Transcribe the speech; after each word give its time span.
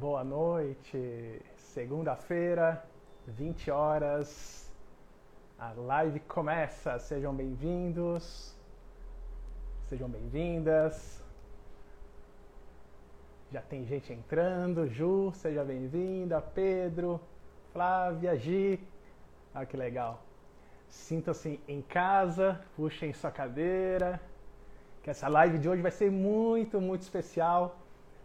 Boa 0.00 0.24
noite. 0.24 1.40
Segunda-feira, 1.54 2.84
20 3.28 3.70
horas. 3.70 4.68
A 5.56 5.70
live 5.70 6.18
começa. 6.18 6.98
Sejam 6.98 7.32
bem-vindos. 7.32 8.52
Sejam 9.88 10.08
bem-vindas. 10.08 11.22
Já 13.52 13.62
tem 13.62 13.86
gente 13.86 14.12
entrando. 14.12 14.88
Ju, 14.88 15.30
seja 15.32 15.62
bem-vinda. 15.62 16.40
Pedro, 16.40 17.20
Flávia, 17.72 18.36
Gi. 18.36 18.80
Ah, 19.54 19.64
que 19.64 19.76
legal. 19.76 20.24
Sintam-se 20.88 21.60
em 21.68 21.80
casa, 21.80 22.60
puxem 22.74 23.12
sua 23.12 23.30
cadeira. 23.30 24.20
Que 25.04 25.10
essa 25.10 25.28
live 25.28 25.56
de 25.56 25.68
hoje 25.68 25.82
vai 25.82 25.92
ser 25.92 26.10
muito, 26.10 26.80
muito 26.80 27.02
especial. 27.02 27.78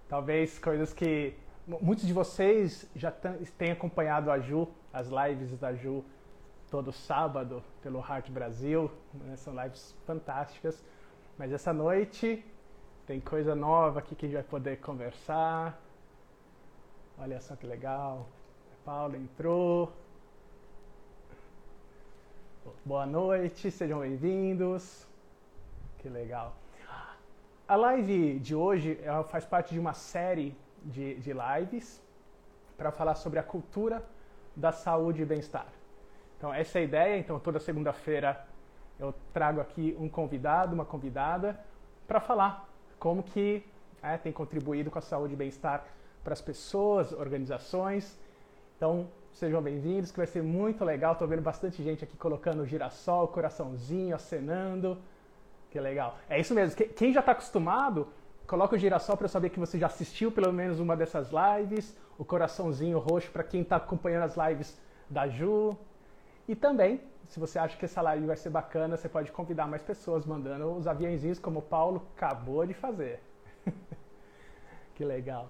Talvez 0.07 0.57
coisas 0.57 0.91
que 0.91 1.37
muitos 1.81 2.05
de 2.05 2.13
vocês 2.13 2.89
já 2.95 3.11
têm 3.57 3.71
acompanhado 3.71 4.31
a 4.31 4.39
Ju, 4.39 4.67
as 4.91 5.07
lives 5.07 5.55
da 5.59 5.73
Ju 5.73 6.03
todo 6.69 6.91
sábado 6.91 7.63
pelo 7.81 7.99
Heart 7.99 8.31
Brasil. 8.31 8.91
Né? 9.13 9.35
São 9.35 9.53
lives 9.61 9.95
fantásticas. 10.05 10.83
Mas 11.37 11.51
essa 11.51 11.71
noite 11.71 12.43
tem 13.05 13.19
coisa 13.19 13.55
nova 13.55 13.99
aqui 13.99 14.15
que 14.15 14.25
a 14.25 14.29
gente 14.29 14.35
vai 14.37 14.43
poder 14.43 14.79
conversar. 14.79 15.79
Olha 17.17 17.39
só 17.39 17.55
que 17.55 17.67
legal. 17.67 18.27
Paulo 18.83 19.15
entrou. 19.15 19.93
Boa 22.83 23.05
noite, 23.05 23.69
sejam 23.69 23.99
bem-vindos. 23.99 25.07
Que 25.99 26.09
legal. 26.09 26.55
A 27.67 27.75
live 27.75 28.39
de 28.39 28.55
hoje 28.55 28.99
faz 29.29 29.45
parte 29.45 29.73
de 29.73 29.79
uma 29.79 29.93
série 29.93 30.55
de, 30.83 31.15
de 31.15 31.33
lives 31.33 32.01
para 32.77 32.91
falar 32.91 33.15
sobre 33.15 33.39
a 33.39 33.43
cultura 33.43 34.03
da 34.55 34.71
saúde 34.71 35.21
e 35.21 35.25
bem-estar. 35.25 35.67
Então, 36.37 36.53
essa 36.53 36.79
é 36.79 36.81
a 36.81 36.85
ideia. 36.85 37.17
Então, 37.17 37.39
toda 37.39 37.59
segunda-feira 37.59 38.45
eu 38.99 39.13
trago 39.33 39.61
aqui 39.61 39.95
um 39.99 40.09
convidado, 40.09 40.73
uma 40.73 40.85
convidada, 40.85 41.59
para 42.07 42.19
falar 42.19 42.69
como 42.97 43.23
que 43.23 43.65
é, 44.01 44.17
tem 44.17 44.31
contribuído 44.31 44.89
com 44.91 44.99
a 44.99 45.01
saúde 45.01 45.33
e 45.33 45.37
bem-estar 45.37 45.85
para 46.23 46.33
as 46.33 46.41
pessoas, 46.41 47.11
organizações. 47.13 48.19
Então, 48.75 49.09
sejam 49.31 49.61
bem-vindos, 49.61 50.11
que 50.11 50.17
vai 50.17 50.27
ser 50.27 50.43
muito 50.43 50.83
legal. 50.83 51.13
Estou 51.13 51.27
vendo 51.27 51.41
bastante 51.41 51.83
gente 51.83 52.03
aqui 52.03 52.17
colocando 52.17 52.65
girassol, 52.65 53.27
coraçãozinho, 53.27 54.15
acenando. 54.15 54.97
Que 55.69 55.79
legal. 55.79 56.17
É 56.29 56.39
isso 56.39 56.53
mesmo. 56.53 56.75
Quem 56.75 57.13
já 57.13 57.19
está 57.19 57.33
acostumado, 57.33 58.07
Coloca 58.49 58.75
o 58.75 58.79
girassol 58.79 59.15
para 59.15 59.25
eu 59.25 59.29
saber 59.29 59.51
que 59.51 59.59
você 59.59 59.77
já 59.77 59.85
assistiu 59.85 60.31
pelo 60.31 60.51
menos 60.51 60.79
uma 60.79 60.97
dessas 60.97 61.29
lives. 61.29 61.95
O 62.17 62.25
coraçãozinho 62.25 62.97
roxo 62.97 63.29
para 63.29 63.43
quem 63.43 63.61
está 63.61 63.75
acompanhando 63.75 64.23
as 64.23 64.35
lives 64.35 64.75
da 65.07 65.27
Ju. 65.27 65.77
E 66.47 66.55
também, 66.55 66.99
se 67.27 67.39
você 67.39 67.59
acha 67.59 67.77
que 67.77 67.85
essa 67.85 68.01
live 68.01 68.25
vai 68.25 68.35
ser 68.35 68.49
bacana, 68.49 68.97
você 68.97 69.07
pode 69.07 69.31
convidar 69.31 69.67
mais 69.67 69.83
pessoas 69.83 70.25
mandando 70.25 70.71
os 70.71 70.87
aviãozinhos 70.87 71.37
como 71.37 71.59
o 71.59 71.61
Paulo 71.61 72.07
acabou 72.15 72.65
de 72.65 72.73
fazer. 72.73 73.21
que 74.95 75.05
legal. 75.05 75.47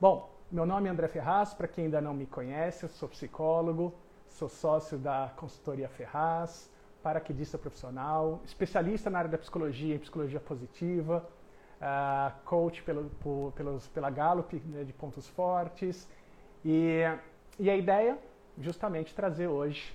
Bom, 0.00 0.28
meu 0.50 0.66
nome 0.66 0.88
é 0.88 0.90
André 0.90 1.06
Ferraz, 1.06 1.54
para 1.54 1.68
quem 1.68 1.84
ainda 1.84 2.00
não 2.00 2.12
me 2.12 2.26
conhece, 2.26 2.82
eu 2.82 2.88
sou 2.88 3.08
psicólogo, 3.08 3.94
sou 4.28 4.48
sócio 4.48 4.98
da 4.98 5.30
consultoria 5.36 5.88
Ferraz, 5.88 6.68
paraquedista 7.04 7.56
profissional, 7.56 8.40
especialista 8.44 9.08
na 9.08 9.20
área 9.20 9.30
da 9.30 9.38
psicologia 9.38 9.94
e 9.94 9.98
psicologia 10.00 10.40
positiva, 10.40 11.24
uh, 11.82 12.32
coach 12.44 12.82
pelo, 12.82 13.10
por, 13.20 13.52
pelos, 13.52 13.88
pela 13.88 14.08
Gallup 14.08 14.54
né, 14.66 14.84
de 14.84 14.92
pontos 14.92 15.26
fortes. 15.28 16.08
E, 16.64 17.00
e 17.58 17.68
a 17.68 17.76
ideia, 17.76 18.16
justamente, 18.58 19.14
trazer 19.14 19.48
hoje 19.48 19.92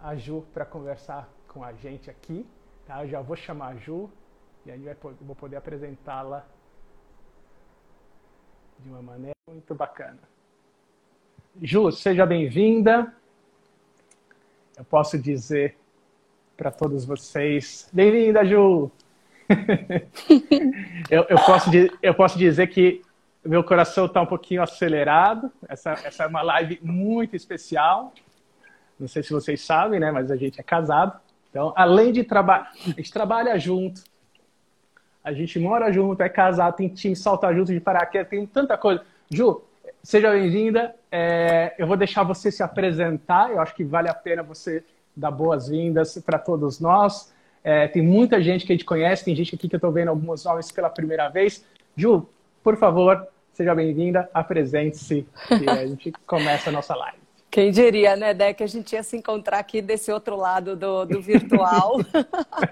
a 0.00 0.14
Ju 0.14 0.44
para 0.54 0.64
conversar 0.64 1.28
com 1.48 1.64
a 1.64 1.72
gente 1.72 2.08
aqui. 2.08 2.46
Tá? 2.86 3.04
Eu 3.04 3.08
já 3.08 3.20
vou 3.20 3.36
chamar 3.36 3.68
a 3.68 3.76
Ju 3.76 4.08
e 4.64 4.70
aí 4.70 4.80
vai, 4.80 4.96
vou 5.20 5.34
poder 5.34 5.56
apresentá-la 5.56 6.46
de 8.78 8.88
uma 8.88 9.02
maneira 9.02 9.34
muito 9.50 9.74
bacana. 9.74 10.20
Ju, 11.60 11.90
seja 11.90 12.24
bem-vinda. 12.26 13.14
Eu 14.76 14.84
posso 14.84 15.18
dizer 15.18 15.76
para 16.56 16.70
todos 16.70 17.04
vocês: 17.04 17.88
bem-vinda, 17.92 18.44
Ju! 18.44 18.90
Eu, 21.10 21.26
eu, 21.28 21.38
posso, 21.38 21.70
eu 22.02 22.14
posso 22.14 22.38
dizer 22.38 22.68
que 22.68 23.02
meu 23.44 23.62
coração 23.62 24.06
está 24.06 24.22
um 24.22 24.26
pouquinho 24.26 24.62
acelerado. 24.62 25.52
Essa, 25.68 25.92
essa 26.04 26.24
é 26.24 26.26
uma 26.26 26.42
live 26.42 26.80
muito 26.82 27.36
especial. 27.36 28.12
Não 28.98 29.08
sei 29.08 29.22
se 29.22 29.32
vocês 29.32 29.60
sabem, 29.60 30.00
né? 30.00 30.10
Mas 30.10 30.30
a 30.30 30.36
gente 30.36 30.60
é 30.60 30.62
casado. 30.62 31.20
Então, 31.50 31.72
além 31.76 32.12
de 32.12 32.24
trabalhar, 32.24 32.72
a 32.72 32.90
gente 32.90 33.12
trabalha 33.12 33.58
junto, 33.58 34.02
a 35.22 35.32
gente 35.32 35.58
mora 35.58 35.92
junto, 35.92 36.20
é 36.22 36.28
casado, 36.28 36.76
tem 36.76 36.88
time, 36.88 37.14
salta 37.14 37.52
junto 37.54 37.72
de 37.72 37.80
paraquedas, 37.80 38.28
tem 38.28 38.44
tanta 38.46 38.76
coisa. 38.76 39.02
Ju, 39.30 39.62
seja 40.02 40.30
bem-vinda. 40.30 40.94
É, 41.10 41.74
eu 41.78 41.86
vou 41.86 41.96
deixar 41.96 42.22
você 42.24 42.50
se 42.50 42.62
apresentar. 42.62 43.50
Eu 43.50 43.60
acho 43.60 43.74
que 43.74 43.84
vale 43.84 44.08
a 44.08 44.14
pena 44.14 44.42
você 44.42 44.84
dar 45.16 45.30
boas-vindas 45.30 46.18
para 46.18 46.38
todos 46.38 46.80
nós. 46.80 47.32
É, 47.64 47.88
tem 47.88 48.02
muita 48.02 48.42
gente 48.42 48.66
que 48.66 48.72
a 48.72 48.74
gente 48.74 48.84
conhece, 48.84 49.24
tem 49.24 49.34
gente 49.34 49.54
aqui 49.54 49.66
que 49.66 49.74
eu 49.74 49.78
estou 49.78 49.90
vendo 49.90 50.08
alguns 50.08 50.44
nomes 50.44 50.70
pela 50.70 50.90
primeira 50.90 51.30
vez. 51.30 51.64
Ju, 51.96 52.28
por 52.62 52.76
favor, 52.76 53.26
seja 53.54 53.74
bem-vinda, 53.74 54.28
apresente-se 54.34 55.26
e 55.50 55.70
a 55.70 55.86
gente 55.86 56.12
começa 56.26 56.68
a 56.68 56.72
nossa 56.72 56.94
live. 56.94 57.24
Quem 57.50 57.70
diria, 57.70 58.16
né, 58.16 58.34
Dé, 58.34 58.52
que 58.52 58.64
a 58.64 58.66
gente 58.66 58.94
ia 58.94 59.02
se 59.02 59.16
encontrar 59.16 59.60
aqui 59.60 59.80
desse 59.80 60.12
outro 60.12 60.36
lado 60.36 60.76
do, 60.76 61.06
do 61.06 61.22
virtual. 61.22 61.98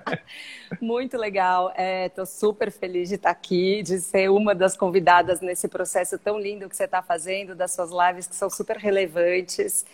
Muito 0.81 1.16
legal. 1.16 1.72
Estou 2.04 2.25
é, 2.25 2.26
super 2.26 2.70
feliz 2.70 3.08
de 3.08 3.14
estar 3.14 3.31
aqui, 3.31 3.81
de 3.82 4.00
ser 4.00 4.28
uma 4.28 4.56
das 4.56 4.76
convidadas 4.76 5.41
nesse 5.41 5.69
processo 5.69 6.19
tão 6.19 6.38
lindo 6.38 6.69
que 6.69 6.76
você 6.76 6.84
está 6.84 7.00
fazendo, 7.00 7.54
das 7.54 7.72
suas 7.72 7.91
lives 7.92 8.26
que 8.26 8.34
são 8.34 8.50
super 8.50 8.76
relevantes. 8.76 9.86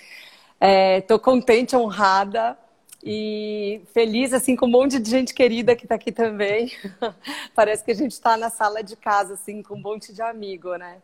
Estou 0.98 1.18
é, 1.18 1.20
contente, 1.20 1.76
honrada 1.76 2.56
e 3.02 3.80
feliz, 3.94 4.32
assim, 4.32 4.56
com 4.56 4.66
um 4.66 4.70
monte 4.70 4.98
de 4.98 5.08
gente 5.08 5.32
querida 5.32 5.76
que 5.76 5.84
está 5.84 5.94
aqui 5.94 6.10
também. 6.10 6.72
Parece 7.54 7.84
que 7.84 7.92
a 7.92 7.94
gente 7.94 8.12
está 8.12 8.36
na 8.36 8.50
sala 8.50 8.82
de 8.82 8.96
casa, 8.96 9.34
assim, 9.34 9.62
com 9.62 9.74
um 9.74 9.80
monte 9.80 10.12
de 10.12 10.20
amigo, 10.20 10.74
né? 10.76 10.98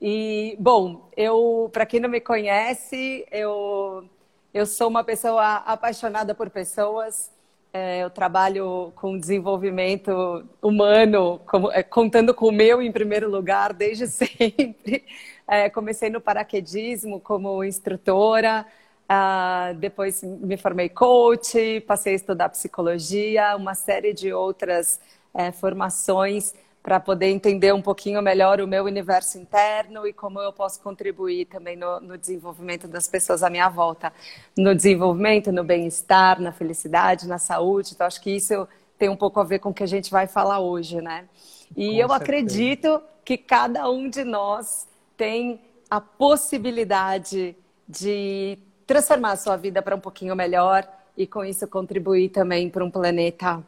E, 0.00 0.56
bom, 0.58 1.08
eu, 1.16 1.70
para 1.72 1.86
quem 1.86 2.00
não 2.00 2.08
me 2.08 2.20
conhece, 2.20 3.26
eu, 3.30 4.04
eu 4.52 4.66
sou 4.66 4.88
uma 4.88 5.04
pessoa 5.04 5.56
apaixonada 5.58 6.34
por 6.34 6.50
pessoas. 6.50 7.30
É, 7.72 8.02
eu 8.02 8.10
trabalho 8.10 8.92
com 8.96 9.18
desenvolvimento 9.18 10.44
humano, 10.60 11.40
como, 11.46 11.72
é, 11.72 11.82
contando 11.82 12.34
com 12.34 12.48
o 12.48 12.52
meu 12.52 12.82
em 12.82 12.92
primeiro 12.92 13.30
lugar 13.30 13.72
desde 13.72 14.06
sempre. 14.10 15.04
É, 15.48 15.70
comecei 15.70 16.10
no 16.10 16.20
paraquedismo 16.20 17.18
como 17.20 17.64
instrutora, 17.64 18.66
Uh, 19.12 19.74
depois 19.74 20.22
me 20.22 20.56
formei 20.56 20.88
coach, 20.88 21.80
passei 21.86 22.14
a 22.14 22.16
estudar 22.16 22.48
psicologia, 22.48 23.54
uma 23.56 23.74
série 23.74 24.14
de 24.14 24.32
outras 24.32 24.98
é, 25.34 25.52
formações 25.52 26.54
para 26.82 26.98
poder 26.98 27.26
entender 27.26 27.74
um 27.74 27.82
pouquinho 27.82 28.22
melhor 28.22 28.58
o 28.60 28.66
meu 28.66 28.84
universo 28.84 29.38
interno 29.38 30.06
e 30.06 30.14
como 30.14 30.40
eu 30.40 30.50
posso 30.50 30.80
contribuir 30.80 31.44
também 31.44 31.76
no, 31.76 32.00
no 32.00 32.16
desenvolvimento 32.16 32.88
das 32.88 33.06
pessoas 33.06 33.42
à 33.42 33.50
minha 33.50 33.68
volta, 33.68 34.10
no 34.56 34.74
desenvolvimento, 34.74 35.52
no 35.52 35.62
bem-estar, 35.62 36.40
na 36.40 36.50
felicidade, 36.50 37.28
na 37.28 37.38
saúde. 37.38 37.90
Então 37.92 38.06
acho 38.06 38.20
que 38.20 38.30
isso 38.30 38.66
tem 38.98 39.10
um 39.10 39.16
pouco 39.16 39.38
a 39.40 39.44
ver 39.44 39.58
com 39.58 39.68
o 39.68 39.74
que 39.74 39.82
a 39.82 39.86
gente 39.86 40.10
vai 40.10 40.26
falar 40.26 40.58
hoje, 40.58 41.02
né? 41.02 41.28
E 41.76 41.88
com 41.88 41.94
eu 41.96 42.08
certeza. 42.08 42.14
acredito 42.14 43.02
que 43.24 43.36
cada 43.36 43.90
um 43.90 44.08
de 44.08 44.24
nós 44.24 44.88
tem 45.18 45.60
a 45.90 46.00
possibilidade 46.00 47.54
de 47.86 48.58
transformar 48.92 49.32
a 49.32 49.36
sua 49.36 49.56
vida 49.56 49.80
para 49.80 49.96
um 49.96 50.00
pouquinho 50.00 50.36
melhor 50.36 50.86
e 51.16 51.26
com 51.26 51.42
isso 51.42 51.66
contribuir 51.66 52.28
também 52.28 52.68
para 52.68 52.84
um 52.84 52.90
planeta 52.90 53.64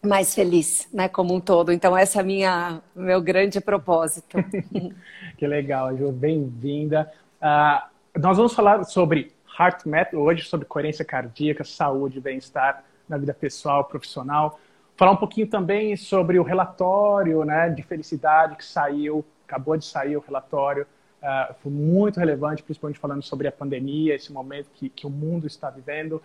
mais 0.00 0.32
feliz, 0.32 0.88
né, 0.92 1.08
como 1.08 1.34
um 1.34 1.40
todo. 1.40 1.72
Então 1.72 1.96
essa 1.96 2.18
é 2.18 2.22
a 2.22 2.24
minha 2.24 2.80
meu 2.94 3.20
grande 3.20 3.60
propósito. 3.60 4.38
que 5.36 5.44
legal, 5.44 5.96
Ju, 5.96 6.12
bem-vinda. 6.12 7.12
Uh, 7.42 8.20
nós 8.20 8.36
vamos 8.36 8.54
falar 8.54 8.84
sobre 8.84 9.32
Heart 9.58 9.86
Method 9.86 10.16
hoje, 10.16 10.44
sobre 10.44 10.66
coerência 10.66 11.04
cardíaca, 11.04 11.64
saúde, 11.64 12.20
bem-estar 12.20 12.84
na 13.08 13.18
vida 13.18 13.34
pessoal, 13.34 13.82
profissional. 13.82 14.60
Falar 14.96 15.10
um 15.10 15.16
pouquinho 15.16 15.48
também 15.48 15.96
sobre 15.96 16.38
o 16.38 16.44
relatório, 16.44 17.44
né, 17.44 17.70
de 17.70 17.82
felicidade 17.82 18.54
que 18.54 18.64
saiu, 18.64 19.24
acabou 19.48 19.76
de 19.76 19.84
sair 19.84 20.16
o 20.16 20.20
relatório 20.20 20.86
uh, 21.24 21.54
foi 21.62 21.72
muito 21.72 22.20
relevante, 22.20 22.62
principalmente 22.62 23.00
falando 23.00 23.22
sobre 23.22 23.48
a 23.48 23.52
pandemia, 23.52 24.14
esse 24.14 24.30
momento 24.30 24.68
que, 24.74 24.88
que 24.88 25.06
o 25.06 25.10
mundo 25.10 25.46
está 25.46 25.70
vivendo. 25.70 26.22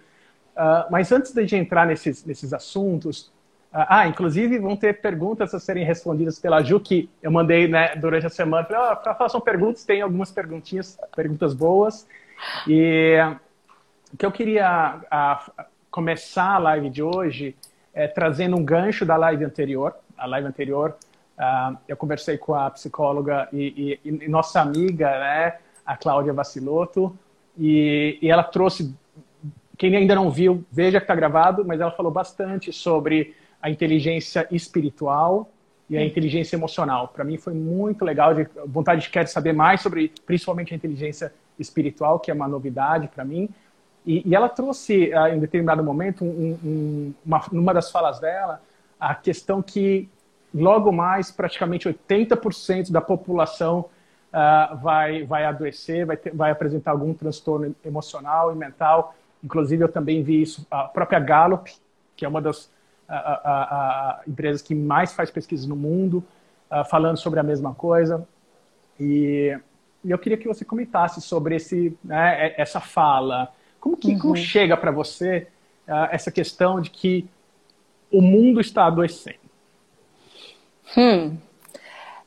Uh, 0.56 0.92
mas 0.92 1.12
antes 1.12 1.34
de 1.34 1.56
entrar 1.56 1.88
nesses, 1.88 2.25
nesses 2.25 2.54
assuntos, 2.54 3.31
Ah, 3.72 4.07
inclusive 4.07 4.57
vão 4.57 4.75
ter 4.75 5.00
perguntas 5.00 5.54
a 5.54 5.60
serem 5.60 5.86
respondidas 5.86 6.40
pela 6.40 6.60
Ju, 6.63 6.80
que 6.80 7.07
eu 7.22 7.30
mandei 7.30 7.68
né, 7.68 7.96
durante 7.96 8.25
a 8.25 8.30
semana. 8.30 8.66
Falei, 8.66 8.81
oh, 8.81 9.13
façam 9.13 9.40
perguntas, 9.40 9.86
tem 9.86 10.01
algumas 10.01 10.31
perguntinhas, 10.31 10.98
perguntas 11.16 11.54
boas. 11.54 12.07
E 12.68 13.16
o 14.12 14.18
que 14.18 14.25
eu 14.25 14.31
queria 14.31 14.66
a, 15.12 15.52
começar 15.92 16.56
a 16.56 16.57
live 16.57 16.90
de 16.90 17.04
hoje 17.04 17.56
é 17.94 18.07
trazendo 18.07 18.57
um 18.57 18.66
gancho 18.66 19.06
da 19.06 19.16
live 19.16 19.45
anterior. 19.45 19.94
A 20.18 20.25
live 20.25 20.48
anterior, 20.48 20.98
uh, 21.39 21.77
eu 21.88 21.95
conversei 21.95 22.38
com 22.38 22.53
a 22.53 22.69
psicóloga 22.69 23.47
e, 23.51 24.00
e, 24.03 24.09
e 24.09 24.27
nossa 24.27 24.62
amiga, 24.62 25.09
né, 25.09 25.57
a 25.86 25.97
Cláudia 25.97 26.33
Vaciloto, 26.33 27.18
e, 27.57 28.19
e 28.21 28.30
ela 28.30 28.44
trouxe 28.44 28.94
quem 29.77 29.95
ainda 29.95 30.13
não 30.13 30.30
viu, 30.30 30.65
veja 30.69 31.00
que 31.00 31.06
está 31.06 31.15
gravado, 31.15 31.63
mas 31.65 31.80
ela 31.80 31.91
falou 31.91 32.12
bastante 32.12 32.74
sobre 32.74 33.33
a 33.62 33.69
inteligência 33.69 34.45
espiritual 34.51 35.50
e 35.89 35.97
a 35.97 36.06
inteligência 36.06 36.57
emocional. 36.57 37.07
Para 37.07 37.24
mim 37.24 37.38
foi 37.38 37.53
muito 37.53 38.03
legal, 38.03 38.35
de 38.35 38.45
vontade 38.68 39.01
de 39.01 39.09
querer 39.09 39.27
saber 39.27 39.53
mais 39.53 39.81
sobre, 39.81 40.12
principalmente 40.25 40.74
a 40.74 40.77
inteligência 40.77 41.33
espiritual, 41.57 42.19
que 42.19 42.30
é 42.30 42.33
uma 42.33 42.47
novidade 42.47 43.07
para 43.07 43.24
mim. 43.24 43.50
E, 44.06 44.35
ela 44.35 44.50
trouxe, 44.50 45.13
uh, 45.13 45.27
em 45.33 45.39
determinado 45.39 45.83
momento, 45.83 46.25
um, 46.25 46.57
um, 46.63 47.13
uma, 47.25 47.45
numa 47.51 47.74
das 47.74 47.89
falas 47.89 48.19
dela, 48.19 48.62
a 49.00 49.15
questão 49.15 49.62
que 49.62 50.09
logo 50.54 50.92
mais, 50.92 51.31
praticamente 51.31 51.88
80% 51.88 52.92
da 52.92 53.01
população 53.01 53.86
uh, 54.34 54.78
vai, 54.78 55.24
vai 55.24 55.46
adoecer, 55.46 56.06
vai, 56.06 56.18
ter, 56.18 56.34
vai 56.34 56.51
apresentar 56.51 56.92
algum 56.92 57.13
transtorno 57.13 57.75
emocional 57.86 58.51
e 58.51 58.56
mental. 58.56 59.16
Inclusive, 59.44 59.84
eu 59.84 59.90
também 59.90 60.24
vi 60.24 60.42
isso, 60.42 60.66
a 60.69 60.84
própria 60.84 61.19
Gallup, 61.19 61.72
que 62.16 62.25
é 62.25 62.28
uma 62.28 62.42
das 62.42 62.69
a, 63.07 63.16
a, 63.16 63.62
a 64.19 64.22
empresas 64.28 64.62
que 64.62 64.75
mais 64.75 65.13
faz 65.13 65.31
pesquisas 65.31 65.66
no 65.66 65.75
mundo, 65.75 66.24
uh, 66.72 66.86
falando 66.86 67.18
sobre 67.18 67.40
a 67.40 67.44
mesma 67.44 67.74
coisa. 67.74 68.28
E, 69.00 69.57
e, 70.04 70.12
eu 70.12 70.19
queria 70.19 70.38
que 70.38 70.48
você 70.48 70.63
comentasse 70.63 71.19
sobre 71.22 71.56
esse, 71.56 71.98
né, 72.04 72.54
essa 72.57 72.80
fala. 72.80 73.52
Como 73.80 73.98
que 73.98 74.13
uhum. 74.13 74.19
como 74.19 74.36
chega 74.36 74.78
para 74.78 74.92
você 74.92 75.48
uh, 75.88 76.10
essa 76.12 76.31
questão 76.31 76.80
de 76.80 76.92
que 76.92 77.28
o 78.12 78.22
mundo 78.22 78.60
está 78.60 78.86
adoecendo? 78.86 79.49
Hum. 80.97 81.38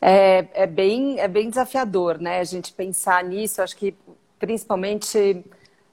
É, 0.01 0.47
é, 0.55 0.67
bem, 0.67 1.21
é 1.21 1.29
bem 1.29 1.49
desafiador, 1.49 2.19
né? 2.19 2.41
A 2.41 2.45
gente 2.45 2.73
pensar 2.73 3.23
nisso. 3.23 3.63
Acho 3.63 3.77
que 3.77 3.95
principalmente 4.39 5.45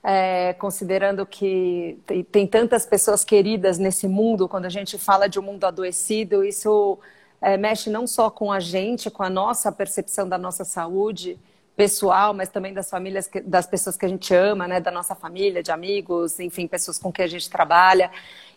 é, 0.04 0.54
considerando 0.54 1.26
que 1.26 2.00
tem, 2.06 2.24
tem, 2.24 2.48
tantas 2.48 2.86
pessoas 2.86 3.24
queridas 3.24 3.78
nesse 3.78 4.08
mundo, 4.08 4.48
quando 4.48 4.66
a 4.66 4.70
gente 4.70 4.98
fala 4.98 5.28
de 5.28 5.40
um 5.40 5.44
mundo 5.44 5.64
adoecido, 5.66 6.44
isso 6.44 6.98
é, 7.42 7.58
mexe 7.58 7.90
não 7.90 8.08
só 8.08 8.30
com 8.30 8.52
a 8.52 8.60
gente, 8.60 9.12
com 9.12 9.24
a 9.24 9.30
nossa 9.30 9.72
percepção 9.72 10.28
da 10.28 10.38
nossa 10.38 10.64
saúde 10.64 11.38
pessoal, 11.80 12.34
mas 12.34 12.50
também 12.50 12.74
das 12.74 12.90
famílias, 12.90 13.26
que, 13.26 13.40
das 13.40 13.66
pessoas 13.66 13.96
que 13.96 14.06
a 14.06 14.10
gente 14.10 14.36
ama, 14.36 14.68
né, 14.68 14.82
da 14.82 14.92
nossa 14.92 15.16
família, 15.16 15.64
de 15.64 15.72
amigos, 15.72 16.38
enfim, 16.38 16.68
pessoas 16.68 17.00
com 17.00 17.10
quem 17.10 17.24
a 17.24 17.28
gente 17.30 17.50
trabalha. 17.50 18.12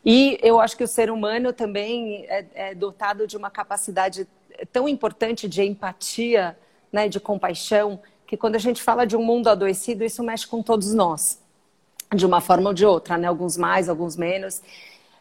E 0.05 0.41
eu 0.43 0.59
acho 0.59 0.77
que 0.77 0.83
o 0.83 0.89
ser 0.89 1.09
humano 1.09 1.53
também 1.53 2.27
é, 2.27 2.45
é 2.53 2.75
dotado 2.75 3.25
de 3.25 3.37
uma 3.37 3.49
capacidade 3.49 4.27
tão 4.73 4.89
importante 4.89 5.49
de 5.49 5.63
empatia, 5.63 6.59
né, 6.91 7.09
de 7.09 7.21
compaixão, 7.21 8.01
que 8.27 8.37
quando 8.37 8.57
a 8.57 8.59
gente 8.59 8.83
fala 8.83 9.07
de 9.07 9.17
um 9.17 9.23
mundo 9.23 9.49
adoecido, 9.49 10.03
isso 10.03 10.21
mexe 10.25 10.45
com 10.45 10.61
todos 10.61 10.93
nós, 10.93 11.41
de 12.13 12.27
uma 12.27 12.41
forma 12.41 12.71
ou 12.71 12.75
de 12.75 12.85
outra, 12.85 13.17
né? 13.17 13.29
Alguns 13.29 13.57
mais, 13.57 13.89
alguns 13.89 14.17
menos. 14.17 14.61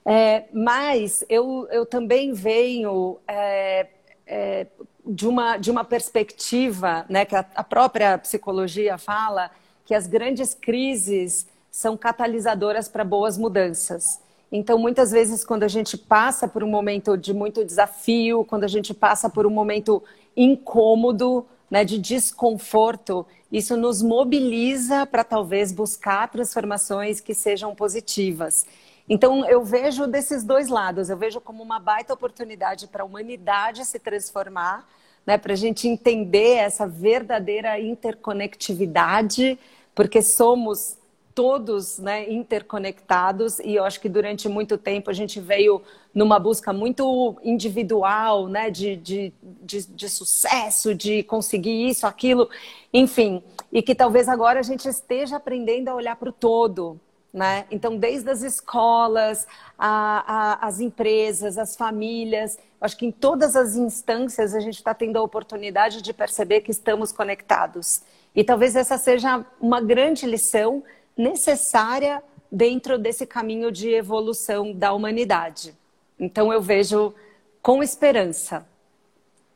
É, 0.03 0.45
mas 0.51 1.23
eu, 1.29 1.67
eu 1.69 1.85
também 1.85 2.33
venho 2.33 3.19
é, 3.27 3.85
é, 4.25 4.65
de, 5.05 5.27
uma, 5.27 5.57
de 5.57 5.71
uma 5.71 5.83
perspectiva, 5.83 7.05
né, 7.09 7.25
que 7.25 7.35
a, 7.35 7.45
a 7.55 7.63
própria 7.63 8.17
psicologia 8.17 8.97
fala, 8.97 9.51
que 9.85 9.95
as 9.95 10.07
grandes 10.07 10.53
crises 10.53 11.47
são 11.69 11.95
catalisadoras 11.97 12.87
para 12.87 13.03
boas 13.03 13.37
mudanças. 13.37 14.19
Então, 14.51 14.77
muitas 14.77 15.11
vezes, 15.11 15.45
quando 15.45 15.63
a 15.63 15.67
gente 15.67 15.97
passa 15.97 16.47
por 16.47 16.63
um 16.63 16.69
momento 16.69 17.17
de 17.17 17.33
muito 17.33 17.63
desafio, 17.63 18.43
quando 18.43 18.65
a 18.65 18.67
gente 18.67 18.93
passa 18.93 19.29
por 19.29 19.45
um 19.45 19.49
momento 19.49 20.03
incômodo, 20.35 21.45
né, 21.69 21.85
de 21.85 21.97
desconforto, 21.97 23.25
isso 23.49 23.77
nos 23.77 24.01
mobiliza 24.01 25.05
para 25.05 25.23
talvez 25.23 25.71
buscar 25.71 26.29
transformações 26.29 27.21
que 27.21 27.33
sejam 27.33 27.73
positivas. 27.73 28.65
Então, 29.09 29.45
eu 29.45 29.63
vejo 29.63 30.07
desses 30.07 30.43
dois 30.43 30.69
lados, 30.69 31.09
eu 31.09 31.17
vejo 31.17 31.41
como 31.41 31.61
uma 31.61 31.79
baita 31.79 32.13
oportunidade 32.13 32.87
para 32.87 33.03
a 33.03 33.05
humanidade 33.05 33.85
se 33.85 33.99
transformar, 33.99 34.87
né, 35.25 35.37
para 35.37 35.53
a 35.53 35.55
gente 35.55 35.87
entender 35.87 36.55
essa 36.57 36.87
verdadeira 36.87 37.79
interconectividade, 37.79 39.59
porque 39.93 40.21
somos 40.21 40.97
todos 41.33 41.97
né, 41.99 42.31
interconectados. 42.31 43.59
E 43.59 43.75
eu 43.75 43.83
acho 43.83 43.99
que 43.99 44.09
durante 44.09 44.47
muito 44.49 44.77
tempo 44.77 45.09
a 45.09 45.13
gente 45.13 45.39
veio 45.39 45.81
numa 46.13 46.37
busca 46.39 46.73
muito 46.73 47.37
individual, 47.43 48.47
né, 48.47 48.69
de, 48.69 48.95
de, 48.97 49.33
de, 49.43 49.85
de, 49.87 50.09
sucesso, 50.09 50.93
de 50.93 51.23
conseguir 51.23 51.87
isso, 51.87 52.05
aquilo, 52.05 52.49
enfim, 52.93 53.41
e 53.71 53.81
que 53.81 53.95
talvez 53.95 54.27
agora 54.27 54.59
a 54.59 54.63
gente 54.63 54.87
esteja 54.87 55.37
aprendendo 55.37 55.87
a 55.87 55.95
olhar 55.95 56.15
para 56.17 56.29
o 56.29 56.33
todo, 56.33 56.99
né? 57.33 57.65
Então, 57.71 57.97
desde 57.97 58.29
as 58.29 58.41
escolas, 58.41 59.47
a, 59.77 60.59
a, 60.61 60.67
as 60.67 60.79
empresas, 60.79 61.57
as 61.57 61.75
famílias, 61.75 62.59
acho 62.79 62.97
que 62.97 63.05
em 63.05 63.11
todas 63.11 63.55
as 63.55 63.75
instâncias 63.75 64.53
a 64.53 64.59
gente 64.59 64.75
está 64.75 64.93
tendo 64.93 65.17
a 65.17 65.21
oportunidade 65.21 66.01
de 66.01 66.13
perceber 66.13 66.61
que 66.61 66.71
estamos 66.71 67.11
conectados. 67.11 68.01
E 68.35 68.43
talvez 68.43 68.75
essa 68.75 68.97
seja 68.97 69.45
uma 69.59 69.81
grande 69.81 70.25
lição 70.25 70.83
necessária 71.17 72.21
dentro 72.51 72.97
desse 72.97 73.25
caminho 73.25 73.71
de 73.71 73.89
evolução 73.93 74.73
da 74.73 74.91
humanidade. 74.91 75.73
Então 76.19 76.51
eu 76.51 76.61
vejo 76.61 77.13
com 77.61 77.81
esperança. 77.81 78.65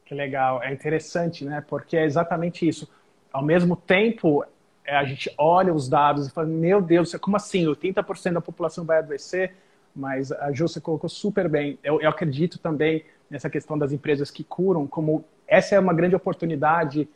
Que 0.05 0.13
legal, 0.13 0.61
é 0.63 0.71
interessante, 0.71 1.43
né? 1.43 1.63
Porque 1.67 1.97
é 1.97 2.05
exatamente 2.05 2.67
isso. 2.67 2.87
Ao 3.33 3.43
mesmo 3.43 3.75
tempo, 3.75 4.45
a 4.87 5.03
gente 5.03 5.33
olha 5.37 5.73
os 5.73 5.89
dados 5.89 6.27
e 6.27 6.31
fala, 6.31 6.47
meu 6.47 6.81
Deus, 6.81 7.13
como 7.15 7.37
assim? 7.37 7.65
80% 7.65 8.33
da 8.33 8.41
população 8.41 8.85
vai 8.85 8.99
adoecer? 8.99 9.55
Mas 9.95 10.31
a 10.31 10.51
você 10.51 10.81
colocou 10.81 11.09
super 11.09 11.47
bem. 11.47 11.79
Eu, 11.83 12.01
eu 12.01 12.09
acredito 12.09 12.59
também 12.59 13.03
nessa 13.29 13.49
questão 13.49 13.77
das 13.77 13.91
empresas 13.91 14.29
que 14.29 14.43
curam, 14.43 14.85
como 14.85 15.25
essa 15.47 15.75
é 15.75 15.79
uma 15.79 15.93
grande 15.93 16.15
oportunidade 16.15 17.07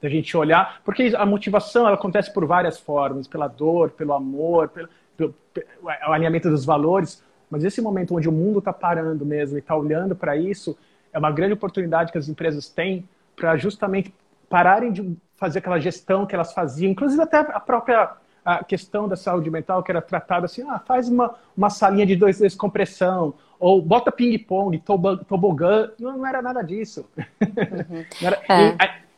da 0.00 0.08
gente 0.08 0.36
olhar, 0.36 0.80
porque 0.84 1.12
a 1.16 1.26
motivação 1.26 1.86
ela 1.86 1.96
acontece 1.96 2.32
por 2.32 2.46
várias 2.46 2.78
formas, 2.78 3.26
pela 3.26 3.48
dor, 3.48 3.90
pelo 3.90 4.12
amor, 4.12 4.68
pelo, 4.68 4.88
pelo, 5.16 5.34
pelo 5.52 6.12
alinhamento 6.12 6.48
dos 6.48 6.64
valores, 6.64 7.22
mas 7.50 7.64
esse 7.64 7.80
momento 7.80 8.14
onde 8.14 8.28
o 8.28 8.32
mundo 8.32 8.60
está 8.60 8.72
parando 8.72 9.26
mesmo 9.26 9.58
e 9.58 9.60
está 9.60 9.74
olhando 9.74 10.14
para 10.14 10.36
isso, 10.36 10.78
é 11.12 11.18
uma 11.18 11.32
grande 11.32 11.54
oportunidade 11.54 12.12
que 12.12 12.18
as 12.18 12.28
empresas 12.28 12.68
têm 12.68 13.08
para 13.34 13.56
justamente 13.56 14.14
pararem 14.48 14.92
de 14.92 15.16
fazer 15.38 15.60
aquela 15.60 15.78
gestão 15.78 16.26
que 16.26 16.34
elas 16.34 16.52
faziam, 16.52 16.90
inclusive 16.90 17.22
até 17.22 17.38
a 17.38 17.60
própria 17.60 18.12
a 18.44 18.64
questão 18.64 19.06
da 19.06 19.16
saúde 19.16 19.50
mental 19.50 19.82
que 19.82 19.90
era 19.90 20.00
tratada 20.00 20.46
assim, 20.46 20.62
ah, 20.66 20.78
faz 20.78 21.08
uma, 21.08 21.34
uma 21.54 21.68
salinha 21.68 22.06
de 22.06 22.16
dois 22.16 22.38
descompressão, 22.38 23.34
ou 23.60 23.82
bota 23.82 24.10
ping-pong, 24.10 24.78
tobogã, 25.26 25.90
não, 25.98 26.16
não, 26.16 26.26
era 26.26 26.40
nada 26.40 26.62
disso. 26.62 27.04
Uhum. 27.16 28.04
era, 28.22 28.40
é. 28.48 28.68
e, 28.70 29.08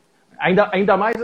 Ainda, 0.40 0.70
ainda 0.72 0.96
mais 0.96 1.16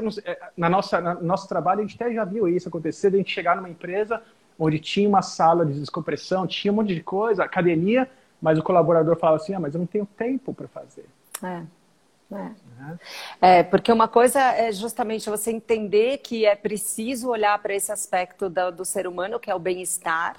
na 0.54 0.68
nossa, 0.68 1.00
no 1.00 1.22
nosso 1.22 1.48
trabalho, 1.48 1.80
a 1.80 1.82
gente 1.82 1.94
até 1.94 2.12
já 2.12 2.22
viu 2.22 2.46
isso 2.46 2.68
acontecer, 2.68 3.06
a 3.06 3.16
gente 3.16 3.32
chegar 3.32 3.56
numa 3.56 3.70
empresa 3.70 4.22
onde 4.58 4.78
tinha 4.78 5.08
uma 5.08 5.22
sala 5.22 5.64
de 5.64 5.80
descompressão, 5.80 6.46
tinha 6.46 6.70
um 6.70 6.76
monte 6.76 6.94
de 6.94 7.02
coisa, 7.02 7.42
academia, 7.42 8.08
mas 8.40 8.58
o 8.58 8.62
colaborador 8.62 9.16
falava 9.16 9.38
assim, 9.38 9.54
ah, 9.54 9.60
mas 9.60 9.74
eu 9.74 9.78
não 9.78 9.86
tenho 9.86 10.04
tempo 10.04 10.52
para 10.52 10.68
fazer. 10.68 11.06
É. 11.42 11.62
É. 13.40 13.58
é. 13.58 13.62
porque 13.62 13.92
uma 13.92 14.08
coisa 14.08 14.40
é 14.40 14.72
justamente 14.72 15.30
você 15.30 15.52
entender 15.52 16.18
que 16.18 16.44
é 16.44 16.56
preciso 16.56 17.28
olhar 17.28 17.56
para 17.60 17.74
esse 17.74 17.92
aspecto 17.92 18.50
do, 18.50 18.72
do 18.72 18.84
ser 18.84 19.06
humano, 19.06 19.38
que 19.38 19.50
é 19.50 19.54
o 19.54 19.60
bem-estar, 19.60 20.36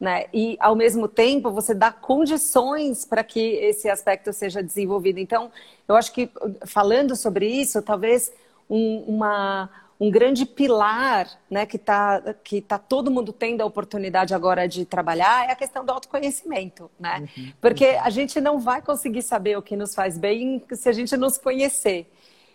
né? 0.00 0.26
E 0.32 0.56
ao 0.60 0.74
mesmo 0.74 1.08
tempo 1.08 1.50
você 1.50 1.74
dá 1.74 1.92
condições 1.92 3.04
para 3.04 3.22
que 3.22 3.40
esse 3.40 3.90
aspecto 3.90 4.32
seja 4.32 4.62
desenvolvido. 4.62 5.18
Então, 5.18 5.50
eu 5.86 5.96
acho 5.96 6.12
que 6.12 6.30
falando 6.66 7.14
sobre 7.16 7.46
isso, 7.46 7.82
talvez 7.82 8.32
um, 8.70 9.04
uma, 9.06 9.68
um 10.00 10.10
grande 10.10 10.46
pilar, 10.46 11.28
né, 11.50 11.66
que 11.66 11.76
está 11.76 12.34
que 12.44 12.60
tá 12.60 12.78
todo 12.78 13.10
mundo 13.10 13.32
tendo 13.32 13.62
a 13.62 13.66
oportunidade 13.66 14.32
agora 14.32 14.68
de 14.68 14.84
trabalhar 14.84 15.48
é 15.48 15.52
a 15.52 15.56
questão 15.56 15.84
do 15.84 15.90
autoconhecimento, 15.90 16.88
né? 16.98 17.28
Uhum, 17.36 17.52
Porque 17.60 17.90
uhum. 17.90 18.00
a 18.02 18.10
gente 18.10 18.40
não 18.40 18.60
vai 18.60 18.80
conseguir 18.80 19.22
saber 19.22 19.58
o 19.58 19.62
que 19.62 19.76
nos 19.76 19.94
faz 19.94 20.16
bem 20.16 20.62
se 20.70 20.88
a 20.88 20.92
gente 20.92 21.16
nos 21.16 21.36
conhecer. 21.36 22.08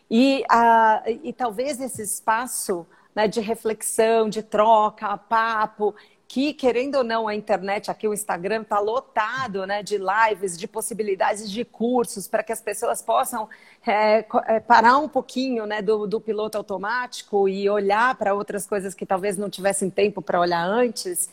E, 0.09 0.43
a, 0.49 1.03
e 1.05 1.33
talvez 1.33 1.81
esse 1.81 2.01
espaço 2.01 2.85
né, 3.15 3.27
de 3.27 3.39
reflexão, 3.39 4.29
de 4.29 4.41
troca, 4.41 5.17
papo, 5.17 5.95
que, 6.33 6.51
querendo 6.51 6.95
ou 6.95 7.03
não, 7.03 7.27
a 7.27 7.35
internet, 7.35 7.91
aqui 7.91 8.07
o 8.07 8.13
Instagram 8.13 8.63
está 8.63 8.79
lotado 8.79 9.67
né, 9.67 9.83
de 9.83 9.99
lives, 9.99 10.57
de 10.57 10.67
possibilidades 10.67 11.51
de 11.51 11.63
cursos 11.63 12.27
para 12.27 12.41
que 12.41 12.51
as 12.51 12.59
pessoas 12.59 13.03
possam 13.03 13.47
é, 13.85 14.25
é, 14.47 14.59
parar 14.59 14.97
um 14.97 15.07
pouquinho 15.07 15.67
né, 15.67 15.79
do, 15.79 16.07
do 16.07 16.19
piloto 16.19 16.57
automático 16.57 17.47
e 17.47 17.69
olhar 17.69 18.15
para 18.15 18.33
outras 18.33 18.65
coisas 18.65 18.95
que 18.95 19.05
talvez 19.05 19.37
não 19.37 19.47
tivessem 19.47 19.91
tempo 19.91 20.23
para 20.23 20.39
olhar 20.39 20.65
antes. 20.65 21.29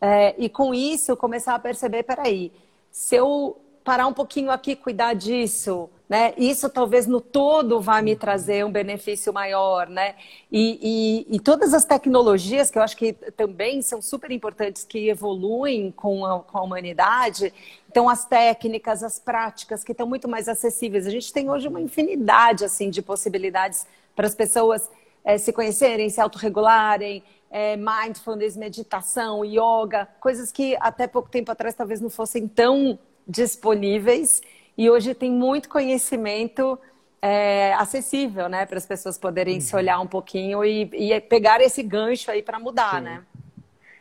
É, 0.00 0.36
e 0.38 0.48
com 0.48 0.72
isso 0.72 1.16
começar 1.16 1.56
a 1.56 1.58
perceber, 1.58 2.04
peraí, 2.04 2.52
se 2.92 3.16
eu 3.16 3.56
parar 3.84 4.06
um 4.06 4.14
pouquinho 4.14 4.50
aqui, 4.50 4.74
cuidar 4.74 5.12
disso, 5.14 5.90
né? 6.08 6.32
Isso 6.38 6.70
talvez 6.70 7.06
no 7.06 7.20
todo 7.20 7.80
vai 7.80 8.00
me 8.00 8.16
trazer 8.16 8.64
um 8.64 8.72
benefício 8.72 9.30
maior, 9.30 9.88
né? 9.88 10.14
E, 10.50 11.26
e, 11.28 11.36
e, 11.36 11.38
todas 11.38 11.74
as 11.74 11.84
tecnologias 11.84 12.70
que 12.70 12.78
eu 12.78 12.82
acho 12.82 12.96
que 12.96 13.12
também 13.12 13.82
são 13.82 14.00
super 14.00 14.30
importantes, 14.30 14.84
que 14.84 15.08
evoluem 15.10 15.90
com 15.90 16.24
a, 16.24 16.40
com 16.40 16.56
a 16.58 16.62
humanidade, 16.62 17.52
então 17.90 18.08
as 18.08 18.24
técnicas, 18.24 19.02
as 19.02 19.18
práticas 19.18 19.84
que 19.84 19.92
estão 19.92 20.06
muito 20.06 20.26
mais 20.26 20.48
acessíveis. 20.48 21.06
A 21.06 21.10
gente 21.10 21.30
tem 21.30 21.50
hoje 21.50 21.68
uma 21.68 21.80
infinidade 21.80 22.64
assim 22.64 22.88
de 22.88 23.02
possibilidades 23.02 23.86
para 24.16 24.26
as 24.26 24.34
pessoas 24.34 24.90
é, 25.22 25.36
se 25.36 25.52
conhecerem, 25.52 26.08
se 26.08 26.20
autorregularem, 26.22 27.22
é, 27.50 27.76
mindfulness, 27.76 28.56
meditação, 28.56 29.44
yoga, 29.44 30.08
coisas 30.20 30.50
que 30.50 30.74
até 30.80 31.06
pouco 31.06 31.28
tempo 31.28 31.52
atrás 31.52 31.74
talvez 31.74 32.00
não 32.00 32.10
fossem 32.10 32.48
tão 32.48 32.98
disponíveis 33.26 34.42
e 34.76 34.90
hoje 34.90 35.14
tem 35.14 35.30
muito 35.30 35.68
conhecimento 35.68 36.78
é, 37.22 37.72
acessível, 37.74 38.48
né, 38.48 38.66
para 38.66 38.76
as 38.76 38.86
pessoas 38.86 39.16
poderem 39.16 39.54
uhum. 39.54 39.60
se 39.60 39.74
olhar 39.74 39.98
um 40.00 40.06
pouquinho 40.06 40.64
e, 40.64 40.90
e 40.92 41.20
pegar 41.20 41.60
esse 41.60 41.82
gancho 41.82 42.30
aí 42.30 42.42
para 42.42 42.58
mudar, 42.58 42.98
Sim. 42.98 43.04
né? 43.04 43.24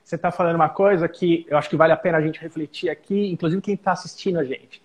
Você 0.03 0.15
está 0.15 0.31
falando 0.31 0.55
uma 0.55 0.67
coisa 0.67 1.07
que 1.07 1.45
eu 1.47 1.57
acho 1.57 1.69
que 1.69 1.77
vale 1.77 1.93
a 1.93 1.97
pena 1.97 2.17
a 2.17 2.21
gente 2.21 2.39
refletir 2.41 2.89
aqui, 2.89 3.31
inclusive 3.31 3.61
quem 3.61 3.75
está 3.75 3.93
assistindo 3.93 4.37
a 4.37 4.43
gente. 4.43 4.81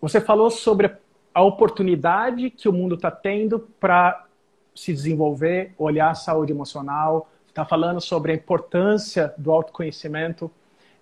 Você 0.00 0.20
falou 0.20 0.50
sobre 0.50 0.94
a 1.34 1.42
oportunidade 1.42 2.50
que 2.50 2.68
o 2.68 2.72
mundo 2.72 2.96
está 2.96 3.10
tendo 3.10 3.60
para 3.80 4.26
se 4.74 4.92
desenvolver, 4.92 5.72
olhar 5.78 6.10
a 6.10 6.14
saúde 6.14 6.52
emocional, 6.52 7.30
está 7.48 7.64
falando 7.64 8.00
sobre 8.00 8.32
a 8.32 8.34
importância 8.34 9.32
do 9.38 9.50
autoconhecimento. 9.50 10.50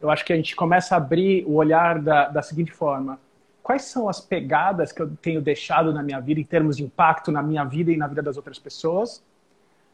Eu 0.00 0.10
acho 0.10 0.24
que 0.24 0.32
a 0.32 0.36
gente 0.36 0.56
começa 0.56 0.94
a 0.94 0.98
abrir 0.98 1.44
o 1.46 1.54
olhar 1.54 2.00
da, 2.00 2.28
da 2.28 2.42
seguinte 2.42 2.72
forma: 2.72 3.20
quais 3.62 3.82
são 3.82 4.08
as 4.08 4.20
pegadas 4.20 4.92
que 4.92 5.02
eu 5.02 5.10
tenho 5.16 5.40
deixado 5.40 5.92
na 5.92 6.02
minha 6.02 6.20
vida 6.20 6.40
em 6.40 6.44
termos 6.44 6.76
de 6.76 6.84
impacto 6.84 7.30
na 7.30 7.42
minha 7.42 7.64
vida 7.64 7.92
e 7.92 7.96
na 7.96 8.06
vida 8.06 8.22
das 8.22 8.36
outras 8.36 8.58
pessoas, 8.58 9.22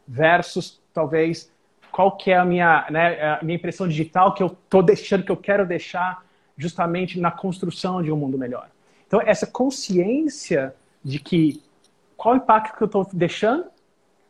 versus 0.07 0.81
talvez 0.93 1.51
qual 1.91 2.15
que 2.15 2.31
é 2.31 2.37
a 2.37 2.45
minha, 2.45 2.85
né, 2.89 3.37
a 3.39 3.43
minha 3.43 3.55
impressão 3.55 3.87
digital 3.87 4.33
que 4.33 4.43
eu 4.43 4.47
estou 4.47 4.83
deixando, 4.83 5.23
que 5.23 5.31
eu 5.31 5.37
quero 5.37 5.65
deixar 5.65 6.23
justamente 6.57 7.19
na 7.19 7.31
construção 7.31 8.01
de 8.01 8.11
um 8.11 8.17
mundo 8.17 8.37
melhor. 8.37 8.69
Então 9.05 9.21
essa 9.21 9.47
consciência 9.47 10.73
de 11.03 11.19
que 11.19 11.61
qual 12.15 12.33
o 12.33 12.37
impacto 12.37 12.75
que 12.75 12.83
eu 12.83 12.87
estou 12.87 13.07
deixando 13.13 13.65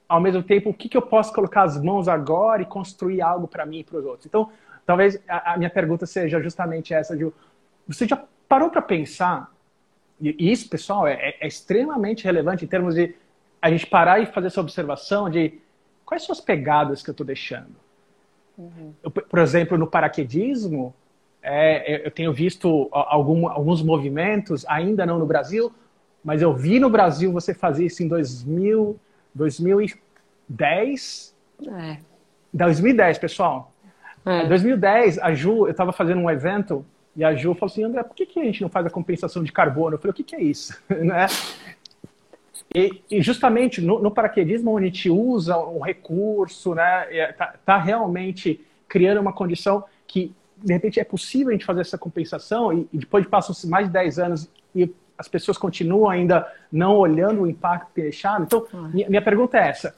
ao 0.08 0.22
mesmo 0.22 0.42
tempo, 0.42 0.70
o 0.70 0.74
que, 0.74 0.88
que 0.88 0.96
eu 0.96 1.02
posso 1.02 1.34
colocar 1.34 1.64
as 1.64 1.82
mãos 1.82 2.08
agora 2.08 2.62
e 2.62 2.66
construir 2.66 3.22
algo 3.22 3.48
para 3.48 3.66
mim 3.66 3.80
e 3.80 3.84
para 3.84 3.98
os 3.98 4.06
outros. 4.06 4.26
Então, 4.26 4.50
talvez 4.88 5.22
a, 5.28 5.54
a, 5.54 5.58
minha 5.58 5.70
pergunta 5.70 6.08
seja 6.08 6.42
justamente 6.42 6.94
essa 6.94 7.16
de 7.16 7.30
você 7.86 8.08
já 8.08 8.24
parou 8.48 8.72
para 8.72 8.82
pensar 8.82 9.52
e 10.20 10.52
isso, 10.52 10.68
pessoal, 10.68 11.06
é, 11.06 11.36
é, 11.40 11.48
extremamente 11.48 12.24
relevante 12.24 12.66
em 12.66 12.68
termos 12.68 12.96
de 12.96 13.14
a 13.62 13.70
gente 13.70 13.86
parar 13.86 14.20
e 14.20 14.26
fazer 14.26 14.48
essa 14.48 14.62
observação 14.62 15.30
de 15.30 15.60
quais 16.04 16.26
são 16.26 16.34
as 16.34 16.42
pegadas 16.42 17.04
que 17.04 17.10
eu 17.10 17.12
estou 17.12 17.26
deixando. 17.26 17.76
Uhum. 18.58 18.94
Eu, 19.04 19.12
por 19.12 19.40
exemplo, 19.40 19.78
no 19.78 19.86
paraquedismo, 19.86 20.94
é, 21.44 22.08
eu 22.08 22.10
tenho 22.10 22.34
visto 22.34 22.90
algum, 22.92 23.48
alguns 23.48 23.84
movimentos, 23.84 24.66
ainda 24.68 25.06
não 25.06 25.20
no 25.20 25.26
Brasil, 25.26 25.72
mas 26.24 26.42
eu 26.42 26.54
vi 26.54 26.80
no 26.80 26.90
Brasil 26.90 27.32
você 27.32 27.54
fazer 27.54 27.86
isso 27.86 28.02
em 28.02 28.08
2000, 28.08 29.00
2010. 29.36 31.36
É. 31.68 31.98
2010, 32.52 33.20
pessoal. 33.20 33.72
É. 34.28 34.46
2010, 34.46 35.20
a 35.20 35.34
Ju, 35.34 35.68
eu 35.68 35.72
estava 35.72 35.94
fazendo 35.94 36.20
um 36.20 36.30
evento 36.30 36.86
e 37.16 37.24
a 37.24 37.34
Ju 37.34 37.54
falou 37.54 37.72
assim, 37.72 37.84
André, 37.84 38.04
por 38.04 38.14
que, 38.14 38.26
que 38.26 38.40
a 38.40 38.44
gente 38.44 38.62
não 38.62 38.68
faz 38.68 38.86
a 38.86 38.90
compensação 38.90 39.42
de 39.42 39.54
carbono? 39.54 39.96
Eu 39.96 40.00
falei, 40.00 40.12
o 40.12 40.14
que, 40.14 40.24
que 40.24 40.36
é 40.36 40.42
isso? 40.42 40.78
né? 40.90 41.28
E, 42.76 43.02
e, 43.10 43.22
justamente 43.22 43.80
no, 43.80 44.00
no, 44.00 44.12
paraquedismo, 44.12 44.72
onde 44.72 44.86
a 44.86 44.88
gente 44.90 45.10
usa 45.10 45.58
um 45.58 45.80
recurso, 45.80 46.76
né, 46.76 47.08
está 47.30 47.54
tá 47.66 47.78
realmente 47.78 48.60
criando 48.88 49.22
uma 49.22 49.32
condição 49.32 49.86
que, 50.06 50.36
de 50.58 50.74
repente, 50.74 51.00
é 51.00 51.06
possível 51.06 51.50
a 51.50 51.52
gente 51.54 51.66
fazer 51.66 51.82
essa 51.82 51.98
compensação 51.98 52.74
e, 52.74 52.90
e 52.92 52.98
depois 52.98 53.24
de 53.24 53.30
passam 53.30 53.56
mais 53.70 53.88
de 53.88 53.94
10 53.94 54.20
anos 54.20 54.50
e 54.76 54.94
as 55.18 55.30
pessoas 55.30 55.58
continuam 55.58 56.10
ainda 56.10 56.46
não 56.70 56.98
olhando 56.98 57.44
o 57.44 57.48
impacto 57.48 57.94
que 57.94 58.02
deixaram. 58.02 58.44
Então, 58.44 58.68
minha, 58.94 59.10
minha 59.10 59.22
pergunta 59.22 59.58
é 59.58 59.70
essa. 59.70 59.96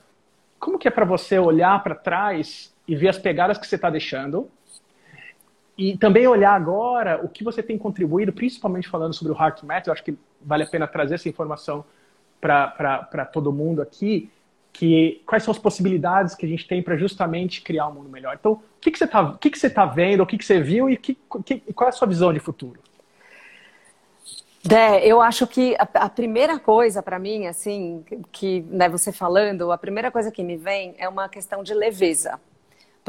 Como 0.59 0.77
que 0.77 0.87
é 0.87 0.91
para 0.91 1.05
você 1.05 1.39
olhar 1.39 1.81
para 1.83 1.95
trás 1.95 2.71
e 2.89 2.95
ver 2.95 3.09
as 3.09 3.19
pegadas 3.19 3.59
que 3.59 3.67
você 3.67 3.75
está 3.75 3.87
deixando? 3.87 4.49
E 5.77 5.95
também 5.95 6.25
olhar 6.25 6.53
agora 6.53 7.23
o 7.23 7.29
que 7.29 7.43
você 7.43 7.61
tem 7.61 7.77
contribuído, 7.77 8.33
principalmente 8.33 8.89
falando 8.89 9.13
sobre 9.13 9.31
o 9.31 9.35
Heart 9.35 9.61
Math, 9.61 9.85
eu 9.85 9.93
acho 9.93 10.03
que 10.03 10.17
vale 10.41 10.63
a 10.63 10.67
pena 10.67 10.87
trazer 10.87 11.13
essa 11.13 11.29
informação 11.29 11.85
para 12.41 13.29
todo 13.31 13.53
mundo 13.53 13.79
aqui, 13.79 14.31
que 14.73 15.21
quais 15.27 15.43
são 15.43 15.51
as 15.51 15.59
possibilidades 15.59 16.33
que 16.33 16.47
a 16.47 16.49
gente 16.49 16.67
tem 16.67 16.81
para 16.81 16.97
justamente 16.97 17.61
criar 17.61 17.87
um 17.87 17.93
mundo 17.93 18.09
melhor. 18.09 18.35
Então, 18.39 18.53
o 18.53 18.61
que, 18.81 18.89
que 18.89 18.97
você 18.97 19.05
está 19.05 19.37
que 19.39 19.51
que 19.51 19.69
tá 19.69 19.85
vendo, 19.85 20.23
o 20.23 20.25
que, 20.25 20.37
que 20.37 20.45
você 20.45 20.59
viu 20.59 20.89
e 20.89 20.97
que, 20.97 21.15
que, 21.45 21.59
qual 21.73 21.87
é 21.87 21.89
a 21.89 21.93
sua 21.93 22.07
visão 22.07 22.33
de 22.33 22.39
futuro? 22.39 22.81
Dé, 24.63 25.05
eu 25.05 25.21
acho 25.21 25.45
que 25.45 25.75
a, 25.75 25.87
a 26.05 26.09
primeira 26.09 26.59
coisa 26.59 27.03
para 27.03 27.19
mim, 27.19 27.45
assim, 27.45 28.03
que 28.31 28.61
né, 28.63 28.89
você 28.89 29.11
falando, 29.11 29.71
a 29.71 29.77
primeira 29.77 30.09
coisa 30.09 30.31
que 30.31 30.43
me 30.43 30.57
vem 30.57 30.95
é 30.97 31.07
uma 31.07 31.29
questão 31.29 31.61
de 31.61 31.73
leveza. 31.73 32.39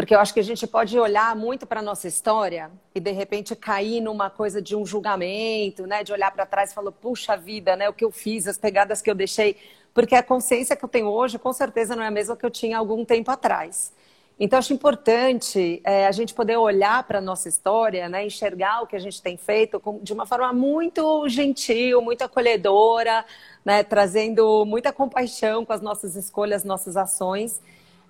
Porque 0.00 0.14
eu 0.14 0.18
acho 0.18 0.32
que 0.32 0.40
a 0.40 0.42
gente 0.44 0.66
pode 0.66 0.98
olhar 0.98 1.36
muito 1.36 1.66
para 1.66 1.80
a 1.80 1.82
nossa 1.82 2.08
história 2.08 2.70
e, 2.94 2.98
de 2.98 3.10
repente, 3.10 3.54
cair 3.54 4.00
numa 4.00 4.30
coisa 4.30 4.62
de 4.62 4.74
um 4.74 4.86
julgamento, 4.86 5.86
né? 5.86 6.02
De 6.02 6.10
olhar 6.10 6.30
para 6.30 6.46
trás 6.46 6.70
e 6.70 6.74
falar, 6.74 6.90
puxa 6.90 7.36
vida, 7.36 7.76
né? 7.76 7.86
O 7.86 7.92
que 7.92 8.02
eu 8.02 8.10
fiz, 8.10 8.48
as 8.48 8.56
pegadas 8.56 9.02
que 9.02 9.10
eu 9.10 9.14
deixei. 9.14 9.58
Porque 9.92 10.14
a 10.14 10.22
consciência 10.22 10.74
que 10.74 10.82
eu 10.82 10.88
tenho 10.88 11.06
hoje, 11.06 11.38
com 11.38 11.52
certeza, 11.52 11.94
não 11.94 12.02
é 12.02 12.06
a 12.06 12.10
mesma 12.10 12.34
que 12.34 12.46
eu 12.46 12.50
tinha 12.50 12.78
algum 12.78 13.04
tempo 13.04 13.30
atrás. 13.30 13.92
Então, 14.38 14.58
acho 14.58 14.72
importante 14.72 15.82
é, 15.84 16.06
a 16.06 16.12
gente 16.12 16.32
poder 16.32 16.56
olhar 16.56 17.02
para 17.02 17.18
a 17.18 17.20
nossa 17.20 17.46
história, 17.46 18.08
né, 18.08 18.24
enxergar 18.24 18.82
o 18.82 18.86
que 18.86 18.96
a 18.96 18.98
gente 18.98 19.20
tem 19.20 19.36
feito 19.36 19.78
com, 19.78 19.98
de 20.02 20.14
uma 20.14 20.24
forma 20.24 20.50
muito 20.50 21.28
gentil, 21.28 22.00
muito 22.00 22.22
acolhedora, 22.22 23.22
né, 23.62 23.84
trazendo 23.84 24.64
muita 24.64 24.94
compaixão 24.94 25.62
com 25.66 25.74
as 25.74 25.82
nossas 25.82 26.16
escolhas, 26.16 26.64
nossas 26.64 26.96
ações. 26.96 27.60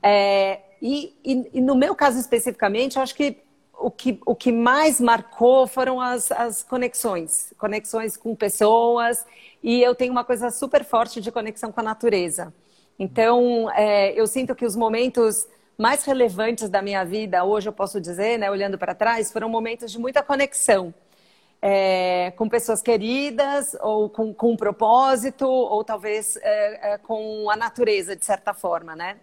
É, 0.01 0.61
e, 0.81 1.15
e, 1.25 1.51
e, 1.55 1.61
no 1.61 1.75
meu 1.75 1.95
caso 1.95 2.19
especificamente, 2.19 2.99
acho 2.99 3.15
que 3.15 3.39
o 3.79 3.91
que, 3.91 4.21
o 4.27 4.35
que 4.35 4.53
mais 4.53 5.01
marcou 5.01 5.67
foram 5.67 6.01
as, 6.01 6.31
as 6.33 6.63
conexões 6.63 7.53
conexões 7.59 8.17
com 8.17 8.35
pessoas. 8.35 9.25
E 9.63 9.83
eu 9.83 9.95
tenho 9.95 10.13
uma 10.13 10.25
coisa 10.25 10.51
super 10.51 10.85
forte 10.85 11.21
de 11.21 11.33
conexão 11.33 11.73
com 11.73 11.81
a 11.81 11.85
natureza. 11.85 12.53
Então, 12.99 13.71
é, 13.73 14.13
eu 14.19 14.27
sinto 14.27 14.55
que 14.55 14.65
os 14.65 14.77
momentos 14.77 15.47
mais 15.77 16.05
relevantes 16.05 16.69
da 16.69 16.83
minha 16.83 17.05
vida, 17.05 17.43
hoje 17.43 17.69
eu 17.69 17.73
posso 17.73 17.99
dizer, 17.99 18.39
né, 18.39 18.51
olhando 18.51 18.77
para 18.77 18.95
trás, 18.95 19.33
foram 19.33 19.49
momentos 19.49 19.91
de 19.91 19.99
muita 19.99 20.23
conexão. 20.23 20.93
É, 21.63 22.33
com 22.37 22.49
pessoas 22.49 22.81
queridas, 22.81 23.77
ou 23.83 24.09
com, 24.09 24.33
com 24.33 24.53
um 24.53 24.57
propósito, 24.57 25.47
ou 25.47 25.85
talvez 25.85 26.37
é, 26.37 26.93
é, 26.93 26.99
com 26.99 27.51
a 27.51 27.57
natureza, 27.57 28.17
de 28.17 28.25
certa 28.25 28.55
forma, 28.55 28.97
né? 28.97 29.19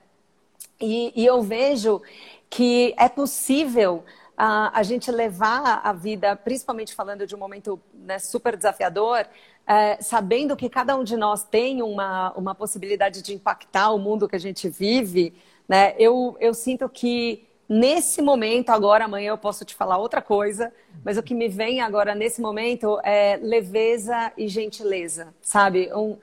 E, 0.79 1.12
e 1.15 1.25
eu 1.25 1.41
vejo 1.41 2.01
que 2.50 2.93
é 2.98 3.10
possível 3.10 4.03
a, 4.38 4.79
a, 4.79 4.84
gente 4.84 5.12
levar 5.12 5.81
a 5.84 5.91
vida, 5.91 6.36
principalmente 6.36 6.93
falando 6.93 7.25
de 7.25 7.36
um 7.36 7.39
momento 7.39 7.79
né, 7.93 8.19
super 8.19 8.55
desafiador, 8.55 9.25
é, 9.65 10.01
sabendo 10.01 10.55
que 10.55 10.69
cada 10.69 10.96
um 10.96 11.03
de 11.03 11.17
nós 11.17 11.43
tem 11.43 11.81
uma, 11.81 12.31
uma 12.34 12.55
possibilidade 12.55 13.22
de 13.22 13.34
impactar 13.34 13.91
o 13.91 13.98
mundo 13.98 14.27
que 14.27 14.36
a 14.36 14.39
gente 14.39 14.69
vive, 14.69 15.34
né? 15.67 15.93
Eu, 15.98 16.38
eu 16.39 16.53
sinto 16.53 16.88
que 16.88 17.46
nesse 17.67 18.22
momento, 18.22 18.69
agora, 18.69 19.05
amanhã 19.05 19.31
eu 19.31 19.38
posso 19.38 19.65
te 19.65 19.75
falar 19.75 19.98
outra 19.98 20.22
coisa, 20.22 20.72
mas 21.03 21.17
o 21.17 21.24
que 21.24 21.36
me 21.36 21.50
vem 21.50 21.81
agora 21.81 22.15
nesse 22.15 22.39
momento 22.39 22.98
é 23.03 23.38
leveza 23.41 24.31
e 24.38 24.48
gentileza, 24.48 25.34
sabe? 25.41 25.91
Um, 25.93 26.15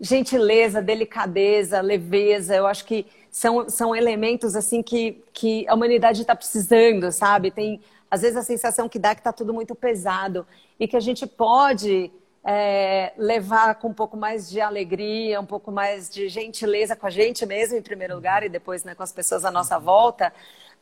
gentileza, 0.00 0.82
delicadeza, 0.82 1.80
leveza, 1.80 2.56
eu 2.56 2.66
acho 2.66 2.84
que 2.84 3.06
são, 3.30 3.68
são 3.68 3.94
elementos 3.94 4.56
assim 4.56 4.82
que, 4.82 5.22
que 5.32 5.66
a 5.68 5.74
humanidade 5.74 6.22
está 6.22 6.34
precisando, 6.34 7.10
sabe? 7.12 7.50
Tem 7.50 7.80
às 8.10 8.22
vezes 8.22 8.36
a 8.36 8.42
sensação 8.42 8.88
que 8.88 8.98
dá 8.98 9.14
que 9.14 9.20
está 9.20 9.32
tudo 9.32 9.52
muito 9.52 9.74
pesado 9.74 10.46
e 10.80 10.88
que 10.88 10.96
a 10.96 11.00
gente 11.00 11.26
pode 11.26 12.10
é, 12.44 13.12
levar 13.18 13.74
com 13.74 13.88
um 13.88 13.94
pouco 13.94 14.16
mais 14.16 14.48
de 14.48 14.60
alegria, 14.60 15.40
um 15.40 15.46
pouco 15.46 15.70
mais 15.70 16.08
de 16.08 16.28
gentileza 16.28 16.96
com 16.96 17.06
a 17.06 17.10
gente 17.10 17.44
mesmo, 17.44 17.76
em 17.76 17.82
primeiro 17.82 18.14
lugar, 18.14 18.42
e 18.42 18.48
depois 18.48 18.84
né, 18.84 18.94
com 18.94 19.02
as 19.02 19.12
pessoas 19.12 19.44
à 19.44 19.50
nossa 19.50 19.78
volta. 19.78 20.32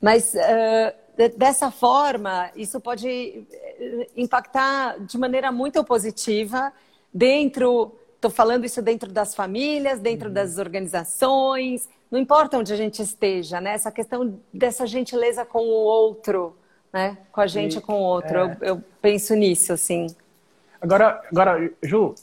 Mas 0.00 0.34
uh, 0.34 1.36
dessa 1.36 1.70
forma, 1.70 2.50
isso 2.54 2.78
pode 2.78 3.08
eh, 3.08 4.08
impactar 4.14 5.00
de 5.00 5.16
maneira 5.16 5.50
muito 5.50 5.82
positiva 5.82 6.72
dentro. 7.12 7.98
Estou 8.14 8.30
falando 8.30 8.66
isso 8.66 8.82
dentro 8.82 9.10
das 9.10 9.34
famílias, 9.34 9.98
dentro 9.98 10.28
uhum. 10.28 10.34
das 10.34 10.58
organizações, 10.58 11.88
não 12.16 12.22
importa 12.22 12.56
onde 12.56 12.72
a 12.72 12.76
gente 12.76 13.02
esteja, 13.02 13.60
né? 13.60 13.74
Essa 13.74 13.92
questão 13.92 14.40
dessa 14.50 14.86
gentileza 14.86 15.44
com 15.44 15.58
o 15.58 15.84
outro, 15.84 16.56
né? 16.90 17.18
Com 17.30 17.42
a 17.42 17.46
gente 17.46 17.76
e, 17.76 17.80
com 17.80 17.92
o 17.92 18.02
outro. 18.02 18.38
É... 18.38 18.42
Eu, 18.42 18.56
eu, 18.62 18.84
penso 19.02 19.34
nisso, 19.34 19.74
assim. 19.74 20.06
Agora, 20.80 21.22
agora, 21.30 21.70
Ju, 21.82 22.14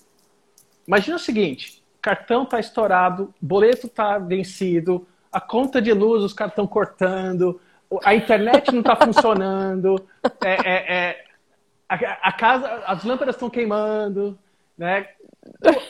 imagina 0.88 1.18
o 1.18 1.20
seguinte: 1.20 1.84
cartão 2.02 2.42
está 2.42 2.60
estourado, 2.60 3.32
boleto 3.40 3.86
está 3.86 4.18
vencido, 4.18 5.06
a 5.32 5.40
conta 5.40 5.80
de 5.80 5.94
luz 5.94 6.24
os 6.24 6.34
caras 6.34 6.54
estão 6.54 6.66
cortando, 6.66 7.62
a 8.04 8.16
internet 8.16 8.72
não 8.72 8.80
está 8.80 8.96
funcionando, 9.06 10.04
é, 10.44 10.54
é, 10.54 10.96
é, 10.96 11.26
a, 11.88 12.30
a, 12.30 12.32
casa, 12.32 12.68
as 12.88 13.04
lâmpadas 13.04 13.36
estão 13.36 13.50
queimando, 13.50 14.40
né? 14.76 15.08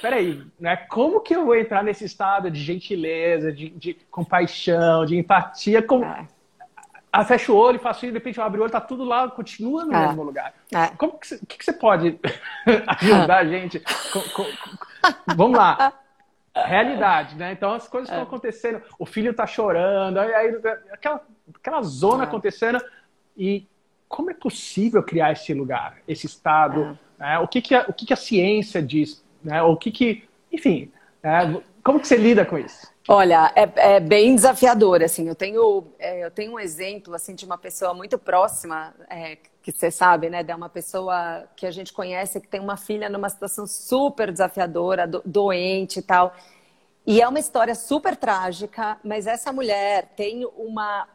Peraí, 0.01 0.43
né? 0.60 0.75
Como 0.75 1.22
que 1.22 1.36
eu 1.36 1.45
vou 1.45 1.55
entrar 1.55 1.83
nesse 1.83 2.05
estado 2.05 2.50
de 2.50 2.60
gentileza, 2.60 3.51
de, 3.51 3.69
de 3.69 3.93
compaixão, 4.10 5.05
de 5.05 5.17
empatia? 5.17 5.81
Como... 5.81 6.03
É. 6.05 6.27
Ah, 7.12 7.24
fecha 7.24 7.51
o 7.51 7.55
olho, 7.55 7.77
faço 7.77 8.05
isso, 8.05 8.12
de 8.12 8.17
repente 8.17 8.39
eu 8.39 8.43
abro 8.43 8.60
o 8.60 8.63
olho, 8.63 8.72
tá 8.72 8.81
tudo 8.81 9.03
lá, 9.03 9.29
continua 9.29 9.86
no 9.86 9.93
é. 9.93 10.07
mesmo 10.07 10.24
lugar. 10.24 10.51
É. 10.74 10.88
Como 10.98 11.19
que, 11.19 11.38
que, 11.45 11.57
que, 11.60 11.63
você 11.63 11.72
pode 11.72 12.19
ajudar 13.00 13.38
a 13.38 13.45
gente? 13.45 13.79
Com, 14.12 14.22
com, 14.22 14.43
com... 14.43 15.36
Vamos 15.36 15.55
lá. 15.55 15.93
Realidade, 16.55 17.36
né? 17.36 17.51
Então 17.51 17.74
as 17.74 17.88
coisas 17.88 18.10
estão 18.10 18.24
acontecendo, 18.24 18.81
o 18.98 19.05
filho 19.05 19.29
está 19.29 19.45
chorando, 19.45 20.19
aí, 20.19 20.33
aí, 20.33 20.55
aquela, 20.91 21.22
aquela 21.55 21.81
zona 21.83 22.24
acontecendo. 22.24 22.83
E 23.38 23.67
como 24.07 24.31
é 24.31 24.33
possível 24.33 25.03
criar 25.03 25.31
esse 25.31 25.53
lugar, 25.53 25.98
esse 26.07 26.25
estado? 26.25 26.98
Né? 27.17 27.38
O, 27.39 27.48
que, 27.48 27.62
que, 27.62 27.75
a, 27.75 27.86
o 27.88 27.93
que, 27.93 28.07
que 28.07 28.13
a 28.13 28.17
ciência 28.17 28.81
diz? 28.81 29.23
Né? 29.43 29.62
O 29.62 29.75
que, 29.75 29.91
que 29.91 30.23
enfim, 30.51 30.91
né? 31.21 31.62
como 31.83 32.00
que 32.00 32.07
você 32.07 32.15
lida 32.15 32.45
com 32.45 32.57
isso? 32.57 32.93
Olha, 33.07 33.51
é, 33.53 33.95
é, 33.95 34.00
bem 34.00 34.33
desafiador, 34.33 35.03
assim, 35.03 35.27
eu 35.27 35.35
tenho, 35.35 35.83
é, 36.00 36.23
eu 36.23 36.31
tenho 36.31 36.53
um 36.53 36.59
exemplo, 36.59 37.13
assim, 37.13 37.35
de 37.35 37.43
uma 37.45 37.57
pessoa 37.57 37.93
muito 37.93 38.17
próxima, 38.17 38.93
é, 39.09 39.38
que 39.62 39.73
você 39.73 39.91
sabe, 39.91 40.29
né, 40.29 40.41
de 40.41 40.53
uma 40.53 40.69
pessoa 40.69 41.43
que 41.53 41.65
a 41.65 41.71
gente 41.71 41.91
conhece, 41.91 42.39
que 42.39 42.47
tem 42.47 42.62
uma 42.62 42.77
filha 42.77 43.09
numa 43.09 43.27
situação 43.27 43.67
super 43.67 44.31
desafiadora, 44.31 45.05
do, 45.05 45.21
doente 45.25 46.00
e 46.00 46.01
tal, 46.01 46.33
e 47.05 47.21
é 47.21 47.27
uma 47.27 47.39
história 47.39 47.75
super 47.75 48.15
trágica, 48.15 48.97
mas 49.03 49.27
essa 49.27 49.51
mulher 49.51 50.13
tem 50.15 50.45
uma, 50.55 51.05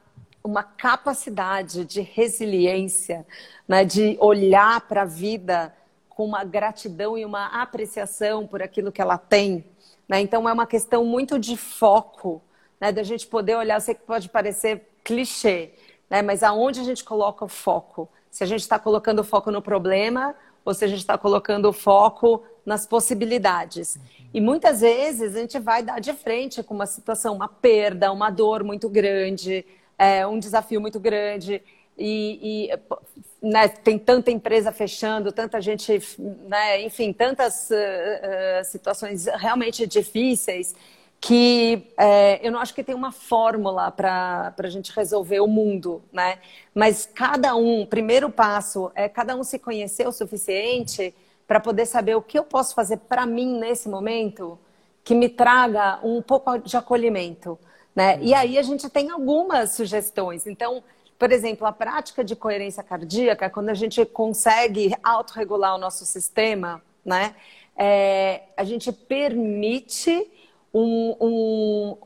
uma 0.44 0.62
capacidade 0.62 1.87
de 1.87 2.02
resiliência, 2.02 3.26
né, 3.66 3.82
de 3.82 4.18
olhar 4.20 4.82
para 4.82 5.02
a 5.02 5.06
vida 5.06 5.73
com 6.19 6.25
uma 6.25 6.43
gratidão 6.43 7.17
e 7.17 7.25
uma 7.25 7.63
apreciação 7.63 8.45
por 8.45 8.61
aquilo 8.61 8.91
que 8.91 9.01
ela 9.01 9.17
tem, 9.17 9.65
né? 10.09 10.21
Então 10.21 10.49
é 10.49 10.53
uma 10.53 10.67
questão 10.67 11.05
muito 11.05 11.39
de 11.39 11.57
foco, 11.57 12.43
né? 12.81 12.91
Da 12.91 13.05
gente 13.05 13.25
poder 13.25 13.55
olhar, 13.55 13.77
eu 13.77 13.81
sei 13.81 13.95
que 13.95 14.03
pode 14.03 14.29
parecer 14.29 14.83
clichê, 15.05 15.71
né? 16.11 16.21
Mas 16.21 16.43
aonde 16.43 16.81
a 16.81 16.83
gente 16.83 17.05
coloca 17.05 17.45
o 17.45 17.49
foco? 17.49 18.09
Se 18.33 18.43
a 18.43 18.49
gente 18.49 18.63
está 18.63 18.81
colocando 18.81 19.21
o 19.21 19.25
foco 19.25 19.53
no 19.53 19.63
problema 19.63 20.35
ou 20.65 20.75
se 20.75 20.85
a 20.85 20.89
gente 20.89 20.99
está 20.99 21.17
colocando 21.17 21.69
o 21.69 21.73
foco 21.73 22.43
nas 22.67 22.85
possibilidades. 22.85 23.95
Uhum. 23.95 24.03
E 24.35 24.41
muitas 24.41 24.81
vezes 24.81 25.37
a 25.37 25.39
gente 25.39 25.61
vai 25.61 25.85
dar 25.85 26.01
de 26.01 26.13
frente 26.13 26.65
com 26.65 26.75
uma 26.75 26.87
situação, 26.87 27.33
uma 27.33 27.47
perda, 27.47 28.11
uma 28.11 28.29
dor 28.29 28.65
muito 28.65 28.89
grande, 28.89 29.65
é, 29.97 30.27
um 30.27 30.41
desafio 30.41 30.81
muito 30.81 30.99
grande 30.99 31.63
e, 31.99 32.71
e 32.71 32.78
né, 33.43 33.69
tem 33.69 33.99
tanta 33.99 34.31
empresa 34.31 34.73
fechando, 34.73 35.33
tanta 35.33 35.61
gente, 35.61 36.00
né, 36.19 36.83
enfim, 36.83 37.12
tantas 37.12 37.71
uh, 37.71 38.64
situações 38.64 39.26
realmente 39.26 39.87
difíceis 39.87 40.75
que 41.21 41.93
é, 41.99 42.47
eu 42.47 42.52
não 42.52 42.61
acho 42.61 42.75
que 42.75 42.85
tem 42.85 42.95
uma 42.95 43.11
fórmula 43.11 43.90
para 43.90 44.54
a 44.56 44.69
gente 44.69 44.93
resolver 44.93 45.41
o 45.41 45.49
mundo, 45.49 46.02
né? 46.13 46.39
Mas 46.73 47.11
cada 47.13 47.56
um, 47.56 47.84
primeiro 47.84 48.30
passo 48.30 48.91
é 48.95 49.08
cada 49.08 49.34
um 49.34 49.43
se 49.43 49.58
conhecer 49.58 50.06
o 50.06 50.13
suficiente 50.13 51.13
para 51.47 51.58
poder 51.58 51.87
saber 51.87 52.15
o 52.15 52.23
que 52.23 52.39
eu 52.39 52.45
posso 52.45 52.75
fazer 52.75 52.99
para 52.99 53.26
mim 53.26 53.58
nesse 53.58 53.89
momento 53.89 54.58
que 55.02 55.15
me 55.15 55.28
traga 55.28 55.99
um 56.04 56.23
pouco 56.23 56.56
de 56.58 56.76
acolhimento, 56.76 57.58
né? 57.97 58.19
E 58.23 58.32
aí 58.32 58.56
a 58.56 58.63
gente 58.63 58.89
tem 58.89 59.11
algumas 59.11 59.73
sugestões. 59.73 60.47
Então, 60.47 60.84
por 61.19 61.33
exemplo, 61.33 61.67
a 61.67 61.73
prática 61.73 62.23
de 62.23 62.37
coerência 62.37 62.83
cardíaca, 62.83 63.50
quando 63.50 63.71
a 63.71 63.75
gente 63.75 64.04
consegue 64.07 64.95
autorregular 65.02 65.75
o 65.75 65.78
nosso 65.78 66.07
sistema, 66.07 66.81
né, 67.04 67.35
é, 67.76 68.43
a 68.57 68.65
gente 68.65 68.93
permite 68.93 70.31
um, 70.73 71.17
um, 71.21 71.97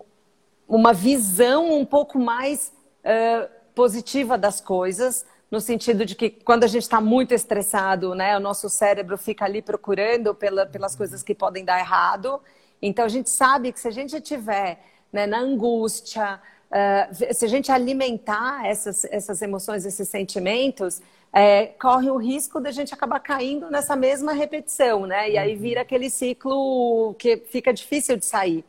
uma 0.66 0.92
visão 0.92 1.75
um 1.75 1.85
pouco 1.85 2.18
mais 2.18 2.72
uh, 3.05 3.48
positiva 3.75 4.38
das 4.38 4.61
coisas, 4.61 5.27
no 5.51 5.61
sentido 5.61 6.07
de 6.07 6.14
que 6.14 6.31
quando 6.31 6.64
a 6.64 6.66
gente 6.66 6.83
está 6.83 7.01
muito 7.01 7.33
estressado, 7.35 8.14
né, 8.14 8.35
o 8.37 8.40
nosso 8.40 8.70
cérebro 8.70 9.18
fica 9.18 9.44
ali 9.44 9.61
procurando 9.61 10.35
pela, 10.35 10.64
pelas 10.64 10.96
coisas 10.96 11.22
que 11.22 11.35
podem 11.35 11.64
dar 11.64 11.79
errado. 11.79 12.40
Então 12.81 13.05
a 13.05 13.09
gente 13.09 13.29
sabe 13.29 13.72
que 13.72 13.79
se 13.79 13.88
a 13.88 13.90
gente 13.90 14.16
estiver 14.16 14.83
né, 15.12 15.27
na 15.27 15.38
angústia, 15.38 16.40
uh, 16.72 17.35
se 17.35 17.44
a 17.44 17.48
gente 17.48 17.70
alimentar 17.70 18.66
essas, 18.66 19.04
essas 19.04 19.42
emoções, 19.42 19.85
esses 19.85 20.08
sentimentos, 20.08 21.00
é, 21.32 21.66
corre 21.66 22.11
o 22.11 22.16
risco 22.16 22.61
da 22.61 22.70
gente 22.70 22.92
acabar 22.92 23.20
caindo 23.20 23.70
nessa 23.70 23.96
mesma 23.96 24.32
repetição, 24.32 25.06
né? 25.06 25.30
E 25.30 25.38
aí 25.38 25.54
vira 25.54 25.80
aquele 25.80 26.11
ciclo 26.11 27.14
que 27.18 27.37
fica 27.37 27.72
difícil 27.72 28.16
de 28.16 28.24
sair. 28.24 28.64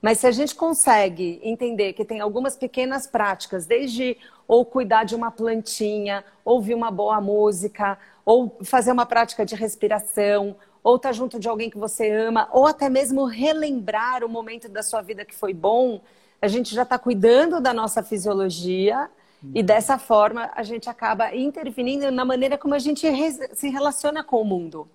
Mas 0.00 0.18
se 0.18 0.26
a 0.26 0.30
gente 0.30 0.54
consegue 0.54 1.40
entender 1.42 1.92
que 1.94 2.04
tem 2.04 2.20
algumas 2.20 2.56
pequenas 2.56 3.06
práticas, 3.08 3.66
desde 3.66 4.16
ou 4.46 4.64
cuidar 4.64 5.02
de 5.02 5.16
uma 5.16 5.32
plantinha, 5.32 6.24
ouvir 6.44 6.74
uma 6.74 6.92
boa 6.92 7.20
música, 7.20 7.98
ou 8.24 8.56
fazer 8.62 8.92
uma 8.92 9.04
prática 9.04 9.44
de 9.44 9.56
respiração, 9.56 10.54
ou 10.84 10.94
estar 10.94 11.08
tá 11.08 11.12
junto 11.12 11.40
de 11.40 11.48
alguém 11.48 11.68
que 11.68 11.78
você 11.78 12.08
ama, 12.08 12.48
ou 12.52 12.66
até 12.66 12.88
mesmo 12.88 13.24
relembrar 13.24 14.22
o 14.22 14.28
momento 14.28 14.68
da 14.68 14.84
sua 14.84 15.02
vida 15.02 15.24
que 15.24 15.34
foi 15.34 15.52
bom, 15.52 16.00
a 16.40 16.48
gente 16.48 16.74
já 16.74 16.82
está 16.82 16.98
cuidando 16.98 17.60
da 17.60 17.72
nossa 17.72 18.02
fisiologia 18.02 19.08
e 19.54 19.60
uhum. 19.60 19.66
dessa 19.66 19.98
forma 19.98 20.50
a 20.54 20.62
gente 20.62 20.88
acaba 20.88 21.34
interferindo 21.34 22.10
na 22.10 22.24
maneira 22.24 22.58
como 22.58 22.74
a 22.74 22.78
gente 22.78 23.06
se 23.54 23.68
relaciona 23.68 24.22
com 24.22 24.40
o 24.40 24.44
mundo. 24.44 24.88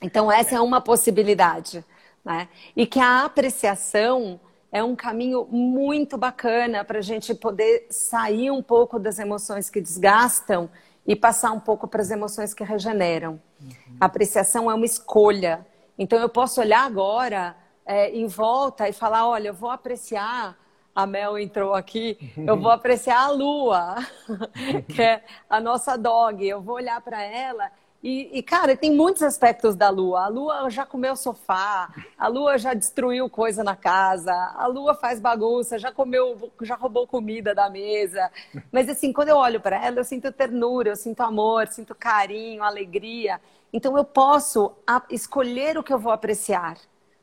Então, 0.00 0.30
essa 0.30 0.56
é 0.56 0.60
uma 0.60 0.80
possibilidade. 0.80 1.84
Né? 2.24 2.48
E 2.74 2.86
que 2.86 2.98
a 2.98 3.24
apreciação 3.24 4.40
é 4.72 4.82
um 4.82 4.96
caminho 4.96 5.46
muito 5.50 6.18
bacana 6.18 6.84
para 6.84 6.98
a 6.98 7.02
gente 7.02 7.34
poder 7.34 7.86
sair 7.88 8.50
um 8.50 8.62
pouco 8.62 8.98
das 8.98 9.18
emoções 9.18 9.70
que 9.70 9.80
desgastam 9.80 10.68
e 11.06 11.14
passar 11.14 11.52
um 11.52 11.60
pouco 11.60 11.86
para 11.86 12.02
as 12.02 12.10
emoções 12.10 12.52
que 12.52 12.64
regeneram. 12.64 13.40
Uhum. 13.60 13.96
A 14.00 14.06
apreciação 14.06 14.70
é 14.70 14.74
uma 14.74 14.84
escolha. 14.84 15.64
Então, 15.96 16.18
eu 16.18 16.28
posso 16.28 16.60
olhar 16.60 16.84
agora 16.84 17.56
é, 17.86 18.10
em 18.10 18.26
volta 18.26 18.88
e 18.88 18.92
falar: 18.92 19.28
olha, 19.28 19.48
eu 19.48 19.54
vou 19.54 19.70
apreciar. 19.70 20.58
A 20.94 21.06
Mel 21.06 21.38
entrou 21.38 21.74
aqui, 21.74 22.16
eu 22.46 22.58
vou 22.58 22.70
apreciar 22.70 23.24
a 23.24 23.30
Lua, 23.30 23.96
que 24.88 25.02
é 25.02 25.22
a 25.48 25.60
nossa 25.60 25.96
dog. 25.96 26.46
Eu 26.46 26.62
vou 26.62 26.76
olhar 26.76 27.00
para 27.02 27.22
ela 27.22 27.70
e, 28.02 28.38
e, 28.38 28.42
cara, 28.42 28.76
tem 28.76 28.92
muitos 28.92 29.22
aspectos 29.22 29.74
da 29.74 29.88
Lua. 29.88 30.26
A 30.26 30.28
Lua 30.28 30.70
já 30.70 30.86
comeu 30.86 31.16
sofá, 31.16 31.92
a 32.16 32.28
Lua 32.28 32.56
já 32.56 32.72
destruiu 32.72 33.28
coisa 33.28 33.64
na 33.64 33.74
casa, 33.74 34.32
a 34.32 34.66
Lua 34.68 34.94
faz 34.94 35.18
bagunça, 35.18 35.76
já 35.76 35.90
comeu, 35.90 36.52
já 36.62 36.76
roubou 36.76 37.06
comida 37.06 37.54
da 37.54 37.68
mesa. 37.68 38.30
Mas 38.70 38.88
assim, 38.88 39.12
quando 39.12 39.30
eu 39.30 39.36
olho 39.36 39.60
para 39.60 39.84
ela, 39.84 39.98
eu 39.98 40.04
sinto 40.04 40.30
ternura, 40.30 40.90
eu 40.90 40.96
sinto 40.96 41.20
amor, 41.22 41.66
sinto 41.68 41.94
carinho, 41.94 42.62
alegria. 42.62 43.40
Então 43.72 43.96
eu 43.96 44.04
posso 44.04 44.72
escolher 45.10 45.76
o 45.76 45.82
que 45.82 45.92
eu 45.92 45.98
vou 45.98 46.12
apreciar 46.12 46.76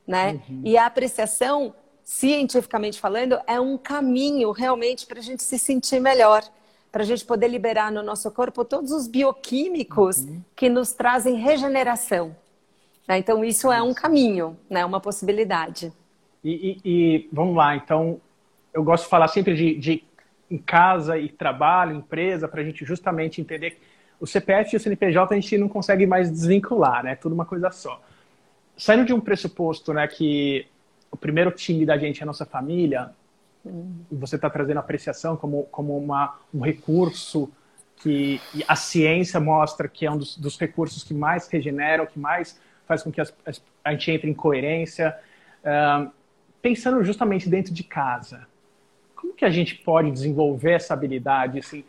né? 0.07 0.41
Uhum. 0.49 0.61
E 0.63 0.77
a 0.77 0.85
apreciação, 0.85 1.73
cientificamente 2.03 2.99
falando, 2.99 3.39
é 3.47 3.59
um 3.59 3.77
caminho 3.77 4.51
realmente 4.51 5.05
para 5.05 5.19
a 5.19 5.23
gente 5.23 5.43
se 5.43 5.57
sentir 5.57 5.99
melhor, 5.99 6.43
para 6.91 7.03
a 7.03 7.05
gente 7.05 7.25
poder 7.25 7.47
liberar 7.47 7.91
no 7.91 8.03
nosso 8.03 8.29
corpo 8.31 8.63
todos 8.63 8.91
os 8.91 9.07
bioquímicos 9.07 10.19
uhum. 10.19 10.41
que 10.55 10.69
nos 10.69 10.93
trazem 10.93 11.35
regeneração. 11.35 12.35
Né? 13.07 13.17
Então, 13.17 13.43
isso 13.43 13.71
é 13.71 13.81
um 13.81 13.93
caminho, 13.93 14.57
né? 14.69 14.85
uma 14.85 14.99
possibilidade. 14.99 15.91
E, 16.43 16.51
e, 16.51 16.81
e, 16.85 17.29
vamos 17.31 17.55
lá, 17.55 17.75
então, 17.75 18.19
eu 18.73 18.83
gosto 18.83 19.05
de 19.05 19.09
falar 19.09 19.27
sempre 19.29 19.55
de, 19.55 19.75
de 19.75 20.03
em 20.51 20.57
casa 20.57 21.17
e 21.17 21.29
trabalho, 21.29 21.95
empresa, 21.95 22.47
para 22.47 22.61
a 22.61 22.63
gente 22.63 22.85
justamente 22.85 23.41
entender 23.41 23.79
o 24.19 24.27
CPF 24.27 24.73
e 24.73 24.77
o 24.77 24.79
CNPJ 24.79 25.33
a 25.33 25.39
gente 25.39 25.57
não 25.57 25.67
consegue 25.67 26.05
mais 26.05 26.29
desvincular, 26.29 27.03
né? 27.03 27.15
Tudo 27.15 27.33
uma 27.33 27.45
coisa 27.45 27.71
só. 27.71 28.01
Saindo 28.77 29.05
de 29.05 29.13
um 29.13 29.19
pressuposto, 29.19 29.93
né, 29.93 30.07
que 30.07 30.67
o 31.11 31.17
primeiro 31.17 31.51
time 31.51 31.85
da 31.85 31.97
gente 31.97 32.19
é 32.19 32.23
a 32.23 32.25
nossa 32.25 32.45
família, 32.45 33.11
hum. 33.65 33.93
e 34.11 34.15
você 34.15 34.35
está 34.35 34.49
trazendo 34.49 34.79
apreciação 34.79 35.35
como, 35.37 35.63
como 35.65 35.97
uma, 35.97 36.37
um 36.53 36.61
recurso 36.61 37.51
que 37.97 38.41
a 38.67 38.75
ciência 38.75 39.39
mostra 39.39 39.87
que 39.87 40.05
é 40.05 40.11
um 40.11 40.17
dos, 40.17 40.35
dos 40.35 40.57
recursos 40.59 41.03
que 41.03 41.13
mais 41.13 41.47
regeneram, 41.47 42.05
que 42.05 42.19
mais 42.19 42.59
faz 42.85 43.01
com 43.01 43.11
que 43.11 43.21
as, 43.21 43.33
as, 43.45 43.63
a 43.83 43.91
gente 43.91 44.11
entre 44.11 44.29
em 44.29 44.33
coerência. 44.33 45.17
Uh, 45.63 46.11
pensando 46.61 47.01
justamente 47.03 47.47
dentro 47.47 47.73
de 47.73 47.83
casa, 47.83 48.45
como 49.15 49.33
que 49.33 49.45
a 49.45 49.49
gente 49.49 49.75
pode 49.75 50.11
desenvolver 50.11 50.73
essa 50.73 50.93
habilidade? 50.93 51.59
Assim, 51.59 51.85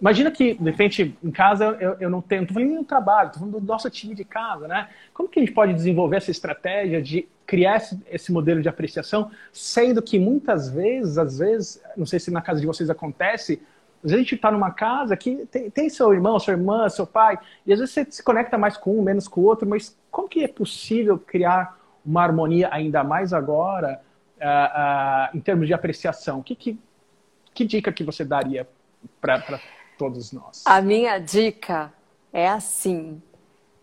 imagina 0.00 0.30
que, 0.30 0.54
de 0.54 0.70
repente, 0.70 1.16
em 1.22 1.30
casa 1.30 1.76
eu, 1.80 1.96
eu 2.00 2.10
não 2.10 2.20
tenho, 2.20 2.42
estou 2.42 2.54
falando 2.54 2.74
no 2.74 2.84
trabalho, 2.84 3.26
estou 3.28 3.40
falando 3.40 3.60
do 3.60 3.66
nosso 3.66 3.88
time 3.90 4.14
de 4.14 4.24
casa, 4.24 4.66
né? 4.66 4.88
Como 5.12 5.28
que 5.28 5.38
a 5.38 5.42
gente 5.42 5.52
pode 5.52 5.74
desenvolver 5.74 6.16
essa 6.16 6.30
estratégia 6.30 7.00
de 7.02 7.28
criar 7.46 7.76
esse, 7.76 8.00
esse 8.10 8.32
modelo 8.32 8.62
de 8.62 8.68
apreciação, 8.68 9.30
sendo 9.52 10.00
que 10.02 10.18
muitas 10.18 10.70
vezes, 10.70 11.18
às 11.18 11.38
vezes, 11.38 11.82
não 11.96 12.06
sei 12.06 12.18
se 12.18 12.30
na 12.30 12.40
casa 12.40 12.60
de 12.60 12.66
vocês 12.66 12.88
acontece, 12.88 13.60
às 14.02 14.10
vezes 14.10 14.16
a 14.16 14.22
gente 14.22 14.34
está 14.34 14.50
numa 14.50 14.70
casa 14.70 15.16
que 15.16 15.46
tem, 15.46 15.70
tem, 15.70 15.88
seu 15.88 16.12
irmão, 16.12 16.38
sua 16.38 16.52
irmã, 16.52 16.88
seu 16.88 17.06
pai, 17.06 17.38
e 17.66 17.72
às 17.72 17.78
vezes 17.78 17.94
você 17.94 18.06
se 18.10 18.22
conecta 18.22 18.58
mais 18.58 18.76
com 18.76 18.98
um, 18.98 19.02
menos 19.02 19.28
com 19.28 19.40
o 19.40 19.44
outro, 19.44 19.68
mas 19.68 19.96
como 20.10 20.28
que 20.28 20.44
é 20.44 20.48
possível 20.48 21.18
criar 21.18 21.78
uma 22.04 22.22
harmonia 22.22 22.68
ainda 22.70 23.02
mais 23.02 23.32
agora 23.32 24.00
uh, 24.36 25.34
uh, 25.34 25.36
em 25.36 25.40
termos 25.40 25.66
de 25.66 25.74
apreciação? 25.74 26.42
Que, 26.42 26.54
que, 26.54 26.78
que 27.54 27.64
dica 27.64 27.92
que 27.92 28.04
você 28.04 28.24
daria 28.24 28.68
para 29.20 29.60
todos 29.98 30.32
nós? 30.32 30.62
A 30.66 30.80
minha 30.80 31.18
dica 31.18 31.92
é 32.32 32.48
assim, 32.48 33.22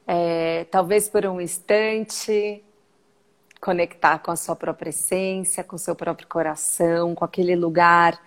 é, 0.06 0.66
talvez 0.66 1.08
por 1.10 1.26
um 1.26 1.40
instante 1.40 2.64
conectar 3.62 4.20
com 4.20 4.32
a 4.32 4.36
sua 4.36 4.56
própria 4.56 4.90
essência, 4.90 5.64
com 5.64 5.76
o 5.76 5.80
seu 5.80 5.96
próprio 5.96 6.28
coração, 6.28 7.14
com 7.14 7.24
aquele 7.24 7.56
lugar 7.56 8.20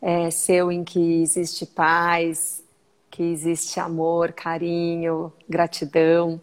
é, 0.00 0.30
seu 0.30 0.70
em 0.70 0.84
que 0.84 1.22
existe 1.22 1.66
paz, 1.66 2.62
que 3.10 3.22
existe 3.22 3.80
amor, 3.80 4.32
carinho, 4.32 5.32
gratidão. 5.48 6.40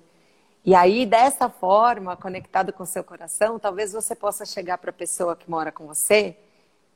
E 0.66 0.74
aí, 0.74 1.06
dessa 1.06 1.50
forma, 1.50 2.16
conectado 2.16 2.74
com 2.74 2.84
o 2.84 2.86
seu 2.86 3.04
coração, 3.04 3.60
talvez 3.60 3.94
você 3.94 4.16
possa 4.16 4.46
chegar 4.46 4.78
para 4.78 4.90
a 4.90 4.94
pessoa 4.94 5.36
que 5.36 5.50
mora 5.50 5.72
com 5.72 5.88
você 5.88 6.38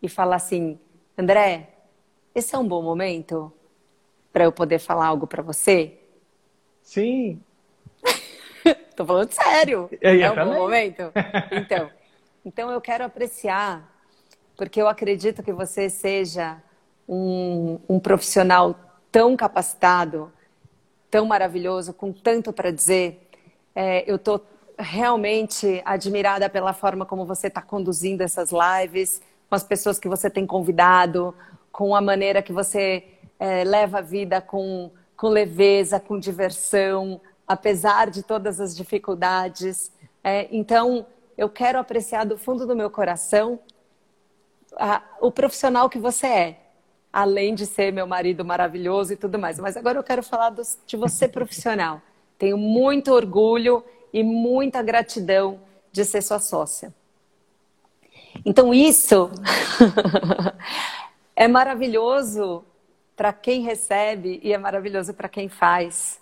e 0.02 0.10
falar 0.10 0.38
assim: 0.38 0.80
André, 1.18 1.77
esse 2.38 2.54
é 2.54 2.58
um 2.60 2.68
bom 2.68 2.84
momento 2.84 3.52
para 4.32 4.44
eu 4.44 4.52
poder 4.52 4.78
falar 4.78 5.08
algo 5.08 5.26
para 5.26 5.42
você? 5.42 5.98
Sim. 6.84 7.42
Tô 8.96 9.04
falando 9.04 9.32
sério. 9.32 9.90
Eu 10.00 10.22
é 10.22 10.32
um 10.32 10.36
também. 10.36 10.54
bom 10.54 10.60
momento? 10.60 11.12
Então, 11.52 11.90
então 12.46 12.72
eu 12.72 12.80
quero 12.80 13.04
apreciar 13.04 13.92
porque 14.56 14.80
eu 14.80 14.88
acredito 14.88 15.42
que 15.42 15.52
você 15.52 15.90
seja 15.90 16.62
um, 17.10 17.80
um 17.90 18.00
profissional 18.00 18.76
tão 19.12 19.36
capacitado, 19.36 20.32
tão 21.10 21.26
maravilhoso, 21.26 21.92
com 21.92 22.14
tanto 22.14 22.54
para 22.54 22.70
dizer. 22.70 23.30
É, 23.76 24.04
eu 24.10 24.18
estou 24.18 24.46
realmente 24.78 25.82
admirada 25.84 26.48
pela 26.52 26.72
forma 26.72 27.04
como 27.04 27.26
você 27.26 27.48
está 27.48 27.64
conduzindo 27.64 28.22
essas 28.22 28.52
lives, 28.52 29.22
com 29.50 29.56
as 29.56 29.64
pessoas 29.64 29.98
que 29.98 30.08
você 30.08 30.30
tem 30.30 30.46
convidado, 30.46 31.34
com 31.78 31.96
a 31.96 32.02
maneira 32.02 32.42
que 32.42 32.52
você 32.52 33.04
é, 33.38 33.64
leva 33.64 34.00
a 34.00 34.02
vida 34.02 34.42
com, 34.42 34.90
com 35.16 35.28
leveza, 35.28 36.00
com 36.00 36.18
diversão, 36.18 37.22
apesar 37.48 38.10
de 38.10 38.24
todas 38.24 38.60
as 38.60 38.76
dificuldades. 38.76 39.92
É, 40.24 40.48
então, 40.52 41.06
eu 41.38 41.48
quero 41.48 41.78
apreciar 41.78 42.26
do 42.26 42.36
fundo 42.36 42.66
do 42.66 42.76
meu 42.76 42.90
coração 42.90 43.60
a, 44.76 45.04
o 45.22 45.32
profissional 45.32 45.88
que 45.88 46.00
você 46.00 46.26
é, 46.26 46.60
além 47.14 47.54
de 47.54 47.68
ser 47.68 47.94
meu 47.94 48.08
marido 48.08 48.44
maravilhoso 48.44 49.14
e 49.14 49.16
tudo 49.16 49.38
mais. 49.38 49.60
Mas 49.60 49.78
agora 49.78 50.00
eu 50.00 50.04
quero 50.04 50.24
falar 50.24 50.50
dos, 50.50 50.80
de 50.88 50.98
você 50.98 51.28
profissional. 51.30 52.02
Tenho 52.40 52.58
muito 52.58 53.14
orgulho 53.14 53.86
e 54.12 54.24
muita 54.24 54.82
gratidão 54.82 55.60
de 55.92 56.04
ser 56.04 56.24
sua 56.24 56.40
sócia. 56.40 56.92
Então, 58.44 58.74
isso 58.74 59.30
é 61.38 61.48
maravilhoso 61.48 62.66
para 63.16 63.32
quem 63.32 63.62
recebe 63.62 64.42
e 64.44 64.52
é 64.52 64.58
maravilhoso 64.58 65.14
para 65.14 65.30
quem 65.30 65.48
faz. 65.48 66.20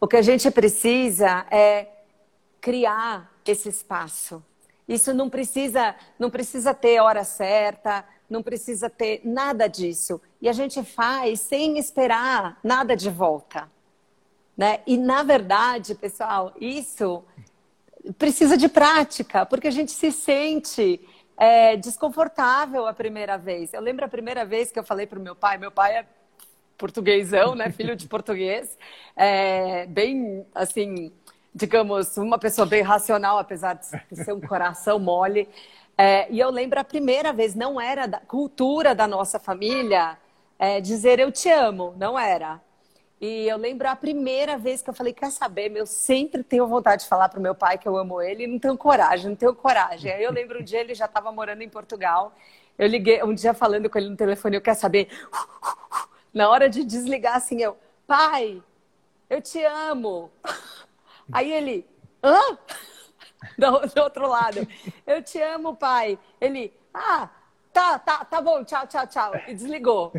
O 0.00 0.08
que 0.08 0.16
a 0.16 0.22
gente 0.22 0.50
precisa 0.50 1.46
é 1.48 1.86
criar 2.60 3.32
esse 3.46 3.68
espaço 3.68 4.42
isso 4.88 5.12
não 5.12 5.28
precisa, 5.28 5.94
não 6.18 6.30
precisa 6.30 6.72
ter 6.72 6.98
hora 7.00 7.22
certa, 7.22 8.04
não 8.28 8.42
precisa 8.42 8.88
ter 8.88 9.20
nada 9.22 9.68
disso. 9.68 10.20
E 10.40 10.48
a 10.48 10.52
gente 10.52 10.82
faz 10.82 11.40
sem 11.40 11.78
esperar 11.78 12.58
nada 12.64 12.96
de 12.96 13.10
volta. 13.10 13.70
Né? 14.56 14.80
E, 14.86 14.96
na 14.96 15.22
verdade, 15.22 15.94
pessoal, 15.94 16.54
isso 16.58 17.22
precisa 18.16 18.56
de 18.56 18.68
prática, 18.68 19.44
porque 19.44 19.68
a 19.68 19.70
gente 19.70 19.92
se 19.92 20.10
sente 20.10 20.98
é, 21.38 21.76
desconfortável 21.76 22.86
a 22.86 22.92
primeira 22.92 23.38
vez. 23.38 23.72
Eu 23.72 23.80
lembro 23.80 24.04
a 24.04 24.08
primeira 24.08 24.44
vez 24.44 24.70
que 24.70 24.78
eu 24.78 24.84
falei 24.84 25.06
para 25.06 25.18
o 25.18 25.22
meu 25.22 25.34
pai, 25.34 25.56
meu 25.56 25.70
pai 25.70 25.98
é 25.98 26.06
portuguesão, 26.76 27.54
né? 27.54 27.70
Filho 27.70 27.96
de 27.96 28.06
português, 28.06 28.76
é, 29.16 29.86
bem 29.86 30.44
assim 30.54 31.12
digamos, 31.54 32.16
uma 32.16 32.38
pessoa 32.38 32.66
bem 32.66 32.82
racional, 32.82 33.38
apesar 33.38 33.74
de 33.74 33.86
ser 34.24 34.32
um 34.32 34.40
coração 34.40 34.98
mole. 34.98 35.48
É, 35.96 36.30
e 36.30 36.38
eu 36.38 36.50
lembro 36.50 36.78
a 36.78 36.84
primeira 36.84 37.32
vez, 37.32 37.54
não 37.54 37.80
era 37.80 38.06
da 38.06 38.20
cultura 38.20 38.94
da 38.94 39.08
nossa 39.08 39.38
família 39.40 40.16
é, 40.58 40.80
dizer 40.80 41.18
eu 41.18 41.32
te 41.32 41.50
amo, 41.50 41.94
não 41.96 42.18
era. 42.18 42.60
E 43.20 43.48
eu 43.48 43.56
lembro 43.56 43.88
a 43.88 43.96
primeira 43.96 44.56
vez 44.56 44.80
que 44.80 44.88
eu 44.90 44.94
falei, 44.94 45.12
quer 45.12 45.30
saber, 45.32 45.74
eu 45.74 45.86
sempre 45.86 46.42
tenho 46.44 46.66
vontade 46.68 47.02
de 47.02 47.08
falar 47.08 47.28
para 47.28 47.40
o 47.40 47.42
meu 47.42 47.54
pai 47.54 47.76
que 47.76 47.88
eu 47.88 47.96
amo 47.96 48.22
ele 48.22 48.46
não 48.46 48.58
tenho 48.58 48.76
coragem, 48.76 49.30
não 49.30 49.36
tenho 49.36 49.54
coragem. 49.54 50.12
Aí 50.12 50.22
eu 50.22 50.32
lembro 50.32 50.60
um 50.60 50.62
dia 50.62 50.80
ele 50.80 50.94
já 50.94 51.06
estava 51.06 51.32
morando 51.32 51.62
em 51.62 51.68
Portugal, 51.68 52.32
eu 52.78 52.86
liguei 52.86 53.22
um 53.24 53.34
dia 53.34 53.52
falando 53.52 53.90
com 53.90 53.98
ele 53.98 54.08
no 54.08 54.16
telefone, 54.16 54.56
eu 54.56 54.60
quero 54.60 54.78
saber, 54.78 55.08
na 56.32 56.48
hora 56.48 56.68
de 56.68 56.84
desligar 56.84 57.36
assim, 57.36 57.60
eu, 57.60 57.76
pai, 58.06 58.62
eu 59.28 59.42
te 59.42 59.62
amo. 59.64 60.30
Aí 61.32 61.52
ele, 61.52 61.86
hã? 62.22 62.40
Do, 63.56 63.86
do 63.86 64.02
outro 64.02 64.28
lado, 64.28 64.66
eu 65.06 65.22
te 65.22 65.40
amo, 65.40 65.76
pai. 65.76 66.18
Ele, 66.40 66.72
ah, 66.92 67.28
tá, 67.78 67.98
tá, 67.98 68.24
tá 68.24 68.40
bom, 68.40 68.64
tchau, 68.64 68.86
tchau, 68.88 69.06
tchau. 69.06 69.32
E 69.46 69.54
desligou. 69.54 70.12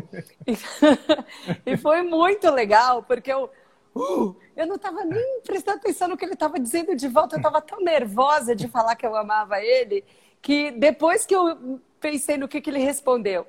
E, 1.66 1.76
foi 1.76 2.02
muito 2.02 2.50
legal, 2.50 3.02
porque 3.02 3.30
eu, 3.30 3.50
uh, 3.94 4.34
eu 4.56 4.66
não 4.66 4.76
estava 4.76 5.04
nem 5.04 5.40
prestando 5.42 5.78
atenção 5.78 6.08
no 6.08 6.16
que 6.16 6.24
ele 6.24 6.32
estava 6.32 6.58
dizendo 6.58 6.96
de 6.96 7.06
volta. 7.06 7.36
Eu 7.36 7.40
estava 7.40 7.60
tão 7.60 7.80
nervosa 7.80 8.56
de 8.56 8.66
falar 8.66 8.96
que 8.96 9.06
eu 9.06 9.14
amava 9.14 9.60
ele, 9.60 10.02
que 10.40 10.70
depois 10.70 11.26
que 11.26 11.36
eu 11.36 11.80
pensei 12.00 12.38
no 12.38 12.48
que, 12.48 12.62
que 12.62 12.70
ele 12.70 12.78
respondeu. 12.78 13.46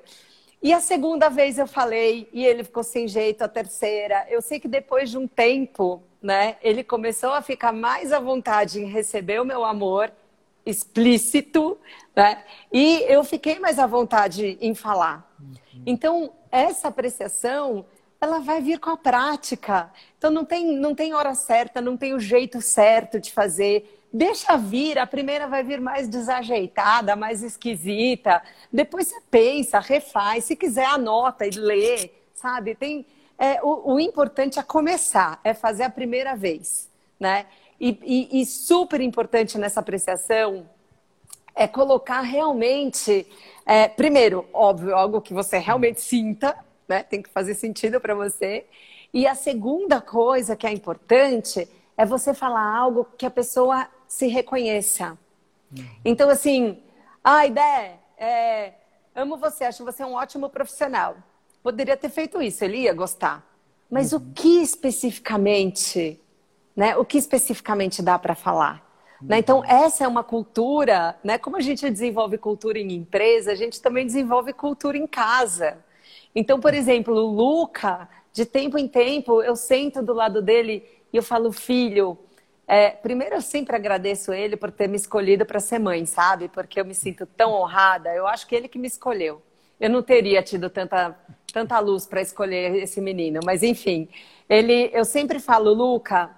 E 0.62 0.72
a 0.72 0.80
segunda 0.80 1.30
vez 1.30 1.58
eu 1.58 1.66
falei 1.66 2.28
e 2.32 2.44
ele 2.44 2.62
ficou 2.62 2.84
sem 2.84 3.08
jeito, 3.08 3.42
a 3.42 3.48
terceira. 3.48 4.26
Eu 4.28 4.42
sei 4.42 4.60
que 4.60 4.68
depois 4.68 5.10
de 5.10 5.16
um 5.16 5.26
tempo 5.26 6.02
né? 6.22 6.56
Ele 6.62 6.84
começou 6.84 7.32
a 7.32 7.42
ficar 7.42 7.72
mais 7.72 8.12
à 8.12 8.20
vontade 8.20 8.80
em 8.80 8.86
receber 8.86 9.40
o 9.40 9.44
meu 9.44 9.64
amor 9.64 10.12
explícito, 10.64 11.78
né? 12.14 12.44
E 12.72 13.04
eu 13.08 13.24
fiquei 13.24 13.58
mais 13.58 13.78
à 13.78 13.86
vontade 13.86 14.58
em 14.60 14.74
falar. 14.74 15.30
Uhum. 15.40 15.82
Então, 15.86 16.32
essa 16.50 16.88
apreciação, 16.88 17.84
ela 18.20 18.38
vai 18.38 18.60
vir 18.60 18.78
com 18.78 18.90
a 18.90 18.96
prática. 18.96 19.90
Então, 20.16 20.30
não 20.30 20.44
tem, 20.44 20.76
não 20.76 20.94
tem 20.94 21.14
hora 21.14 21.34
certa, 21.34 21.80
não 21.80 21.96
tem 21.96 22.14
o 22.14 22.20
jeito 22.20 22.60
certo 22.60 23.18
de 23.18 23.32
fazer. 23.32 24.00
Deixa 24.12 24.56
vir, 24.56 24.98
a 24.98 25.06
primeira 25.06 25.46
vai 25.46 25.64
vir 25.64 25.80
mais 25.80 26.06
desajeitada, 26.06 27.16
mais 27.16 27.42
esquisita. 27.42 28.42
Depois 28.70 29.08
você 29.08 29.20
pensa, 29.30 29.80
refaz. 29.80 30.44
Se 30.44 30.54
quiser, 30.54 30.84
anota 30.84 31.46
e 31.46 31.50
lê, 31.50 32.10
sabe? 32.34 32.74
Tem, 32.74 33.06
é, 33.38 33.60
o, 33.62 33.94
o, 33.94 33.98
importante 33.98 34.58
é 34.58 34.62
começar, 34.62 35.40
é 35.42 35.54
fazer 35.54 35.84
a 35.84 35.90
primeira 35.90 36.36
vez, 36.36 36.88
né? 37.18 37.46
E, 37.82 37.98
e, 38.04 38.40
e 38.40 38.46
super 38.46 39.00
importante 39.00 39.58
nessa 39.58 39.80
apreciação 39.80 40.68
é 41.54 41.66
colocar 41.66 42.20
realmente, 42.20 43.26
é, 43.66 43.88
primeiro, 43.88 44.48
óbvio, 44.52 44.94
algo 44.94 45.20
que 45.20 45.34
você 45.34 45.58
realmente 45.58 46.00
sinta, 46.00 46.56
né? 46.86 47.02
Tem 47.02 47.20
que 47.20 47.28
fazer 47.28 47.54
sentido 47.54 48.00
para 48.00 48.14
você. 48.14 48.64
E 49.12 49.26
a 49.26 49.34
segunda 49.34 50.00
coisa 50.00 50.54
que 50.54 50.66
é 50.66 50.72
importante 50.72 51.68
é 51.96 52.06
você 52.06 52.32
falar 52.32 52.64
algo 52.64 53.06
que 53.18 53.26
a 53.26 53.30
pessoa 53.30 53.88
se 54.06 54.28
reconheça. 54.28 55.18
Uhum. 55.76 55.84
Então, 56.04 56.30
assim, 56.30 56.80
ah, 57.24 57.44
ideia, 57.44 57.98
é, 58.16 58.74
amo 59.14 59.36
você, 59.36 59.64
acho 59.64 59.84
você 59.84 60.04
um 60.04 60.14
ótimo 60.14 60.48
profissional 60.48 61.16
poderia 61.62 61.96
ter 61.96 62.08
feito 62.08 62.42
isso, 62.42 62.64
ele 62.64 62.78
ia 62.78 62.92
gostar. 62.92 63.46
Mas 63.90 64.12
uhum. 64.12 64.18
o 64.18 64.32
que 64.34 64.60
especificamente, 64.60 66.20
né? 66.76 66.96
O 66.96 67.04
que 67.04 67.18
especificamente 67.18 68.02
dá 68.02 68.18
para 68.18 68.34
falar? 68.34 68.92
Né? 69.20 69.38
Então, 69.38 69.64
essa 69.64 70.04
é 70.04 70.08
uma 70.08 70.24
cultura, 70.24 71.16
né? 71.22 71.38
Como 71.38 71.56
a 71.56 71.60
gente 71.60 71.88
desenvolve 71.88 72.36
cultura 72.38 72.78
em 72.78 72.92
empresa, 72.92 73.52
a 73.52 73.54
gente 73.54 73.80
também 73.80 74.04
desenvolve 74.04 74.52
cultura 74.52 74.96
em 74.98 75.06
casa. 75.06 75.78
Então, 76.34 76.58
por 76.58 76.74
exemplo, 76.74 77.14
o 77.14 77.30
Luca, 77.30 78.08
de 78.32 78.44
tempo 78.44 78.78
em 78.78 78.88
tempo, 78.88 79.42
eu 79.42 79.54
sento 79.54 80.02
do 80.02 80.12
lado 80.12 80.42
dele 80.42 80.84
e 81.12 81.16
eu 81.16 81.22
falo, 81.22 81.52
filho, 81.52 82.18
é, 82.66 82.90
primeiro 82.90 83.34
eu 83.34 83.42
sempre 83.42 83.76
agradeço 83.76 84.32
ele 84.32 84.56
por 84.56 84.70
ter 84.70 84.88
me 84.88 84.96
escolhido 84.96 85.44
para 85.44 85.60
ser 85.60 85.78
mãe, 85.78 86.04
sabe? 86.06 86.48
Porque 86.48 86.80
eu 86.80 86.84
me 86.84 86.94
sinto 86.94 87.26
tão 87.26 87.52
honrada. 87.52 88.14
Eu 88.14 88.26
acho 88.26 88.46
que 88.46 88.54
ele 88.54 88.66
que 88.66 88.78
me 88.78 88.88
escolheu. 88.88 89.42
Eu 89.78 89.90
não 89.90 90.02
teria 90.02 90.42
tido 90.42 90.70
tanta, 90.70 91.16
tanta 91.52 91.78
luz 91.80 92.06
para 92.06 92.22
escolher 92.22 92.76
esse 92.76 93.00
menino, 93.00 93.40
mas 93.44 93.62
enfim, 93.62 94.08
ele, 94.48 94.90
eu 94.92 95.04
sempre 95.04 95.40
falo, 95.40 95.74
Luca, 95.74 96.30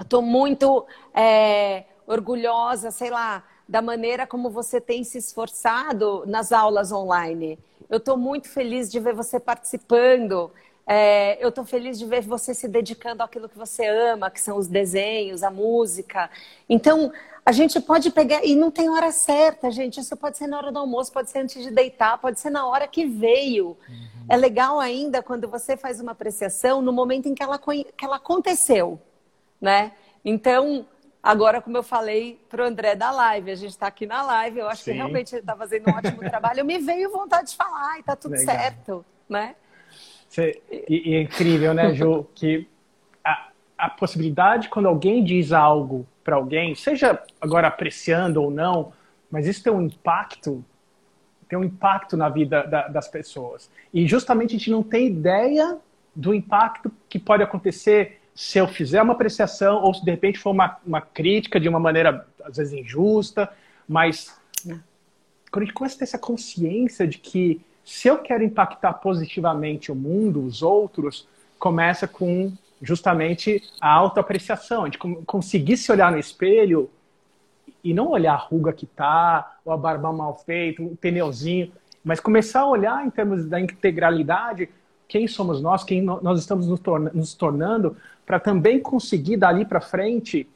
estou 0.00 0.22
muito 0.22 0.86
é, 1.14 1.84
orgulhosa, 2.06 2.90
sei 2.90 3.10
lá, 3.10 3.44
da 3.68 3.82
maneira 3.82 4.26
como 4.26 4.50
você 4.50 4.80
tem 4.80 5.04
se 5.04 5.18
esforçado 5.18 6.24
nas 6.26 6.52
aulas 6.52 6.90
online. 6.90 7.58
Eu 7.88 7.98
estou 7.98 8.16
muito 8.16 8.48
feliz 8.48 8.90
de 8.90 8.98
ver 9.00 9.14
você 9.14 9.38
participando. 9.38 10.50
É, 10.86 11.42
eu 11.42 11.50
estou 11.50 11.64
feliz 11.64 11.98
de 11.98 12.06
ver 12.06 12.22
você 12.22 12.54
se 12.54 12.66
dedicando 12.66 13.22
àquilo 13.22 13.48
que 13.48 13.58
você 13.58 13.86
ama, 13.86 14.30
que 14.30 14.40
são 14.40 14.56
os 14.56 14.66
desenhos, 14.66 15.42
a 15.42 15.50
música. 15.50 16.30
Então, 16.66 17.12
a 17.44 17.52
gente 17.52 17.80
pode 17.80 18.10
pegar. 18.10 18.44
E 18.44 18.54
não 18.54 18.70
tem 18.70 18.88
hora 18.88 19.12
certa, 19.12 19.70
gente. 19.70 20.00
Isso 20.00 20.16
pode 20.16 20.38
ser 20.38 20.46
na 20.46 20.58
hora 20.58 20.72
do 20.72 20.78
almoço, 20.78 21.12
pode 21.12 21.30
ser 21.30 21.40
antes 21.40 21.62
de 21.62 21.70
deitar, 21.70 22.18
pode 22.18 22.40
ser 22.40 22.50
na 22.50 22.66
hora 22.66 22.86
que 22.86 23.06
veio. 23.06 23.76
Uhum. 23.88 24.08
É 24.28 24.36
legal 24.36 24.78
ainda 24.78 25.22
quando 25.22 25.48
você 25.48 25.76
faz 25.76 26.00
uma 26.00 26.12
apreciação 26.12 26.82
no 26.82 26.92
momento 26.92 27.26
em 27.26 27.34
que 27.34 27.42
ela, 27.42 27.58
que 27.58 28.04
ela 28.04 28.16
aconteceu, 28.16 29.00
né? 29.60 29.92
Então, 30.24 30.86
Agora, 31.22 31.60
como 31.60 31.76
eu 31.76 31.82
falei 31.82 32.40
para 32.48 32.62
o 32.62 32.66
André 32.66 32.94
da 32.94 33.10
live, 33.10 33.50
a 33.50 33.54
gente 33.54 33.70
está 33.70 33.88
aqui 33.88 34.06
na 34.06 34.22
live, 34.22 34.60
eu 34.60 34.68
acho 34.68 34.82
Sim. 34.82 34.92
que 34.92 34.96
realmente 34.96 35.34
ele 35.34 35.40
está 35.40 35.56
fazendo 35.56 35.90
um 35.90 35.94
ótimo 35.94 36.20
trabalho. 36.30 36.64
Me 36.64 36.78
veio 36.78 37.10
vontade 37.10 37.50
de 37.50 37.56
falar 37.56 37.96
e 37.96 38.00
está 38.00 38.14
tudo 38.14 38.32
Legal. 38.32 38.46
certo, 38.46 39.04
né? 39.28 39.54
Você, 40.28 40.62
e, 40.70 41.10
e, 41.10 41.14
é 41.16 41.22
incrível, 41.22 41.74
né, 41.74 41.92
Ju, 41.92 42.26
que 42.34 42.68
a, 43.24 43.48
a 43.76 43.90
possibilidade 43.90 44.68
quando 44.68 44.86
alguém 44.86 45.24
diz 45.24 45.52
algo 45.52 46.06
para 46.22 46.36
alguém, 46.36 46.74
seja 46.74 47.22
agora 47.40 47.66
apreciando 47.66 48.42
ou 48.42 48.50
não, 48.50 48.92
mas 49.30 49.46
isso 49.46 49.62
tem 49.62 49.72
um 49.72 49.82
impacto, 49.82 50.64
tem 51.48 51.58
um 51.58 51.64
impacto 51.64 52.16
na 52.16 52.28
vida 52.28 52.62
da, 52.62 52.88
das 52.88 53.08
pessoas. 53.08 53.70
E 53.92 54.06
justamente 54.06 54.54
a 54.54 54.58
gente 54.58 54.70
não 54.70 54.82
tem 54.82 55.08
ideia 55.08 55.78
do 56.14 56.32
impacto 56.32 56.92
que 57.08 57.18
pode 57.18 57.42
acontecer 57.42 58.17
se 58.38 58.56
eu 58.56 58.68
fizer 58.68 59.02
uma 59.02 59.14
apreciação 59.14 59.82
ou 59.82 59.92
se 59.92 60.04
de 60.04 60.12
repente 60.12 60.38
for 60.38 60.50
uma, 60.50 60.76
uma 60.86 61.00
crítica 61.00 61.58
de 61.58 61.68
uma 61.68 61.80
maneira 61.80 62.24
às 62.44 62.56
vezes 62.56 62.72
injusta, 62.72 63.50
mas 63.88 64.32
quando 65.50 65.62
a 65.62 65.64
gente 65.64 65.74
começa 65.74 65.96
a 65.96 65.98
ter 65.98 66.04
essa 66.04 66.20
consciência 66.20 67.04
de 67.04 67.18
que 67.18 67.60
se 67.84 68.06
eu 68.06 68.18
quero 68.18 68.44
impactar 68.44 68.92
positivamente 68.92 69.90
o 69.90 69.94
mundo, 69.96 70.44
os 70.44 70.62
outros, 70.62 71.26
começa 71.58 72.06
com 72.06 72.52
justamente 72.80 73.60
a 73.80 73.92
autoapreciação, 73.92 74.82
a 74.82 74.84
gente 74.84 74.98
conseguir 75.26 75.76
se 75.76 75.90
olhar 75.90 76.12
no 76.12 76.18
espelho 76.18 76.88
e 77.82 77.92
não 77.92 78.06
olhar 78.06 78.34
a 78.34 78.36
ruga 78.36 78.72
que 78.72 78.86
tá, 78.86 79.58
ou 79.64 79.72
a 79.72 79.76
barba 79.76 80.12
mal 80.12 80.38
feita, 80.46 80.80
o 80.80 80.96
pneuzinho, 80.96 81.72
mas 82.04 82.20
começar 82.20 82.60
a 82.60 82.68
olhar 82.68 83.04
em 83.04 83.10
termos 83.10 83.46
da 83.46 83.60
integralidade 83.60 84.68
quem 85.08 85.26
somos 85.26 85.60
nós, 85.60 85.82
quem 85.82 86.02
nós 86.02 86.38
estamos 86.38 86.68
nos 86.68 87.34
tornando, 87.34 87.96
para 88.28 88.38
também 88.38 88.78
conseguir 88.78 89.38
dali 89.38 89.64
para 89.64 89.80
frente 89.80 90.46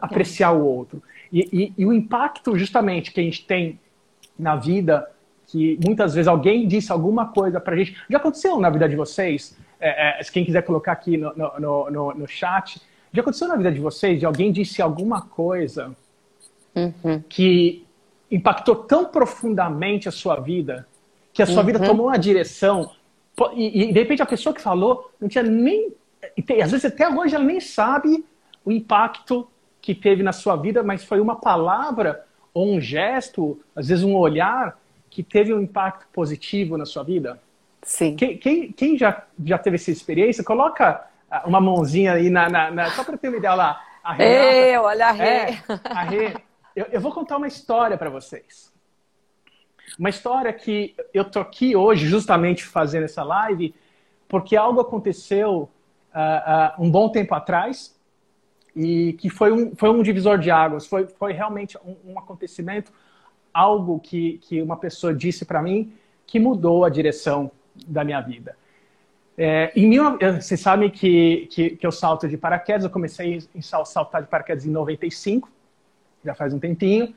apreciar 0.00 0.50
o 0.50 0.66
outro. 0.66 1.00
E, 1.32 1.48
e, 1.52 1.72
e, 1.78 1.86
o 1.86 1.92
impacto 1.92 2.58
justamente 2.58 3.12
que 3.12 3.20
a 3.20 3.22
gente 3.22 3.46
tem 3.46 3.78
na 4.36 4.56
vida, 4.56 5.08
que 5.46 5.78
muitas 5.84 6.14
vezes 6.14 6.26
alguém 6.26 6.66
disse 6.66 6.90
alguma 6.90 7.28
coisa 7.28 7.60
para 7.60 7.74
a 7.74 7.76
gente. 7.76 7.96
Já 8.10 8.18
aconteceu 8.18 8.58
na 8.58 8.68
vida 8.70 8.88
de 8.88 8.96
vocês? 8.96 9.56
É, 9.78 10.20
é, 10.20 10.24
quem 10.24 10.44
quiser 10.44 10.62
colocar 10.62 10.90
aqui 10.90 11.16
no, 11.16 11.32
no, 11.36 11.90
no, 11.90 12.14
no, 12.14 12.26
chat. 12.26 12.82
Já 13.12 13.22
aconteceu 13.22 13.46
na 13.46 13.54
vida 13.54 13.70
de 13.70 13.78
vocês 13.78 14.18
de 14.18 14.26
alguém 14.26 14.50
disse 14.50 14.82
alguma 14.82 15.22
coisa 15.22 15.94
uhum. 16.74 17.22
que 17.28 17.86
impactou 18.28 18.74
tão 18.74 19.04
profundamente 19.04 20.08
a 20.08 20.12
sua 20.12 20.40
vida 20.40 20.88
que 21.32 21.40
a 21.40 21.46
sua 21.46 21.60
uhum. 21.60 21.66
vida 21.66 21.78
tomou 21.78 22.06
uma 22.06 22.18
direção 22.18 22.90
e, 23.54 23.82
e, 23.82 23.92
de 23.92 23.98
repente 24.00 24.22
a 24.22 24.26
pessoa 24.26 24.54
que 24.54 24.60
falou 24.60 25.10
não 25.20 25.28
tinha 25.28 25.44
nem. 25.44 25.92
Tem, 26.46 26.62
às 26.62 26.70
vezes 26.70 26.84
até 26.84 27.08
hoje 27.08 27.34
ela 27.34 27.44
nem 27.44 27.60
sabe 27.60 28.24
o 28.64 28.72
impacto 28.72 29.48
que 29.80 29.94
teve 29.94 30.22
na 30.22 30.32
sua 30.32 30.56
vida, 30.56 30.82
mas 30.82 31.04
foi 31.04 31.20
uma 31.20 31.36
palavra 31.36 32.24
ou 32.52 32.74
um 32.74 32.80
gesto, 32.80 33.60
às 33.74 33.88
vezes 33.88 34.04
um 34.04 34.14
olhar, 34.14 34.78
que 35.10 35.22
teve 35.22 35.52
um 35.52 35.60
impacto 35.60 36.06
positivo 36.12 36.76
na 36.76 36.86
sua 36.86 37.02
vida? 37.02 37.40
Sim. 37.82 38.16
Quem, 38.16 38.38
quem, 38.38 38.72
quem 38.72 38.98
já, 38.98 39.24
já 39.44 39.58
teve 39.58 39.76
essa 39.76 39.90
experiência, 39.90 40.42
coloca 40.42 41.06
ah, 41.30 41.42
uma 41.46 41.60
mãozinha 41.60 42.14
aí 42.14 42.30
na. 42.30 42.48
na, 42.48 42.70
na 42.70 42.90
só 42.90 43.04
para 43.04 43.16
ter 43.16 43.28
uma 43.28 43.36
ideia 43.36 43.54
lá. 43.54 43.84
A 44.02 44.12
Renata, 44.12 44.56
Eu, 44.56 44.82
olha 44.82 45.06
a 45.06 45.10
Rê. 45.12 45.24
É, 45.24 45.62
a 45.84 46.02
Rê. 46.02 46.34
Eu, 46.74 46.86
eu 46.92 47.00
vou 47.00 47.12
contar 47.12 47.36
uma 47.36 47.46
história 47.46 47.96
para 47.96 48.10
vocês. 48.10 48.72
Uma 49.98 50.08
história 50.08 50.52
que 50.52 50.94
eu 51.12 51.24
tô 51.24 51.40
aqui 51.40 51.76
hoje 51.76 52.06
justamente 52.06 52.64
fazendo 52.64 53.04
essa 53.04 53.22
live 53.22 53.74
porque 54.28 54.56
algo 54.56 54.80
aconteceu 54.80 55.68
uh, 56.14 56.80
uh, 56.80 56.84
um 56.84 56.90
bom 56.90 57.08
tempo 57.08 57.34
atrás 57.34 57.94
e 58.74 59.12
que 59.14 59.28
foi 59.28 59.52
um, 59.52 59.74
foi 59.74 59.90
um 59.90 60.02
divisor 60.02 60.38
de 60.38 60.50
águas. 60.50 60.86
Foi, 60.86 61.06
foi 61.06 61.32
realmente 61.32 61.76
um, 61.84 62.12
um 62.12 62.18
acontecimento, 62.18 62.92
algo 63.52 64.00
que, 64.00 64.38
que 64.38 64.62
uma 64.62 64.76
pessoa 64.76 65.14
disse 65.14 65.44
para 65.44 65.60
mim 65.60 65.92
que 66.26 66.38
mudou 66.38 66.84
a 66.84 66.88
direção 66.88 67.50
da 67.86 68.04
minha 68.04 68.20
vida. 68.20 68.56
É, 69.36 69.72
em 69.74 69.88
mil, 69.88 70.16
vocês 70.40 70.60
sabem 70.60 70.88
que, 70.88 71.48
que, 71.50 71.70
que, 71.70 71.84
eu 71.84 71.90
salto 71.90 72.28
de 72.28 72.36
paraquedas, 72.36 72.84
eu 72.84 72.90
comecei 72.90 73.38
a 73.56 73.84
saltar 73.84 74.22
de 74.22 74.28
paraquedas 74.28 74.64
em 74.64 74.70
95, 74.70 75.50
já 76.24 76.34
faz 76.34 76.54
um 76.54 76.58
tempinho, 76.60 77.12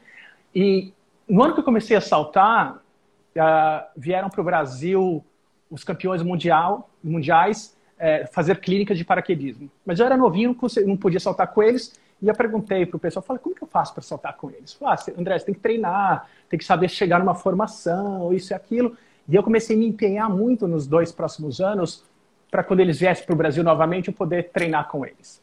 e 0.53 0.91
no 1.29 1.43
ano 1.43 1.53
que 1.53 1.59
eu 1.59 1.63
comecei 1.63 1.95
a 1.95 2.01
saltar, 2.01 2.77
uh, 2.77 3.87
vieram 3.95 4.29
para 4.29 4.41
o 4.41 4.43
Brasil 4.43 5.23
os 5.69 5.83
campeões 5.83 6.23
mundial, 6.23 6.89
mundiais 7.03 7.76
é, 7.99 8.25
fazer 8.27 8.59
clínicas 8.59 8.97
de 8.97 9.05
paraquedismo. 9.05 9.69
Mas 9.85 9.99
eu 9.99 10.05
era 10.05 10.17
novinho, 10.17 10.55
não 10.85 10.97
podia 10.97 11.19
saltar 11.19 11.47
com 11.47 11.63
eles, 11.63 11.99
e 12.21 12.27
eu 12.27 12.35
perguntei 12.35 12.85
para 12.85 12.97
o 12.97 12.99
pessoal, 12.99 13.23
falei, 13.23 13.41
como 13.41 13.55
que 13.55 13.63
eu 13.63 13.67
faço 13.67 13.93
para 13.93 14.03
saltar 14.03 14.35
com 14.37 14.49
eles? 14.49 14.73
Falei, 14.73 14.95
ah, 14.95 15.19
André, 15.19 15.37
você 15.37 15.45
tem 15.45 15.55
que 15.55 15.61
treinar, 15.61 16.27
tem 16.49 16.57
que 16.57 16.65
saber 16.65 16.89
chegar 16.89 17.19
numa 17.19 17.35
formação, 17.35 18.33
isso 18.33 18.53
e 18.53 18.55
aquilo. 18.55 18.97
E 19.27 19.35
eu 19.35 19.43
comecei 19.43 19.75
a 19.75 19.79
me 19.79 19.87
empenhar 19.87 20.29
muito 20.29 20.67
nos 20.67 20.87
dois 20.87 21.11
próximos 21.11 21.59
anos 21.61 22.03
para 22.49 22.63
quando 22.63 22.79
eles 22.79 22.99
viessem 22.99 23.25
para 23.25 23.33
o 23.33 23.37
Brasil 23.37 23.63
novamente, 23.63 24.07
eu 24.07 24.13
poder 24.13 24.49
treinar 24.49 24.87
com 24.87 25.05
eles. 25.05 25.41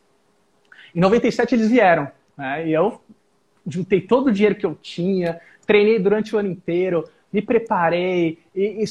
Em 0.94 1.00
97 1.00 1.54
eles 1.54 1.70
vieram, 1.70 2.10
né? 2.36 2.66
E 2.66 2.72
eu 2.72 3.00
juntei 3.66 4.00
todo 4.00 4.28
o 4.28 4.32
dinheiro 4.32 4.54
que 4.54 4.66
eu 4.66 4.74
tinha, 4.74 5.40
treinei 5.66 5.98
durante 5.98 6.34
o 6.34 6.38
ano 6.38 6.48
inteiro, 6.48 7.08
me 7.32 7.42
preparei, 7.42 8.38
e, 8.54 8.84
e 8.84 8.86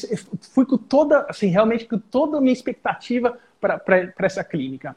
fui 0.53 0.65
com 0.65 0.77
toda, 0.77 1.25
assim, 1.29 1.47
realmente 1.47 1.85
com 1.85 1.97
toda 1.97 2.37
a 2.37 2.41
minha 2.41 2.53
expectativa 2.53 3.37
para 3.63 4.25
essa 4.25 4.43
clínica. 4.43 4.95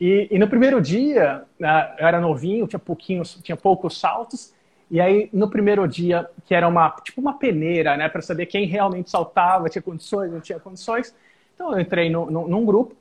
E, 0.00 0.28
e, 0.30 0.38
no 0.38 0.48
primeiro 0.48 0.80
dia, 0.80 1.44
né, 1.58 1.94
eu 1.98 2.06
era 2.06 2.20
novinho, 2.20 2.66
tinha 2.66 2.78
pouquinhos, 2.78 3.38
tinha 3.42 3.56
poucos 3.56 3.98
saltos, 4.00 4.52
e 4.90 5.00
aí 5.00 5.28
no 5.32 5.48
primeiro 5.48 5.86
dia, 5.86 6.28
que 6.44 6.54
era 6.54 6.66
uma 6.66 6.90
tipo 7.04 7.20
uma 7.20 7.38
peneira, 7.38 7.96
né, 7.96 8.08
para 8.08 8.20
saber 8.20 8.46
quem 8.46 8.66
realmente 8.66 9.10
saltava, 9.10 9.68
tinha 9.68 9.82
condições, 9.82 10.32
não 10.32 10.40
tinha 10.40 10.58
condições. 10.58 11.14
Então 11.54 11.72
eu 11.72 11.80
entrei 11.80 12.10
no, 12.10 12.30
no, 12.30 12.48
num 12.48 12.64
grupo 12.64 12.96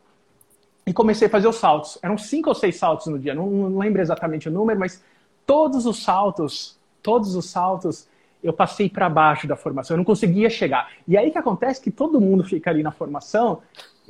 e 0.86 0.94
comecei 0.94 1.28
a 1.28 1.32
fazer 1.32 1.48
os 1.48 1.56
saltos. 1.56 1.98
Eram 2.02 2.18
cinco 2.18 2.50
ou 2.50 2.56
seis 2.56 2.76
saltos 2.76 3.08
no 3.08 3.18
dia, 3.18 3.34
não, 3.34 3.48
não 3.48 3.80
lembro 3.80 4.02
exatamente 4.02 4.48
o 4.48 4.52
número, 4.52 4.80
mas 4.80 5.04
todos 5.46 5.86
os 5.86 6.04
saltos 6.04 6.80
todos 7.02 7.36
os 7.36 7.50
saltos 7.50 8.08
eu 8.44 8.54
passei 8.54 8.90
para 8.90 9.08
baixo 9.08 9.48
da 9.48 9.56
formação, 9.56 9.96
eu 9.96 10.00
não 10.00 10.04
conseguia 10.04 10.50
chegar. 10.50 10.92
E 11.08 11.16
aí 11.16 11.30
que 11.30 11.38
acontece 11.38 11.80
que 11.80 11.92
todo 11.92 12.20
mundo 12.20 12.44
fica 12.44 12.72
ali 12.72 12.82
na 12.82 12.92
formação 12.92 13.62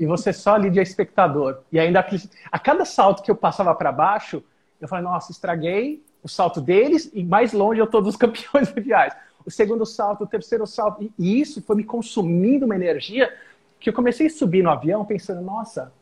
e 0.01 0.05
você 0.07 0.33
só 0.33 0.55
ali 0.55 0.71
de 0.71 0.79
espectador. 0.79 1.59
E 1.71 1.79
ainda 1.79 2.03
a 2.51 2.57
cada 2.57 2.85
salto 2.85 3.21
que 3.21 3.29
eu 3.29 3.35
passava 3.35 3.75
para 3.75 3.91
baixo, 3.91 4.43
eu 4.81 4.87
falei, 4.87 5.05
nossa, 5.05 5.31
estraguei 5.31 6.03
o 6.23 6.27
salto 6.27 6.59
deles 6.59 7.11
e 7.13 7.23
mais 7.23 7.53
longe 7.53 7.79
eu 7.79 7.85
estou 7.85 8.01
dos 8.01 8.15
campeões 8.17 8.73
mundiais. 8.73 9.13
O 9.45 9.51
segundo 9.51 9.85
salto, 9.85 10.23
o 10.23 10.27
terceiro 10.27 10.65
salto, 10.65 11.07
e 11.19 11.39
isso 11.39 11.61
foi 11.61 11.75
me 11.75 11.83
consumindo 11.83 12.65
uma 12.65 12.73
energia 12.73 13.31
que 13.79 13.89
eu 13.89 13.93
comecei 13.93 14.25
a 14.25 14.29
subir 14.31 14.63
no 14.63 14.71
avião 14.71 15.05
pensando, 15.05 15.41
nossa, 15.41 15.93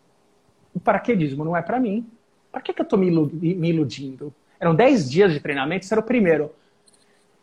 o 0.73 0.79
paraquedismo 0.79 1.43
não 1.43 1.57
é 1.57 1.61
para 1.61 1.77
mim. 1.77 2.09
Para 2.53 2.61
que, 2.61 2.71
que 2.71 2.79
eu 2.79 2.83
estou 2.83 2.97
me 2.97 3.09
iludindo? 3.69 4.33
Eram 4.61 4.73
10 4.73 5.11
dias 5.11 5.33
de 5.33 5.41
treinamento, 5.41 5.83
isso 5.83 5.93
era 5.93 5.99
o 5.99 6.05
primeiro. 6.05 6.53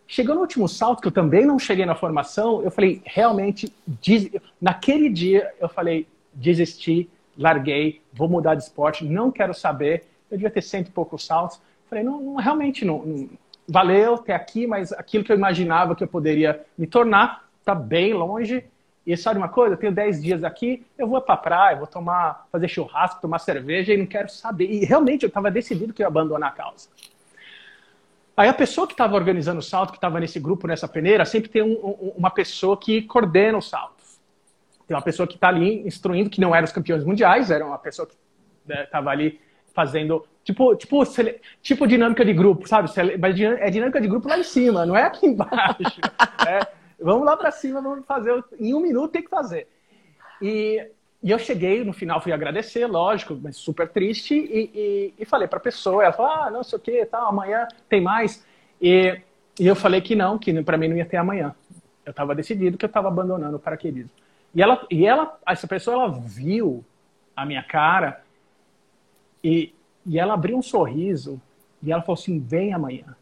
Chegou 0.07 0.35
no 0.35 0.41
último 0.41 0.67
salto, 0.69 1.03
que 1.03 1.09
eu 1.09 1.13
também 1.13 1.45
não 1.45 1.59
cheguei 1.59 1.85
na 1.85 1.95
formação, 1.95 2.63
eu 2.63 2.71
falei, 2.71 3.03
realmente, 3.05 3.71
naquele 4.59 5.11
dia, 5.11 5.53
eu 5.61 5.69
falei, 5.69 6.07
desisti, 6.37 7.11
larguei, 7.37 8.03
vou 8.13 8.29
mudar 8.29 8.55
de 8.55 8.63
esporte, 8.63 9.05
não 9.05 9.31
quero 9.31 9.55
saber. 9.55 10.07
Eu 10.31 10.37
devia 10.37 10.51
ter 10.51 10.63
cento 10.63 10.89
e 10.89 10.91
poucos 10.91 11.25
saltos. 11.25 11.61
Falei, 11.89 12.05
não, 12.05 12.21
não 12.21 12.37
realmente 12.37 12.85
não, 12.85 13.05
não, 13.05 13.29
valeu 13.69 14.19
ter 14.19 14.33
aqui, 14.33 14.67
mas 14.67 14.93
aquilo 14.93 15.25
que 15.25 15.33
eu 15.33 15.37
imaginava 15.37 15.95
que 15.95 16.05
eu 16.05 16.09
poderia 16.09 16.65
me 16.77 16.87
tornar 16.87 17.49
está 17.59 17.75
bem 17.75 18.13
longe. 18.13 18.65
E 19.07 19.17
sabe 19.17 19.39
uma 19.39 19.49
coisa? 19.49 19.75
Eu 19.75 19.79
tenho 19.79 19.93
10 19.93 20.21
dias 20.21 20.45
aqui, 20.45 20.85
eu 20.99 21.07
vou 21.07 21.21
para 21.21 21.37
praia, 21.37 21.77
vou 21.77 21.87
tomar, 21.87 22.49
fazer 22.51 22.67
churrasco, 22.67 23.21
tomar 23.21 23.39
cerveja 23.39 23.95
e 23.95 23.97
não 23.97 24.07
quero 24.07 24.29
saber. 24.29 24.69
E 24.69 24.85
realmente 24.85 25.23
eu 25.23 25.29
estava 25.29 25.49
decidido 25.49 25.93
que 25.93 26.03
eu 26.03 26.05
ia 26.05 26.09
abandonar 26.09 26.51
a 26.51 26.53
causa. 26.53 26.89
Aí 28.37 28.49
a 28.49 28.55
pessoa 28.55 28.87
que 28.87 28.93
estava 28.93 29.15
organizando 29.15 29.61
o 29.61 29.63
salto, 29.63 29.93
que 29.93 29.97
estava 29.97 30.21
nesse 30.21 30.39
grupo, 30.39 30.67
nessa 30.67 30.87
peneira, 30.87 31.25
sempre 31.25 31.49
tem 31.49 31.63
um, 31.63 31.73
um, 31.73 32.13
uma 32.17 32.31
pessoa 32.31 32.77
que 32.77 33.03
coordena 33.03 33.57
os 33.57 33.71
saltos. 33.71 33.96
Tem 34.87 34.97
uma 34.97 35.03
pessoa 35.03 35.27
que 35.27 35.35
está 35.35 35.49
ali 35.49 35.87
instruindo, 35.87 36.31
que 36.31 36.41
não 36.41 36.55
eram 36.55 36.65
os 36.65 36.73
campeões 36.73 37.05
mundiais, 37.05 37.51
era 37.51 37.65
uma 37.65 37.79
pessoa 37.79 38.07
que 38.07 38.17
estava 38.73 39.07
né, 39.07 39.13
ali 39.13 39.41
fazendo 39.75 40.27
tipo, 40.45 40.75
tipo, 40.77 41.03
tipo 41.61 41.87
dinâmica 41.87 42.25
de 42.25 42.33
grupo, 42.33 42.69
sabe? 42.69 42.89
É 43.61 43.71
dinâmica 43.71 44.01
de 44.01 44.09
grupo 44.09 44.29
lá 44.29 44.39
em 44.39 44.45
cima, 44.45 44.87
não 44.87 44.97
é 44.97 45.03
aqui 45.03 45.27
embaixo. 45.27 46.01
é, 46.47 46.61
vamos 47.01 47.27
lá 47.27 47.37
para 47.37 47.51
cima, 47.51 47.81
vamos 47.83 48.07
fazer. 48.07 48.43
Em 48.59 48.73
um 48.75 48.81
minuto 48.81 49.13
tem 49.13 49.23
que 49.23 49.31
fazer. 49.31 49.67
E 50.41 50.91
e 51.23 51.31
eu 51.33 51.41
cheguei, 51.41 51.83
no 51.83 51.93
final 51.93 52.21
fui 52.21 52.31
agradecer, 52.31 52.87
lógico, 52.87 53.37
mas 53.43 53.57
super 53.57 53.89
triste, 53.89 54.33
e, 54.35 54.71
e, 54.73 55.15
e 55.19 55.25
falei 55.25 55.49
para 55.49 55.59
a 55.59 55.61
pessoa, 55.61 56.05
ela 56.05 56.13
falou, 56.13 56.31
ah, 56.31 56.51
não 56.53 56.63
sei 56.63 56.79
o 56.79 56.81
que, 56.81 57.05
tal, 57.07 57.29
amanhã 57.29 57.67
tem 57.89 58.01
mais. 58.01 58.47
E, 58.81 59.21
e 59.59 59.67
eu 59.67 59.75
falei 59.75 60.01
que 60.01 60.15
não, 60.15 60.39
que 60.39 60.63
para 60.63 60.77
mim 60.77 60.87
não 60.87 60.97
ia 60.97 61.05
ter 61.05 61.17
amanhã. 61.17 61.53
Eu 62.05 62.11
estava 62.11 62.33
decidido 62.33 62.79
que 62.79 62.85
eu 62.85 62.89
estava 62.89 63.09
abandonando 63.09 63.57
o 63.57 63.59
paraquedismo. 63.59 64.11
E 64.57 64.63
ela, 64.63 64.87
e 64.91 65.05
ela, 65.05 65.39
essa 65.47 65.69
pessoa, 65.69 65.97
ela 65.97 66.09
viu 66.11 66.83
a 67.37 67.45
minha 67.45 67.63
cara 67.63 68.25
e, 69.45 69.75
e 70.07 70.19
ela 70.19 70.33
abriu 70.33 70.57
um 70.57 70.63
sorriso 70.63 71.39
e 71.83 71.93
ela 71.93 72.01
falou 72.01 72.19
assim, 72.19 72.39
vem 72.41 72.73
amanhã. 72.73 73.15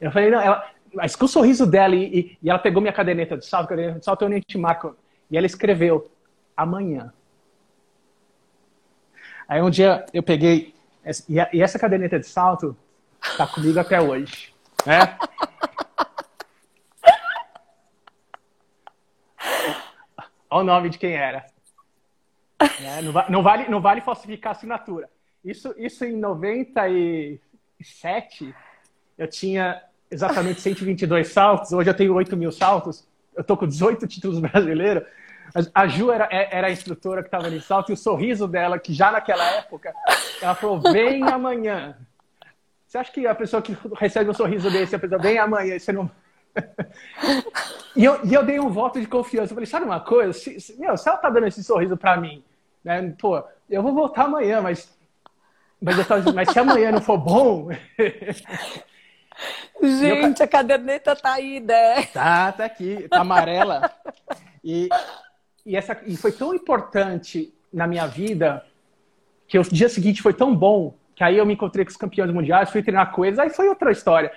Eu 0.00 0.10
falei, 0.10 0.30
não, 0.30 0.40
ela, 0.40 0.68
mas 0.92 1.14
com 1.14 1.26
o 1.26 1.28
sorriso 1.28 1.64
dela 1.64 1.94
e, 1.94 2.36
e, 2.42 2.50
ela 2.50 2.58
pegou 2.58 2.82
minha 2.82 2.92
caderneta 2.92 3.36
de 3.36 3.46
salto, 3.46 3.68
caderneta 3.68 4.00
de 4.00 4.04
salto 4.04 4.22
eu 4.22 4.28
nem 4.28 4.40
te 4.40 4.58
marco. 4.58 4.96
E 5.30 5.36
ela 5.36 5.46
escreveu, 5.46 6.10
amanhã. 6.56 7.12
Aí 9.46 9.62
um 9.62 9.70
dia 9.70 10.04
eu 10.12 10.24
peguei, 10.24 10.74
e 11.28 11.62
essa 11.62 11.78
caderneta 11.78 12.18
de 12.18 12.26
salto 12.26 12.76
tá 13.36 13.46
comigo 13.46 13.78
até 13.78 14.00
hoje. 14.00 14.52
Né? 14.84 15.16
Olha 20.50 20.62
o 20.62 20.64
nome 20.64 20.90
de 20.90 20.98
quem 20.98 21.12
era. 21.12 21.46
Né? 22.80 23.02
Não, 23.02 23.12
não, 23.28 23.42
vale, 23.42 23.68
não 23.68 23.80
vale 23.80 24.00
falsificar 24.00 24.52
a 24.52 24.56
assinatura. 24.56 25.08
Isso, 25.44 25.74
isso 25.78 26.04
em 26.04 26.16
97, 26.16 28.54
eu 29.16 29.28
tinha 29.28 29.80
exatamente 30.10 30.60
122 30.60 31.28
saltos. 31.28 31.72
Hoje 31.72 31.90
eu 31.90 31.94
tenho 31.94 32.14
8 32.14 32.36
mil 32.36 32.50
saltos. 32.50 33.06
Eu 33.36 33.44
tô 33.44 33.56
com 33.56 33.66
18 33.66 34.06
títulos 34.06 34.40
brasileiros. 34.40 35.04
A 35.74 35.86
Ju 35.86 36.10
era, 36.10 36.28
é, 36.30 36.56
era 36.56 36.66
a 36.66 36.70
instrutora 36.70 37.22
que 37.22 37.28
estava 37.28 37.48
em 37.48 37.60
salto 37.60 37.90
e 37.90 37.94
o 37.94 37.96
sorriso 37.96 38.46
dela, 38.46 38.78
que 38.78 38.92
já 38.92 39.10
naquela 39.10 39.44
época, 39.52 39.94
ela 40.42 40.54
falou: 40.54 40.80
vem 40.80 41.22
amanhã. 41.22 41.96
Você 42.86 42.98
acha 42.98 43.12
que 43.12 43.26
a 43.26 43.34
pessoa 43.34 43.62
que 43.62 43.76
recebe 43.98 44.30
um 44.30 44.34
sorriso 44.34 44.70
desse, 44.70 44.94
a 44.94 44.98
pessoa 44.98 45.20
vem 45.20 45.38
amanhã, 45.38 45.78
você 45.78 45.92
não. 45.92 46.10
e, 47.98 48.04
eu, 48.04 48.24
e 48.24 48.32
eu 48.32 48.44
dei 48.44 48.60
um 48.60 48.68
voto 48.68 49.00
de 49.00 49.08
confiança. 49.08 49.50
Eu 49.50 49.56
falei: 49.56 49.66
sabe 49.66 49.84
uma 49.84 49.98
coisa? 49.98 50.32
Se, 50.32 50.60
se, 50.60 50.78
meu, 50.78 50.96
se 50.96 51.08
ela 51.08 51.18
tá 51.18 51.28
dando 51.28 51.48
esse 51.48 51.64
sorriso 51.64 51.96
para 51.96 52.16
mim, 52.16 52.44
né, 52.84 53.12
pô, 53.18 53.42
eu 53.68 53.82
vou 53.82 53.92
voltar 53.92 54.26
amanhã, 54.26 54.62
mas. 54.62 54.96
Mas, 55.82 56.06
tava, 56.06 56.32
mas 56.32 56.50
se 56.50 56.58
amanhã 56.58 56.92
não 56.92 57.00
for 57.00 57.18
bom. 57.18 57.68
Gente, 59.82 60.40
eu... 60.40 60.44
a 60.44 60.48
caderneta 60.48 61.14
tá 61.16 61.34
aí, 61.34 61.58
né? 61.58 62.04
Tá, 62.06 62.52
tá 62.52 62.64
aqui, 62.64 63.08
tá 63.08 63.20
amarela. 63.20 63.90
E, 64.62 64.88
e, 65.66 65.76
essa, 65.76 66.00
e 66.04 66.16
foi 66.16 66.32
tão 66.32 66.54
importante 66.54 67.52
na 67.72 67.86
minha 67.86 68.06
vida 68.06 68.64
que 69.46 69.58
o 69.58 69.62
dia 69.62 69.88
seguinte 69.88 70.22
foi 70.22 70.34
tão 70.34 70.54
bom 70.54 70.94
que 71.14 71.24
aí 71.24 71.36
eu 71.36 71.46
me 71.46 71.54
encontrei 71.54 71.84
com 71.84 71.90
os 71.90 71.96
campeões 71.96 72.30
mundiais, 72.32 72.70
fui 72.70 72.80
treinar 72.80 73.10
com 73.10 73.24
eles, 73.24 73.40
aí 73.40 73.50
foi 73.50 73.68
outra 73.68 73.90
história. 73.90 74.32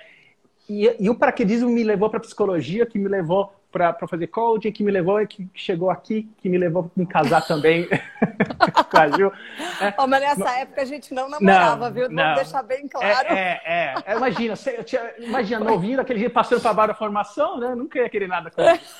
E, 0.68 0.96
e 0.98 1.10
o 1.10 1.14
paraquedismo 1.14 1.68
me 1.68 1.82
levou 1.82 2.08
para 2.08 2.20
psicologia, 2.20 2.86
que 2.86 2.98
me 2.98 3.08
levou 3.08 3.52
para 3.72 4.06
fazer 4.06 4.26
coaching, 4.26 4.70
que 4.70 4.84
me 4.84 4.92
levou, 4.92 5.26
que 5.26 5.48
chegou 5.54 5.90
aqui, 5.90 6.28
que 6.38 6.48
me 6.48 6.58
levou 6.58 6.84
para 6.84 6.92
me 6.94 7.06
casar 7.06 7.40
também 7.46 7.88
com 8.90 8.98
a 8.98 9.08
Ju. 9.08 9.32
É, 9.80 9.94
oh, 9.98 10.06
mas 10.06 10.20
nessa 10.20 10.50
época 10.58 10.82
a 10.82 10.84
gente 10.84 11.14
não 11.14 11.28
namorava, 11.28 11.86
não, 11.86 11.94
viu? 11.94 12.02
Vamos 12.04 12.22
não. 12.22 12.34
deixar 12.34 12.62
bem 12.62 12.86
claro. 12.86 13.28
É, 13.28 13.60
é, 13.64 13.94
é. 14.06 14.16
Imagina, 14.16 14.54
você, 14.54 14.78
imagina, 15.18 15.64
novinho, 15.64 15.96
daquele 15.96 16.18
jeito, 16.20 16.32
passando 16.32 16.60
para 16.60 16.70
a 16.70 16.74
barra 16.74 16.88
da 16.88 16.94
formação, 16.94 17.58
né? 17.58 17.74
Nunca 17.74 17.98
ia 17.98 18.10
querer 18.10 18.28
nada 18.28 18.50
com 18.50 18.60
isso. 18.62 18.94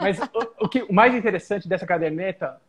Mas 0.00 0.18
o, 0.20 0.64
o, 0.64 0.68
que, 0.68 0.82
o 0.82 0.92
mais 0.92 1.14
interessante 1.14 1.68
dessa 1.68 1.86
caderneta 1.86 2.60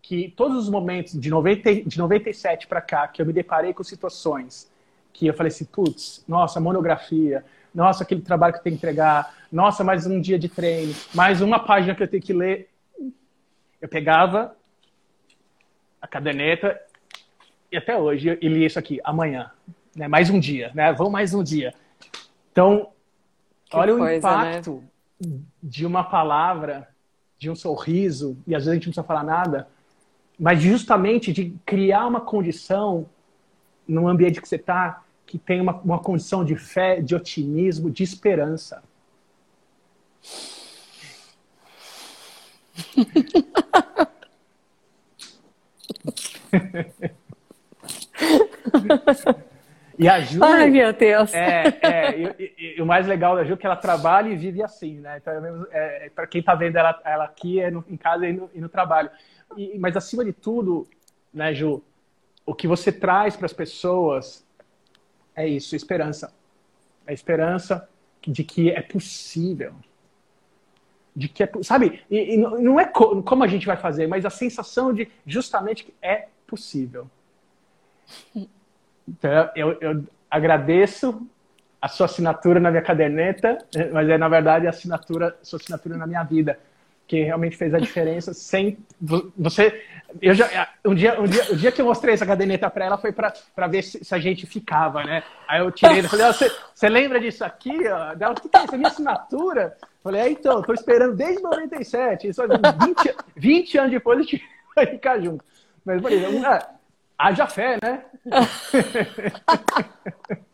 que 0.00 0.32
todos 0.36 0.56
os 0.56 0.68
momentos 0.68 1.18
de, 1.18 1.30
90, 1.30 1.82
de 1.82 1.98
97 1.98 2.66
para 2.66 2.80
cá 2.80 3.06
que 3.06 3.22
eu 3.22 3.26
me 3.26 3.32
deparei 3.32 3.72
com 3.72 3.84
situações 3.84 4.70
que 5.12 5.26
eu 5.26 5.34
falei 5.34 5.52
assim, 5.52 5.66
putz, 5.66 6.24
nossa, 6.26 6.58
monografia, 6.58 7.44
nossa, 7.74 8.02
aquele 8.04 8.20
trabalho 8.20 8.52
que 8.52 8.58
eu 8.58 8.62
tenho 8.62 8.76
que 8.76 8.84
entregar, 8.84 9.34
nossa, 9.50 9.82
mais 9.82 10.06
um 10.06 10.20
dia 10.20 10.38
de 10.38 10.48
treino, 10.48 10.94
mais 11.14 11.40
uma 11.40 11.58
página 11.58 11.94
que 11.94 12.02
eu 12.02 12.08
tenho 12.08 12.22
que 12.22 12.32
ler. 12.32 12.68
Eu 13.80 13.88
pegava 13.88 14.54
a 16.00 16.06
caderneta 16.06 16.80
e 17.70 17.76
até 17.76 17.96
hoje 17.96 18.28
eu 18.28 18.50
li 18.50 18.64
isso 18.64 18.78
aqui, 18.78 19.00
amanhã, 19.02 19.50
né? 19.96 20.06
mais 20.06 20.28
um 20.28 20.38
dia, 20.38 20.70
né? 20.74 20.92
Vamos 20.92 21.12
mais 21.12 21.32
um 21.32 21.42
dia. 21.42 21.74
Então, 22.50 22.90
que 23.64 23.76
olha 23.76 23.96
coisa, 23.96 24.04
o 24.04 24.06
né? 24.06 24.16
impacto 24.16 24.84
né? 25.20 25.38
de 25.62 25.86
uma 25.86 26.04
palavra, 26.04 26.88
de 27.38 27.50
um 27.50 27.54
sorriso, 27.54 28.36
e 28.46 28.54
às 28.54 28.64
vezes 28.64 28.68
a 28.68 28.74
gente 28.74 28.86
não 28.86 28.92
precisa 28.92 29.06
falar 29.06 29.24
nada, 29.24 29.68
mas 30.38 30.60
justamente 30.60 31.32
de 31.32 31.56
criar 31.64 32.06
uma 32.06 32.20
condição 32.20 33.06
no 33.88 34.06
ambiente 34.06 34.40
que 34.40 34.48
você 34.48 34.56
está, 34.56 35.02
que 35.26 35.38
tem 35.38 35.60
uma, 35.60 35.74
uma 35.80 35.98
condição 35.98 36.44
de 36.44 36.56
fé, 36.56 37.00
de 37.00 37.14
otimismo, 37.14 37.90
de 37.90 38.02
esperança. 38.02 38.82
E 49.98 50.08
a 50.08 50.20
Ju. 50.20 50.42
Ai, 50.42 50.70
meu 50.70 50.92
Deus. 50.92 51.32
É, 51.34 51.64
é 51.82 52.18
e, 52.18 52.24
e, 52.38 52.74
e, 52.78 52.82
o 52.82 52.86
mais 52.86 53.06
legal 53.06 53.36
da 53.36 53.44
Ju 53.44 53.54
é 53.54 53.56
que 53.56 53.66
ela 53.66 53.76
trabalha 53.76 54.28
e 54.28 54.36
vive 54.36 54.62
assim, 54.62 54.98
né? 54.98 55.18
Então, 55.18 55.66
é, 55.70 56.06
é, 56.06 56.10
para 56.10 56.26
quem 56.26 56.40
está 56.40 56.54
vendo 56.54 56.76
ela, 56.76 57.00
ela 57.04 57.24
aqui, 57.24 57.60
é 57.60 57.70
no, 57.70 57.84
em 57.88 57.96
casa 57.96 58.26
e 58.26 58.32
no, 58.32 58.50
e 58.54 58.60
no 58.60 58.68
trabalho. 58.68 59.10
E, 59.56 59.78
mas, 59.78 59.96
acima 59.96 60.24
de 60.24 60.32
tudo, 60.32 60.86
né, 61.32 61.54
Ju, 61.54 61.82
o 62.44 62.54
que 62.54 62.66
você 62.66 62.90
traz 62.90 63.36
para 63.36 63.46
as 63.46 63.52
pessoas 63.52 64.44
é 65.34 65.46
isso, 65.46 65.74
esperança. 65.74 66.32
É 67.06 67.12
esperança 67.12 67.88
de 68.26 68.44
que 68.44 68.70
é 68.70 68.80
possível. 68.80 69.74
De 71.14 71.28
que 71.28 71.42
é, 71.42 71.50
sabe? 71.62 72.02
E, 72.10 72.34
e 72.34 72.36
não 72.36 72.78
é 72.78 72.86
co 72.86 73.22
como 73.22 73.44
a 73.44 73.46
gente 73.46 73.66
vai 73.66 73.76
fazer, 73.76 74.06
mas 74.06 74.24
a 74.24 74.30
sensação 74.30 74.92
de 74.92 75.08
justamente 75.26 75.84
que 75.84 75.94
é 76.00 76.28
possível. 76.46 77.08
Então, 79.04 79.50
eu, 79.56 79.76
eu 79.80 80.04
agradeço 80.30 81.26
a 81.80 81.88
sua 81.88 82.06
assinatura 82.06 82.60
na 82.60 82.70
minha 82.70 82.82
caderneta, 82.82 83.58
mas 83.92 84.08
é, 84.08 84.16
na 84.16 84.28
verdade, 84.28 84.68
a 84.68 84.70
assinatura, 84.70 85.36
a 85.42 85.44
sua 85.44 85.58
assinatura 85.58 85.96
na 85.96 86.06
minha 86.06 86.22
vida, 86.22 86.56
que 87.12 87.22
realmente 87.22 87.58
fez 87.58 87.74
a 87.74 87.78
diferença 87.78 88.32
sem 88.32 88.78
você... 89.36 89.84
Eu 90.18 90.32
já, 90.32 90.70
um, 90.82 90.94
dia, 90.94 91.20
um, 91.20 91.26
dia, 91.26 91.52
o 91.52 91.56
dia 91.56 91.70
que 91.70 91.82
eu 91.82 91.84
mostrei 91.84 92.14
essa 92.14 92.24
caderneta 92.24 92.70
para 92.70 92.86
ela 92.86 92.96
foi 92.96 93.12
para 93.12 93.66
ver 93.68 93.82
se, 93.82 94.02
se, 94.02 94.14
a 94.14 94.18
gente 94.18 94.46
ficava, 94.46 95.04
né? 95.04 95.22
Aí 95.46 95.60
eu 95.60 95.70
tirei 95.70 95.98
e 95.98 96.02
falei, 96.04 96.24
você, 96.26 96.50
você 96.74 96.88
lembra 96.88 97.20
disso 97.20 97.44
aqui? 97.44 97.76
Dela, 98.16 98.32
o 98.32 98.34
que, 98.34 98.48
que 98.48 98.56
é 98.56 98.64
isso? 98.64 98.74
É 98.74 98.78
minha 98.78 98.88
assinatura? 98.88 99.76
Falei, 100.02 100.22
é, 100.22 100.30
então, 100.30 100.60
estou 100.60 100.74
esperando 100.74 101.14
desde 101.14 101.42
97, 101.42 102.32
só 102.32 102.44
20, 102.46 103.14
20 103.36 103.78
anos 103.78 103.90
depois 103.90 104.18
a 104.18 104.22
gente 104.22 104.42
vai 104.74 104.86
ficar 104.86 105.20
junto. 105.20 105.44
Mas, 105.84 106.00
por 106.00 106.10
exemplo, 106.10 106.42
haja 107.18 107.46
fé, 107.46 107.76
né? 107.82 108.04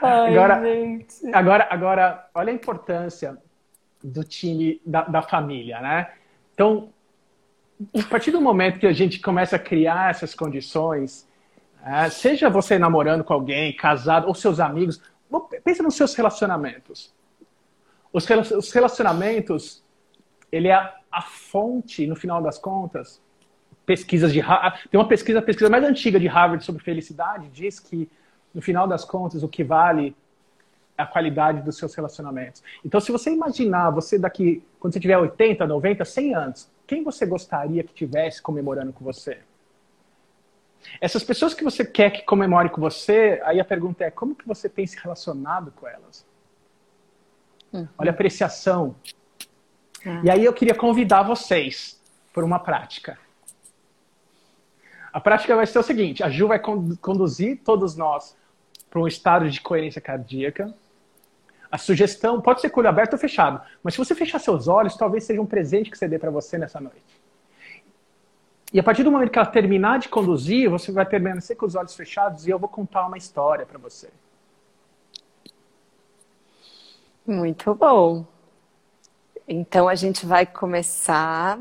Ai, 0.00 0.38
agora, 0.38 0.62
agora, 1.34 1.68
agora, 1.70 2.30
olha 2.34 2.50
a 2.50 2.54
importância 2.54 3.36
do 4.04 4.22
time, 4.22 4.80
da, 4.84 5.02
da 5.02 5.22
família, 5.22 5.80
né? 5.80 6.12
Então, 6.52 6.90
a 7.98 8.02
partir 8.04 8.30
do 8.30 8.40
momento 8.40 8.78
que 8.78 8.86
a 8.86 8.92
gente 8.92 9.18
começa 9.18 9.56
a 9.56 9.58
criar 9.58 10.10
essas 10.10 10.34
condições, 10.34 11.26
é, 11.84 12.10
seja 12.10 12.50
você 12.50 12.78
namorando 12.78 13.24
com 13.24 13.32
alguém, 13.32 13.74
casado, 13.74 14.28
ou 14.28 14.34
seus 14.34 14.60
amigos, 14.60 15.00
pensa 15.64 15.82
nos 15.82 15.96
seus 15.96 16.14
relacionamentos. 16.14 17.14
Os 18.12 18.70
relacionamentos, 18.70 19.82
ele 20.52 20.68
é 20.68 20.94
a 21.10 21.22
fonte, 21.22 22.06
no 22.06 22.14
final 22.14 22.42
das 22.42 22.58
contas, 22.58 23.20
pesquisas 23.84 24.32
de 24.32 24.40
tem 24.90 25.00
uma 25.00 25.08
pesquisa, 25.08 25.38
a 25.38 25.42
pesquisa 25.42 25.70
mais 25.70 25.84
antiga 25.84 26.20
de 26.20 26.26
Harvard 26.26 26.64
sobre 26.64 26.82
felicidade 26.82 27.48
diz 27.48 27.80
que 27.80 28.08
no 28.54 28.62
final 28.62 28.86
das 28.86 29.04
contas 29.04 29.42
o 29.42 29.48
que 29.48 29.64
vale 29.64 30.16
a 30.96 31.06
qualidade 31.06 31.62
dos 31.62 31.76
seus 31.76 31.94
relacionamentos. 31.94 32.62
Então, 32.84 33.00
se 33.00 33.10
você 33.10 33.30
imaginar 33.30 33.90
você 33.90 34.18
daqui 34.18 34.62
quando 34.78 34.92
você 34.92 35.00
tiver 35.00 35.18
80, 35.18 35.66
90, 35.66 36.04
100 36.04 36.34
anos, 36.34 36.70
quem 36.86 37.02
você 37.02 37.26
gostaria 37.26 37.82
que 37.82 37.92
tivesse 37.92 38.40
comemorando 38.40 38.92
com 38.92 39.04
você? 39.04 39.38
Essas 41.00 41.24
pessoas 41.24 41.54
que 41.54 41.64
você 41.64 41.84
quer 41.84 42.10
que 42.10 42.22
comemore 42.22 42.68
com 42.68 42.80
você, 42.80 43.40
aí 43.44 43.58
a 43.58 43.64
pergunta 43.64 44.04
é 44.04 44.10
como 44.10 44.34
que 44.34 44.46
você 44.46 44.68
tem 44.68 44.86
se 44.86 44.98
relacionado 44.98 45.72
com 45.72 45.88
elas? 45.88 46.26
Uhum. 47.72 47.88
Olha 47.98 48.10
a 48.10 48.14
apreciação. 48.14 48.94
Uhum. 50.04 50.24
E 50.24 50.30
aí 50.30 50.44
eu 50.44 50.52
queria 50.52 50.74
convidar 50.74 51.22
vocês 51.22 52.00
por 52.32 52.44
uma 52.44 52.58
prática. 52.58 53.18
A 55.12 55.20
prática 55.20 55.56
vai 55.56 55.66
ser 55.66 55.78
o 55.78 55.82
seguinte: 55.82 56.22
a 56.22 56.28
Ju 56.28 56.48
vai 56.48 56.58
conduzir 56.58 57.60
todos 57.64 57.96
nós 57.96 58.36
para 58.90 59.00
um 59.00 59.08
estado 59.08 59.50
de 59.50 59.60
coerência 59.60 60.00
cardíaca. 60.00 60.74
A 61.74 61.78
sugestão 61.78 62.40
pode 62.40 62.60
ser 62.60 62.70
com 62.70 62.78
olho 62.78 62.88
aberto 62.88 63.14
ou 63.14 63.18
fechado, 63.18 63.60
mas 63.82 63.94
se 63.94 63.98
você 63.98 64.14
fechar 64.14 64.38
seus 64.38 64.68
olhos, 64.68 64.96
talvez 64.96 65.24
seja 65.24 65.42
um 65.42 65.44
presente 65.44 65.90
que 65.90 65.98
você 65.98 66.06
dê 66.06 66.20
para 66.20 66.30
você 66.30 66.56
nessa 66.56 66.78
noite. 66.78 67.20
E 68.72 68.78
a 68.78 68.82
partir 68.84 69.02
do 69.02 69.10
momento 69.10 69.32
que 69.32 69.40
ela 69.40 69.48
terminar 69.48 69.98
de 69.98 70.08
conduzir, 70.08 70.70
você 70.70 70.92
vai 70.92 71.04
permanecer 71.04 71.56
com 71.56 71.66
os 71.66 71.74
olhos 71.74 71.96
fechados 71.96 72.46
e 72.46 72.50
eu 72.50 72.60
vou 72.60 72.68
contar 72.68 73.04
uma 73.08 73.18
história 73.18 73.66
para 73.66 73.76
você. 73.76 74.08
Muito 77.26 77.74
bom. 77.74 78.24
Então 79.48 79.88
a 79.88 79.96
gente 79.96 80.24
vai 80.24 80.46
começar 80.46 81.58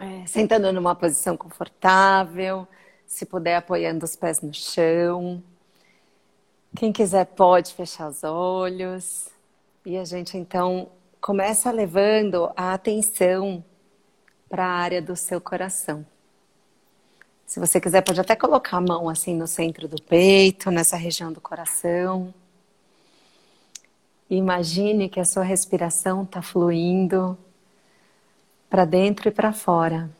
é, 0.00 0.26
sentando 0.26 0.72
numa 0.72 0.94
posição 0.94 1.36
confortável, 1.36 2.66
se 3.06 3.26
puder 3.26 3.56
apoiando 3.56 4.06
os 4.06 4.16
pés 4.16 4.40
no 4.40 4.54
chão. 4.54 5.42
Quem 6.76 6.92
quiser 6.92 7.24
pode 7.24 7.72
fechar 7.72 8.06
os 8.06 8.22
olhos. 8.22 9.28
E 9.84 9.96
a 9.96 10.04
gente 10.04 10.36
então 10.36 10.90
começa 11.22 11.70
levando 11.70 12.50
a 12.54 12.74
atenção 12.74 13.64
para 14.46 14.66
a 14.66 14.70
área 14.70 15.00
do 15.00 15.16
seu 15.16 15.40
coração. 15.40 16.04
Se 17.46 17.58
você 17.58 17.80
quiser, 17.80 18.02
pode 18.02 18.20
até 18.20 18.36
colocar 18.36 18.76
a 18.76 18.80
mão 18.80 19.08
assim 19.08 19.34
no 19.34 19.46
centro 19.46 19.88
do 19.88 20.00
peito, 20.02 20.70
nessa 20.70 20.96
região 20.96 21.32
do 21.32 21.40
coração. 21.40 22.34
imagine 24.28 25.08
que 25.08 25.20
a 25.20 25.24
sua 25.24 25.44
respiração 25.44 26.24
está 26.24 26.42
fluindo 26.42 27.38
para 28.68 28.84
dentro 28.84 29.28
e 29.28 29.32
para 29.32 29.52
fora 29.52 30.10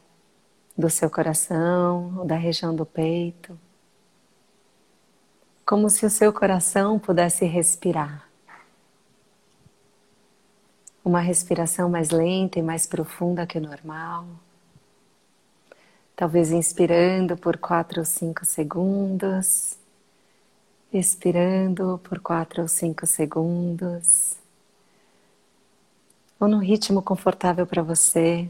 do 0.78 0.88
seu 0.88 1.10
coração, 1.10 2.24
da 2.24 2.36
região 2.36 2.74
do 2.74 2.86
peito. 2.86 3.58
Como 5.66 5.90
se 5.90 6.06
o 6.06 6.10
seu 6.10 6.32
coração 6.32 6.96
pudesse 6.96 7.44
respirar. 7.44 8.24
Uma 11.04 11.18
respiração 11.18 11.90
mais 11.90 12.10
lenta 12.10 12.60
e 12.60 12.62
mais 12.62 12.86
profunda 12.86 13.44
que 13.44 13.58
o 13.58 13.60
normal. 13.60 14.28
Talvez 16.14 16.52
inspirando 16.52 17.36
por 17.36 17.56
quatro 17.56 17.98
ou 17.98 18.04
cinco 18.04 18.44
segundos, 18.44 19.76
expirando 20.92 22.00
por 22.04 22.20
quatro 22.20 22.62
ou 22.62 22.68
cinco 22.68 23.04
segundos, 23.04 24.36
ou 26.38 26.46
num 26.46 26.60
ritmo 26.60 27.02
confortável 27.02 27.66
para 27.66 27.82
você, 27.82 28.48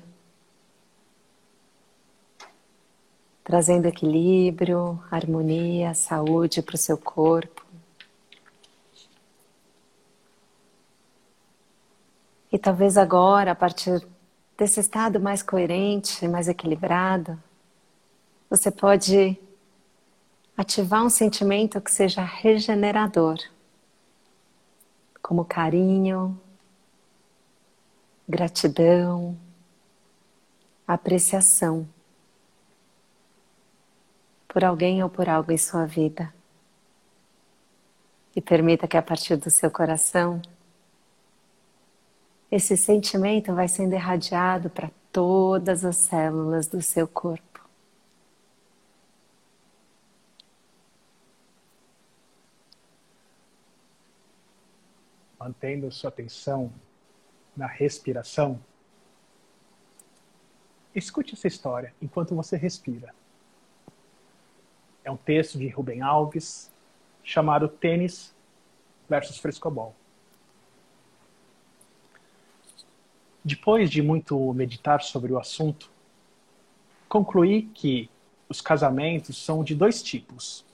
trazendo 3.47 3.87
equilíbrio, 3.87 5.01
harmonia, 5.09 5.95
saúde 5.95 6.61
para 6.61 6.75
o 6.75 6.79
seu 6.79 6.99
corpo. 6.99 7.65
E 12.51 12.59
talvez 12.59 12.97
agora, 12.97 13.53
a 13.53 13.55
partir 13.55 14.05
desse 14.59 14.81
estado 14.81 15.21
mais 15.21 15.45
coerente, 15.45 16.27
mais 16.27 16.49
equilibrado, 16.49 17.41
você 18.51 18.69
pode 18.69 19.39
ativar 20.57 21.05
um 21.05 21.11
sentimento 21.11 21.81
que 21.81 21.93
seja 21.93 22.25
regenerador, 22.25 23.39
como 25.23 25.45
carinho, 25.45 26.37
gratidão, 28.29 29.39
apreciação 30.85 31.87
por 34.57 34.65
alguém 34.65 35.03
ou 35.03 35.11
por 35.11 35.29
algo 35.29 35.53
em 35.53 35.59
sua 35.59 35.85
vida. 35.85 36.33
E 38.35 38.41
permita 38.41 38.89
que 38.89 38.97
a 38.97 39.03
partir 39.03 39.37
do 39.37 39.51
seu 39.51 39.71
coração 39.71 40.41
esse 42.51 42.75
sentimento 42.75 43.55
vai 43.55 43.69
sendo 43.69 43.93
irradiado 43.93 44.71
para 44.71 44.91
todas 45.13 45.85
as 45.85 45.97
células 45.97 46.67
do 46.67 46.81
seu 46.81 47.07
corpo. 47.07 47.69
Mantendo 55.39 55.93
sua 55.93 56.09
atenção 56.09 56.73
na 57.55 57.67
respiração, 57.67 58.59
escute 60.95 61.35
essa 61.35 61.47
história 61.47 61.95
enquanto 62.01 62.35
você 62.35 62.57
respira. 62.57 63.15
É 65.07 65.11
um 65.11 65.17
texto 65.17 65.57
de 65.57 65.69
Rubem 65.69 66.03
Alves 66.03 66.69
chamado 67.23 67.69
Tênis 67.69 68.35
versus 69.09 69.39
Frescobol. 69.39 69.95
Depois 73.45 73.89
de 73.89 74.03
muito 74.03 74.53
meditar 74.53 75.01
sobre 75.03 75.33
o 75.33 75.39
assunto, 75.39 75.89
concluí 77.09 77.63
que 77.73 78.11
os 78.49 78.61
casamentos 78.61 79.41
são 79.41 79.63
de 79.63 79.77
dois 79.77 80.03
tipos. 80.03 80.65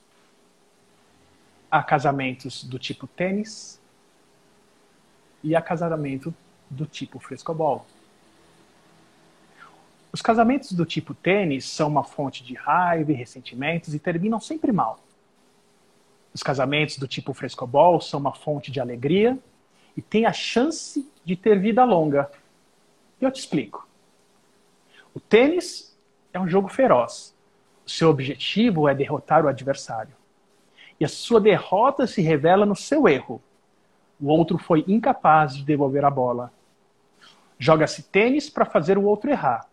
Há 1.70 1.82
casamentos 1.82 2.64
do 2.64 2.78
tipo 2.78 3.06
tênis 3.06 3.78
e 5.44 5.54
há 5.54 5.60
casamento 5.60 6.34
do 6.70 6.86
tipo 6.86 7.18
frescobol. 7.18 7.84
Os 10.12 10.20
casamentos 10.20 10.72
do 10.72 10.84
tipo 10.84 11.14
tênis 11.14 11.64
são 11.64 11.88
uma 11.88 12.04
fonte 12.04 12.44
de 12.44 12.54
raiva 12.54 13.12
e 13.12 13.14
ressentimentos 13.14 13.94
e 13.94 13.98
terminam 13.98 14.38
sempre 14.38 14.70
mal. 14.70 15.00
Os 16.34 16.42
casamentos 16.42 16.98
do 16.98 17.08
tipo 17.08 17.32
frescobol 17.32 18.00
são 18.00 18.20
uma 18.20 18.34
fonte 18.34 18.70
de 18.70 18.78
alegria 18.78 19.38
e 19.96 20.02
têm 20.02 20.26
a 20.26 20.32
chance 20.32 21.10
de 21.24 21.34
ter 21.34 21.58
vida 21.58 21.84
longa, 21.84 22.30
e 23.20 23.24
eu 23.24 23.30
te 23.30 23.40
explico. 23.40 23.86
O 25.14 25.20
tênis 25.20 25.96
é 26.32 26.40
um 26.40 26.48
jogo 26.48 26.68
feroz. 26.68 27.34
O 27.86 27.90
seu 27.90 28.10
objetivo 28.10 28.88
é 28.88 28.94
derrotar 28.94 29.44
o 29.44 29.48
adversário. 29.48 30.14
E 30.98 31.04
a 31.04 31.08
sua 31.08 31.40
derrota 31.40 32.06
se 32.06 32.20
revela 32.22 32.64
no 32.64 32.76
seu 32.76 33.08
erro. 33.08 33.42
O 34.20 34.28
outro 34.28 34.58
foi 34.58 34.84
incapaz 34.88 35.54
de 35.54 35.64
devolver 35.64 36.04
a 36.04 36.10
bola. 36.10 36.52
Joga-se 37.58 38.02
tênis 38.04 38.48
para 38.48 38.64
fazer 38.64 38.96
o 38.98 39.04
outro 39.04 39.30
errar. 39.30 39.68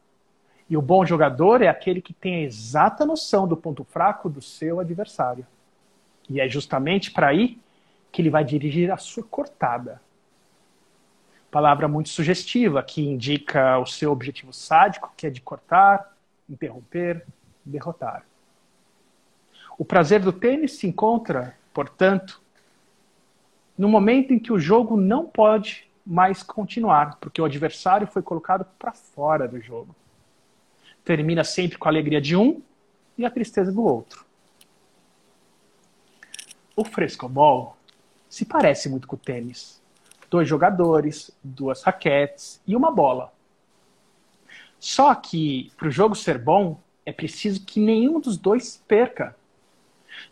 E 0.69 0.77
o 0.77 0.81
bom 0.81 1.05
jogador 1.05 1.61
é 1.61 1.67
aquele 1.67 2.01
que 2.01 2.13
tem 2.13 2.35
a 2.35 2.41
exata 2.41 3.05
noção 3.05 3.47
do 3.47 3.57
ponto 3.57 3.83
fraco 3.83 4.29
do 4.29 4.41
seu 4.41 4.79
adversário. 4.79 5.45
E 6.29 6.39
é 6.39 6.47
justamente 6.47 7.11
para 7.11 7.27
aí 7.27 7.57
que 8.11 8.21
ele 8.21 8.29
vai 8.29 8.43
dirigir 8.43 8.91
a 8.91 8.97
sua 8.97 9.23
cortada 9.23 9.99
palavra 11.49 11.87
muito 11.87 12.09
sugestiva, 12.09 12.81
que 12.83 13.01
indica 13.01 13.79
o 13.79 13.85
seu 13.85 14.11
objetivo 14.11 14.53
sádico, 14.53 15.11
que 15.17 15.27
é 15.27 15.29
de 15.29 15.41
cortar, 15.41 16.15
interromper, 16.49 17.25
derrotar. 17.65 18.23
O 19.77 19.85
prazer 19.85 20.21
do 20.21 20.31
tênis 20.31 20.73
se 20.73 20.87
encontra, 20.87 21.55
portanto, 21.73 22.41
no 23.77 23.87
momento 23.87 24.33
em 24.33 24.39
que 24.39 24.51
o 24.51 24.59
jogo 24.59 24.97
não 24.97 25.25
pode 25.25 25.89
mais 26.05 26.43
continuar, 26.43 27.17
porque 27.19 27.41
o 27.41 27.45
adversário 27.45 28.07
foi 28.07 28.21
colocado 28.21 28.65
para 28.77 28.91
fora 28.91 29.47
do 29.47 29.59
jogo. 29.61 29.95
Termina 31.09 31.43
sempre 31.43 31.75
com 31.79 31.87
a 31.87 31.91
alegria 31.91 32.21
de 32.21 32.35
um 32.35 32.61
e 33.17 33.25
a 33.25 33.31
tristeza 33.31 33.71
do 33.71 33.83
outro. 33.83 34.23
O 36.75 36.85
frescobol 36.85 37.75
se 38.29 38.45
parece 38.45 38.87
muito 38.87 39.07
com 39.07 39.15
o 39.15 39.19
tênis 39.19 39.81
dois 40.29 40.47
jogadores, 40.47 41.31
duas 41.43 41.81
raquetes 41.81 42.61
e 42.67 42.75
uma 42.75 42.91
bola. 42.91 43.33
Só 44.79 45.15
que 45.15 45.71
para 45.75 45.87
o 45.87 45.91
jogo 45.91 46.13
ser 46.13 46.37
bom, 46.37 46.79
é 47.03 47.11
preciso 47.11 47.65
que 47.65 47.79
nenhum 47.79 48.19
dos 48.19 48.37
dois 48.37 48.77
perca. 48.87 49.35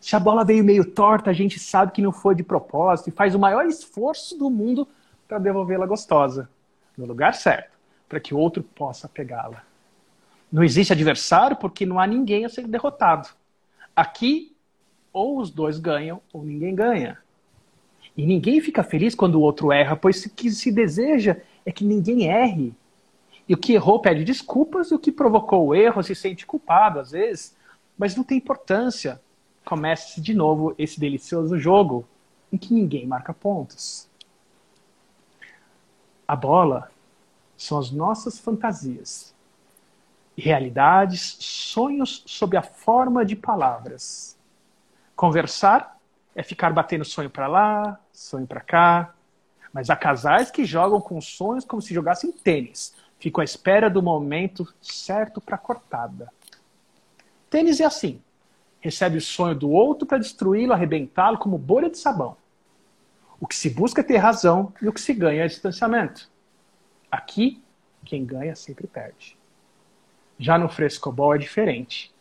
Se 0.00 0.14
a 0.14 0.20
bola 0.20 0.44
veio 0.44 0.62
meio 0.62 0.84
torta, 0.84 1.30
a 1.30 1.32
gente 1.32 1.58
sabe 1.58 1.90
que 1.90 2.00
não 2.00 2.12
foi 2.12 2.36
de 2.36 2.44
propósito 2.44 3.08
e 3.08 3.12
faz 3.12 3.34
o 3.34 3.38
maior 3.40 3.66
esforço 3.66 4.38
do 4.38 4.48
mundo 4.48 4.86
para 5.26 5.40
devolvê-la 5.40 5.86
gostosa, 5.86 6.48
no 6.96 7.04
lugar 7.04 7.34
certo. 7.34 7.76
para 8.08 8.20
que 8.20 8.32
o 8.32 8.38
outro 8.38 8.62
possa 8.62 9.08
pegá-la. 9.08 9.66
Não 10.50 10.64
existe 10.64 10.92
adversário 10.92 11.56
porque 11.56 11.84
não 11.84 12.00
há 12.00 12.06
ninguém 12.06 12.44
a 12.44 12.48
ser 12.48 12.66
derrotado. 12.66 13.28
Aqui, 13.94 14.56
ou 15.12 15.38
os 15.38 15.50
dois 15.50 15.78
ganham 15.78 16.20
ou 16.32 16.44
ninguém 16.44 16.74
ganha. 16.74 17.18
E 18.16 18.26
ninguém 18.26 18.60
fica 18.60 18.82
feliz 18.82 19.14
quando 19.14 19.36
o 19.36 19.40
outro 19.40 19.70
erra, 19.70 19.94
pois 19.94 20.24
o 20.24 20.30
que 20.30 20.50
se 20.50 20.72
deseja 20.72 21.36
é 21.64 21.70
que 21.70 21.84
ninguém 21.84 22.28
erre. 22.28 22.74
E 23.48 23.54
o 23.54 23.58
que 23.58 23.72
errou 23.72 24.00
pede 24.00 24.24
desculpas, 24.24 24.90
e 24.90 24.94
o 24.94 24.98
que 24.98 25.12
provocou 25.12 25.68
o 25.68 25.74
erro 25.74 26.02
se 26.02 26.14
sente 26.14 26.44
culpado 26.44 26.98
às 26.98 27.12
vezes, 27.12 27.56
mas 27.96 28.16
não 28.16 28.24
tem 28.24 28.38
importância. 28.38 29.20
Comece 29.64 30.20
de 30.20 30.34
novo 30.34 30.74
esse 30.78 30.98
delicioso 30.98 31.58
jogo 31.58 32.06
em 32.52 32.56
que 32.56 32.72
ninguém 32.72 33.06
marca 33.06 33.32
pontos. 33.32 34.08
A 36.26 36.34
bola 36.34 36.90
são 37.56 37.78
as 37.78 37.90
nossas 37.90 38.38
fantasias, 38.38 39.34
realidades, 40.40 41.36
sonhos 41.40 42.22
sob 42.26 42.56
a 42.56 42.62
forma 42.62 43.24
de 43.24 43.34
palavras. 43.34 44.38
Conversar 45.16 45.98
é 46.34 46.42
ficar 46.42 46.72
batendo 46.72 47.04
sonho 47.04 47.28
para 47.28 47.48
lá, 47.48 48.00
sonho 48.12 48.46
para 48.46 48.60
cá. 48.60 49.14
Mas 49.72 49.90
há 49.90 49.96
casais 49.96 50.50
que 50.50 50.64
jogam 50.64 51.00
com 51.00 51.20
sonhos 51.20 51.64
como 51.64 51.82
se 51.82 51.92
jogassem 51.92 52.30
tênis. 52.30 52.94
Ficam 53.18 53.40
à 53.40 53.44
espera 53.44 53.90
do 53.90 54.02
momento 54.02 54.66
certo 54.80 55.40
para 55.40 55.58
cortada. 55.58 56.32
Tênis 57.50 57.80
é 57.80 57.84
assim. 57.84 58.22
Recebe 58.80 59.18
o 59.18 59.20
sonho 59.20 59.56
do 59.56 59.70
outro 59.70 60.06
para 60.06 60.18
destruí-lo, 60.18 60.72
arrebentá-lo 60.72 61.38
como 61.38 61.58
bolha 61.58 61.90
de 61.90 61.98
sabão. 61.98 62.36
O 63.40 63.46
que 63.46 63.56
se 63.56 63.70
busca 63.70 64.00
é 64.00 64.04
ter 64.04 64.18
razão 64.18 64.72
e 64.80 64.88
o 64.88 64.92
que 64.92 65.00
se 65.00 65.12
ganha 65.12 65.44
é 65.44 65.48
distanciamento. 65.48 66.30
Aqui, 67.10 67.62
quem 68.04 68.24
ganha 68.24 68.54
sempre 68.54 68.86
perde. 68.86 69.37
Já 70.38 70.56
no 70.56 70.68
frescobol 70.68 71.34
é 71.34 71.38
diferente. 71.38 72.12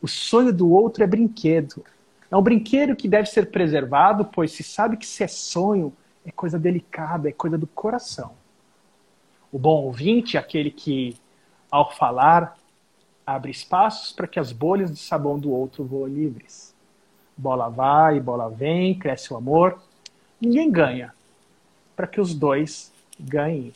O 0.00 0.06
sonho 0.06 0.52
do 0.52 0.70
outro 0.70 1.02
é 1.02 1.06
brinquedo. 1.06 1.84
É 2.30 2.36
um 2.36 2.42
brinquedo 2.42 2.94
que 2.94 3.08
deve 3.08 3.26
ser 3.26 3.50
preservado, 3.50 4.24
pois 4.24 4.52
se 4.52 4.62
sabe 4.62 4.96
que 4.96 5.06
se 5.06 5.24
é 5.24 5.28
sonho, 5.28 5.92
é 6.24 6.30
coisa 6.30 6.58
delicada, 6.58 7.28
é 7.28 7.32
coisa 7.32 7.56
do 7.56 7.66
coração. 7.66 8.32
O 9.50 9.58
bom 9.58 9.84
ouvinte 9.84 10.36
é 10.36 10.40
aquele 10.40 10.70
que, 10.70 11.16
ao 11.70 11.92
falar, 11.92 12.56
abre 13.26 13.50
espaços 13.50 14.12
para 14.12 14.26
que 14.26 14.38
as 14.38 14.52
bolhas 14.52 14.90
de 14.90 14.98
sabão 14.98 15.38
do 15.38 15.50
outro 15.50 15.84
voem 15.84 16.14
livres. 16.14 16.74
Bola 17.36 17.68
vai, 17.68 18.20
bola 18.20 18.48
vem, 18.48 18.98
cresce 18.98 19.32
o 19.32 19.36
amor. 19.36 19.80
Ninguém 20.40 20.70
ganha, 20.70 21.14
para 21.94 22.06
que 22.06 22.20
os 22.20 22.34
dois 22.34 22.92
ganhem. 23.18 23.72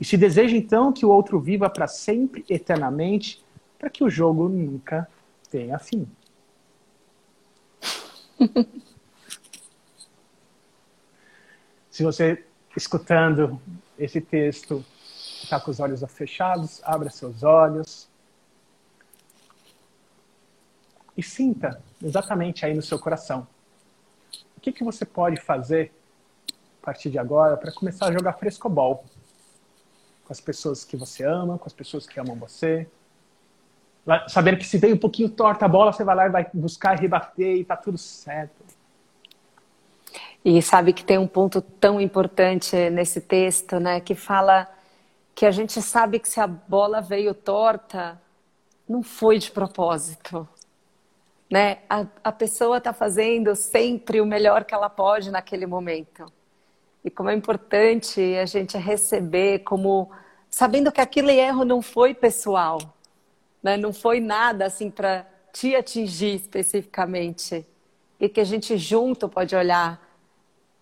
E 0.00 0.04
se 0.04 0.16
deseja 0.16 0.56
então 0.56 0.92
que 0.92 1.04
o 1.04 1.10
outro 1.10 1.38
viva 1.38 1.68
para 1.68 1.86
sempre, 1.86 2.42
eternamente, 2.48 3.44
para 3.78 3.90
que 3.90 4.02
o 4.02 4.08
jogo 4.08 4.48
nunca 4.48 5.06
tenha 5.50 5.78
fim. 5.78 6.08
se 11.90 12.02
você, 12.02 12.42
escutando 12.74 13.60
esse 13.98 14.22
texto, 14.22 14.82
está 15.42 15.60
com 15.60 15.70
os 15.70 15.80
olhos 15.80 16.02
fechados, 16.12 16.80
abra 16.82 17.10
seus 17.10 17.42
olhos 17.42 18.08
e 21.14 21.22
sinta 21.22 21.82
exatamente 22.02 22.64
aí 22.64 22.72
no 22.72 22.80
seu 22.80 22.98
coração. 22.98 23.46
O 24.56 24.60
que, 24.60 24.72
que 24.72 24.82
você 24.82 25.04
pode 25.04 25.38
fazer 25.38 25.92
a 26.80 26.86
partir 26.86 27.10
de 27.10 27.18
agora 27.18 27.58
para 27.58 27.70
começar 27.70 28.06
a 28.06 28.12
jogar 28.12 28.32
frescobol? 28.34 29.04
Com 30.30 30.32
as 30.32 30.40
pessoas 30.40 30.84
que 30.84 30.96
você 30.96 31.24
ama, 31.24 31.58
com 31.58 31.66
as 31.66 31.72
pessoas 31.72 32.06
que 32.06 32.20
amam 32.20 32.36
você. 32.36 32.86
Sabendo 34.28 34.58
que 34.58 34.64
se 34.64 34.78
vem 34.78 34.92
um 34.92 34.96
pouquinho 34.96 35.28
torta 35.28 35.64
a 35.64 35.68
bola, 35.68 35.92
você 35.92 36.04
vai 36.04 36.14
lá 36.14 36.26
e 36.26 36.30
vai 36.30 36.48
buscar 36.54 36.96
e 36.96 37.00
rebater 37.00 37.56
e 37.56 37.64
tá 37.64 37.76
tudo 37.76 37.98
certo. 37.98 38.64
E 40.44 40.62
sabe 40.62 40.92
que 40.92 41.04
tem 41.04 41.18
um 41.18 41.26
ponto 41.26 41.60
tão 41.60 42.00
importante 42.00 42.76
nesse 42.90 43.20
texto, 43.20 43.80
né, 43.80 43.98
que 43.98 44.14
fala 44.14 44.68
que 45.34 45.44
a 45.44 45.50
gente 45.50 45.82
sabe 45.82 46.20
que 46.20 46.28
se 46.28 46.38
a 46.38 46.46
bola 46.46 47.00
veio 47.00 47.34
torta, 47.34 48.20
não 48.88 49.02
foi 49.02 49.36
de 49.36 49.50
propósito. 49.50 50.48
Né? 51.50 51.78
A, 51.90 52.06
a 52.22 52.30
pessoa 52.30 52.78
está 52.78 52.92
fazendo 52.92 53.56
sempre 53.56 54.20
o 54.20 54.26
melhor 54.26 54.64
que 54.64 54.74
ela 54.74 54.88
pode 54.88 55.28
naquele 55.28 55.66
momento. 55.66 56.24
E 57.04 57.10
como 57.10 57.30
é 57.30 57.34
importante 57.34 58.20
a 58.36 58.44
gente 58.44 58.76
receber 58.76 59.60
como 59.60 60.10
sabendo 60.50 60.92
que 60.92 61.00
aquele 61.00 61.32
erro 61.32 61.64
não 61.64 61.80
foi 61.80 62.12
pessoal, 62.12 62.78
né? 63.62 63.76
não 63.76 63.92
foi 63.92 64.20
nada 64.20 64.66
assim 64.66 64.90
para 64.90 65.26
te 65.52 65.74
atingir 65.74 66.34
especificamente. 66.34 67.66
E 68.18 68.28
que 68.28 68.40
a 68.40 68.44
gente 68.44 68.76
junto 68.76 69.28
pode 69.28 69.56
olhar 69.56 69.98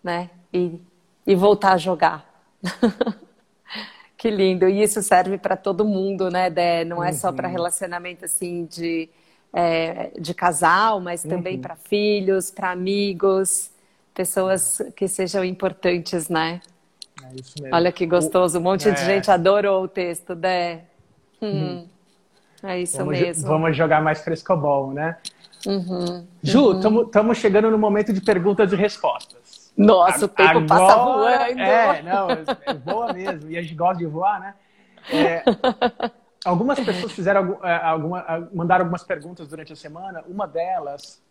né? 0.03 0.29
e, 0.53 0.81
e 1.25 1.35
voltar 1.35 1.73
a 1.73 1.77
jogar. 1.77 2.27
que 4.17 4.29
lindo. 4.29 4.67
E 4.67 4.83
isso 4.83 5.01
serve 5.01 5.37
para 5.37 5.55
todo 5.55 5.85
mundo, 5.85 6.29
né, 6.29 6.49
Dé? 6.49 6.83
Não 6.83 7.01
é 7.01 7.13
só 7.13 7.31
para 7.31 7.47
uhum. 7.47 7.53
relacionamento 7.53 8.25
assim 8.25 8.65
de, 8.65 9.07
é, 9.53 10.11
de 10.19 10.33
casal, 10.33 10.99
mas 10.99 11.23
também 11.23 11.55
uhum. 11.55 11.61
para 11.61 11.77
filhos, 11.77 12.51
para 12.51 12.71
amigos 12.71 13.71
pessoas 14.19 14.81
que 14.97 15.07
sejam 15.07 15.45
importantes, 15.45 16.27
né? 16.27 16.59
É 17.23 17.35
isso 17.35 17.53
mesmo. 17.61 17.73
Olha 17.73 17.89
que 17.89 18.05
gostoso, 18.05 18.59
um 18.59 18.61
monte 18.61 18.89
é. 18.89 18.91
de 18.91 19.05
gente 19.05 19.31
adorou 19.31 19.85
o 19.85 19.87
texto, 19.87 20.35
Dé. 20.35 20.81
Hum. 21.41 21.47
hum. 21.47 21.87
É 22.61 22.81
isso 22.81 22.97
vamos, 22.97 23.17
mesmo. 23.17 23.47
Vamos 23.47 23.77
jogar 23.77 24.01
mais 24.01 24.21
frescobol, 24.21 24.91
né? 24.91 25.15
Uhum, 25.65 26.27
Ju, 26.43 26.73
estamos 26.73 27.15
uhum. 27.15 27.33
chegando 27.33 27.71
no 27.71 27.77
momento 27.77 28.11
de 28.11 28.19
perguntas 28.19 28.73
e 28.73 28.75
respostas. 28.75 29.71
Nossa, 29.77 30.25
a, 30.25 30.27
o 30.27 30.27
tempo 30.27 30.49
agora, 30.49 30.65
passa 30.67 30.95
voando. 30.97 31.61
É, 31.61 32.01
não, 32.01 32.29
é 32.65 32.73
boa 32.73 33.13
mesmo. 33.13 33.49
E 33.49 33.57
a 33.57 33.61
gente 33.61 33.75
gosta 33.75 33.99
de 33.99 34.05
voar, 34.05 34.41
né? 34.41 34.53
É, 35.13 35.43
algumas 36.43 36.77
pessoas 36.77 37.13
fizeram 37.13 37.57
é, 37.63 37.73
alguma, 37.73 38.49
mandaram 38.53 38.83
algumas 38.83 39.03
perguntas 39.03 39.47
durante 39.47 39.71
a 39.71 39.77
semana. 39.77 40.21
Uma 40.27 40.45
delas 40.45 41.21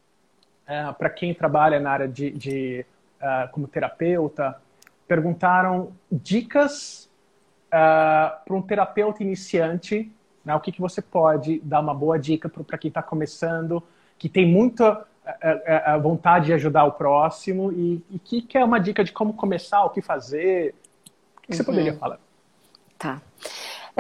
é, 0.69 0.93
para 0.93 1.09
quem 1.09 1.33
trabalha 1.33 1.81
na 1.81 1.91
área 1.91 2.07
de, 2.07 2.31
de 2.31 2.87
uh, 3.23 3.51
como 3.51 3.67
terapeuta, 3.67 4.61
perguntaram 5.07 5.93
dicas 6.13 7.09
uh, 7.69 8.37
para 8.45 8.55
um 8.55 8.61
terapeuta 8.61 9.23
iniciante, 9.23 10.13
né, 10.45 10.55
o 10.55 10.61
que, 10.61 10.71
que 10.71 10.81
você 10.81 11.01
pode 11.01 11.59
dar 11.61 11.81
uma 11.81 11.95
boa 11.95 12.19
dica 12.19 12.51
para 12.51 12.77
quem 12.77 12.89
está 12.89 13.03
começando, 13.03 13.83
que 14.19 14.29
tem 14.29 14.47
muita 14.47 15.07
vontade 16.01 16.47
de 16.47 16.55
ajudar 16.55 16.85
o 16.85 16.93
próximo 16.93 17.71
e, 17.71 18.03
e 18.11 18.19
que 18.19 18.41
quer 18.41 18.65
uma 18.65 18.81
dica 18.81 19.05
de 19.05 19.13
como 19.13 19.35
começar, 19.35 19.85
o 19.85 19.91
que 19.91 20.01
fazer. 20.01 20.75
O 21.37 21.41
que, 21.43 21.49
que 21.49 21.57
você 21.57 21.61
uhum. 21.61 21.67
poderia 21.67 21.95
falar? 21.95 22.19
Tá. 22.99 23.21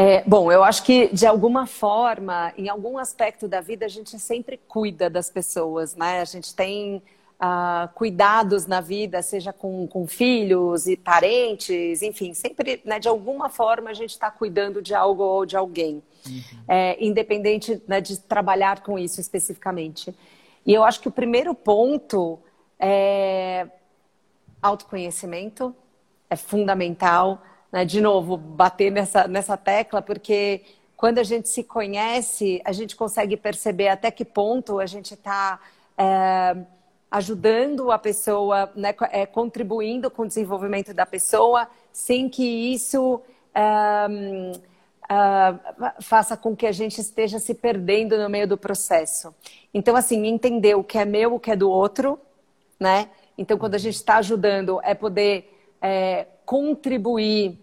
É, 0.00 0.22
bom, 0.24 0.52
eu 0.52 0.62
acho 0.62 0.84
que 0.84 1.08
de 1.12 1.26
alguma 1.26 1.66
forma, 1.66 2.52
em 2.56 2.68
algum 2.68 2.98
aspecto 2.98 3.48
da 3.48 3.60
vida, 3.60 3.84
a 3.84 3.88
gente 3.88 4.16
sempre 4.20 4.56
cuida 4.68 5.10
das 5.10 5.28
pessoas, 5.28 5.96
né? 5.96 6.20
A 6.20 6.24
gente 6.24 6.54
tem 6.54 7.02
uh, 7.42 7.92
cuidados 7.96 8.64
na 8.64 8.80
vida, 8.80 9.20
seja 9.22 9.52
com, 9.52 9.88
com, 9.88 10.06
filhos 10.06 10.86
e 10.86 10.96
parentes, 10.96 12.00
enfim, 12.00 12.32
sempre, 12.32 12.80
né, 12.84 13.00
de 13.00 13.08
alguma 13.08 13.48
forma, 13.48 13.90
a 13.90 13.92
gente 13.92 14.10
está 14.10 14.30
cuidando 14.30 14.80
de 14.80 14.94
algo 14.94 15.24
ou 15.24 15.44
de 15.44 15.56
alguém, 15.56 16.00
uhum. 16.24 16.42
é, 16.68 17.04
independente 17.04 17.82
né, 17.88 18.00
de 18.00 18.20
trabalhar 18.20 18.84
com 18.84 18.96
isso 18.96 19.20
especificamente. 19.20 20.14
E 20.64 20.72
eu 20.72 20.84
acho 20.84 21.00
que 21.00 21.08
o 21.08 21.12
primeiro 21.12 21.56
ponto 21.56 22.38
é 22.78 23.66
autoconhecimento, 24.62 25.74
é 26.30 26.36
fundamental 26.36 27.42
né, 27.72 27.84
de 27.84 28.00
novo, 28.00 28.36
bater 28.36 28.90
nessa, 28.90 29.28
nessa 29.28 29.56
tecla, 29.56 30.00
porque 30.00 30.62
quando 30.96 31.18
a 31.18 31.22
gente 31.22 31.48
se 31.48 31.62
conhece, 31.62 32.60
a 32.64 32.72
gente 32.72 32.96
consegue 32.96 33.36
perceber 33.36 33.88
até 33.88 34.10
que 34.10 34.24
ponto 34.24 34.80
a 34.80 34.86
gente 34.86 35.14
está 35.14 35.60
é, 35.96 36.56
ajudando 37.10 37.90
a 37.90 37.98
pessoa, 37.98 38.70
né, 38.74 38.94
é, 39.12 39.24
contribuindo 39.24 40.10
com 40.10 40.22
o 40.22 40.26
desenvolvimento 40.26 40.92
da 40.92 41.06
pessoa, 41.06 41.68
sem 41.92 42.28
que 42.28 42.42
isso 42.42 43.20
é, 43.54 43.62
é, 45.10 46.02
faça 46.02 46.36
com 46.36 46.56
que 46.56 46.66
a 46.66 46.72
gente 46.72 47.00
esteja 47.00 47.38
se 47.38 47.54
perdendo 47.54 48.18
no 48.18 48.28
meio 48.28 48.48
do 48.48 48.58
processo. 48.58 49.34
Então, 49.72 49.94
assim, 49.94 50.26
entender 50.26 50.74
o 50.74 50.84
que 50.84 50.98
é 50.98 51.04
meu, 51.04 51.34
o 51.34 51.40
que 51.40 51.50
é 51.50 51.56
do 51.56 51.70
outro, 51.70 52.18
né? 52.78 53.08
Então, 53.36 53.56
quando 53.56 53.74
a 53.74 53.78
gente 53.78 53.94
está 53.94 54.16
ajudando, 54.16 54.80
é 54.82 54.94
poder 54.94 55.76
é, 55.80 56.26
contribuir 56.48 57.58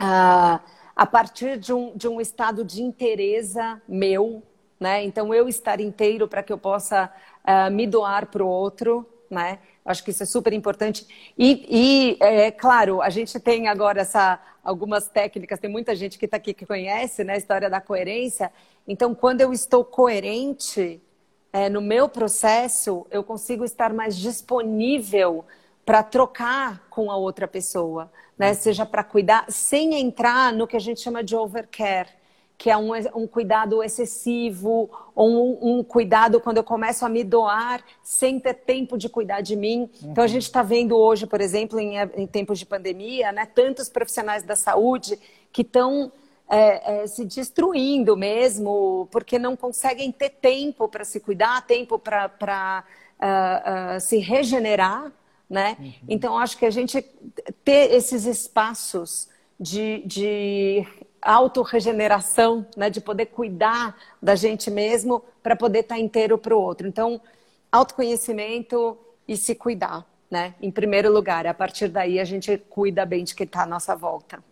uh, 0.00 0.58
a 0.96 1.06
partir 1.06 1.58
de 1.58 1.70
um, 1.70 1.94
de 1.94 2.08
um 2.08 2.18
estado 2.18 2.64
de 2.64 2.80
interesse 2.82 3.58
meu, 3.86 4.42
né? 4.80 5.04
Então, 5.04 5.34
eu 5.34 5.46
estar 5.46 5.82
inteiro 5.82 6.26
para 6.26 6.42
que 6.42 6.50
eu 6.50 6.56
possa 6.56 7.12
uh, 7.44 7.70
me 7.70 7.86
doar 7.86 8.28
para 8.28 8.42
o 8.42 8.48
outro, 8.48 9.06
né? 9.28 9.58
Acho 9.84 10.02
que 10.02 10.12
isso 10.12 10.22
é 10.22 10.26
super 10.26 10.54
importante. 10.54 11.06
E, 11.36 11.66
e 11.68 12.16
é 12.20 12.50
claro, 12.50 13.02
a 13.02 13.10
gente 13.10 13.38
tem 13.38 13.68
agora 13.68 14.00
essa, 14.00 14.40
algumas 14.64 15.06
técnicas, 15.08 15.60
tem 15.60 15.70
muita 15.70 15.94
gente 15.94 16.18
que 16.18 16.24
está 16.24 16.38
aqui 16.38 16.54
que 16.54 16.64
conhece 16.64 17.22
né, 17.22 17.34
a 17.34 17.36
história 17.36 17.68
da 17.68 17.82
coerência. 17.82 18.50
Então, 18.88 19.14
quando 19.14 19.42
eu 19.42 19.52
estou 19.52 19.84
coerente 19.84 21.02
é, 21.52 21.68
no 21.68 21.82
meu 21.82 22.08
processo, 22.08 23.06
eu 23.10 23.22
consigo 23.22 23.62
estar 23.62 23.92
mais 23.92 24.16
disponível 24.16 25.44
para 25.90 26.04
trocar 26.04 26.86
com 26.88 27.10
a 27.10 27.16
outra 27.16 27.48
pessoa, 27.48 28.12
né? 28.38 28.50
Uhum. 28.50 28.54
Seja 28.54 28.86
para 28.86 29.02
cuidar, 29.02 29.44
sem 29.48 30.00
entrar 30.00 30.52
no 30.52 30.64
que 30.64 30.76
a 30.76 30.80
gente 30.80 31.00
chama 31.00 31.20
de 31.24 31.34
overcare 31.34 32.08
que 32.56 32.70
é 32.70 32.76
um, 32.76 32.90
um 33.14 33.26
cuidado 33.26 33.82
excessivo, 33.82 34.88
ou 35.14 35.28
um, 35.28 35.78
um, 35.78 35.82
cuidado 35.82 36.38
quando 36.38 36.58
eu 36.58 36.62
começo 36.62 37.04
a 37.04 37.08
me 37.08 37.24
doar 37.24 37.82
sem 38.04 38.38
ter 38.38 38.54
tempo 38.54 38.96
de 38.96 39.08
cuidar 39.08 39.40
de 39.40 39.56
mim. 39.56 39.90
Uhum. 40.02 40.12
Então, 40.12 40.22
a 40.22 40.26
gente 40.28 40.42
está 40.42 40.62
vendo 40.62 40.96
hoje, 40.96 41.26
por 41.26 41.40
exemplo, 41.40 41.80
em, 41.80 41.96
em, 41.96 42.26
tempos 42.26 42.60
de 42.60 42.66
pandemia, 42.66 43.32
né, 43.32 43.46
tantos 43.46 43.88
profissionais 43.88 44.44
da 44.44 44.54
saúde 44.54 45.18
que 45.50 45.62
estão 45.62 46.12
é, 46.48 47.02
é, 47.02 47.06
se 47.08 47.24
destruindo 47.24 48.16
mesmo, 48.16 49.08
porque 49.10 49.40
não 49.40 49.56
conseguem 49.56 50.12
ter 50.12 50.30
tempo 50.30 50.86
para 50.86 51.04
se 51.04 51.18
cuidar, 51.18 51.66
tempo 51.66 51.98
para 51.98 52.84
uh, 53.18 53.96
uh, 53.96 54.00
se 54.00 54.18
regenerar. 54.18 55.10
Né? 55.50 55.76
Uhum. 55.80 55.92
Então, 56.08 56.38
acho 56.38 56.56
que 56.56 56.64
a 56.64 56.70
gente 56.70 57.04
ter 57.64 57.92
esses 57.92 58.24
espaços 58.24 59.28
de, 59.58 60.02
de 60.06 60.86
autorregeneração, 61.20 62.66
né, 62.76 62.88
de 62.88 63.00
poder 63.00 63.26
cuidar 63.26 63.96
da 64.22 64.34
gente 64.34 64.70
mesmo 64.70 65.22
para 65.42 65.56
poder 65.56 65.80
estar 65.80 65.96
tá 65.96 66.00
inteiro 66.00 66.38
para 66.38 66.56
o 66.56 66.60
outro. 66.60 66.86
Então, 66.86 67.20
autoconhecimento 67.70 68.96
e 69.28 69.36
se 69.36 69.54
cuidar, 69.54 70.04
né? 70.30 70.54
Em 70.60 70.70
primeiro 70.70 71.12
lugar, 71.12 71.46
a 71.46 71.54
partir 71.54 71.88
daí 71.88 72.18
a 72.18 72.24
gente 72.24 72.56
cuida 72.70 73.04
bem 73.04 73.22
de 73.22 73.34
quem 73.34 73.44
está 73.44 73.62
à 73.62 73.66
nossa 73.66 73.94
volta. 73.94 74.42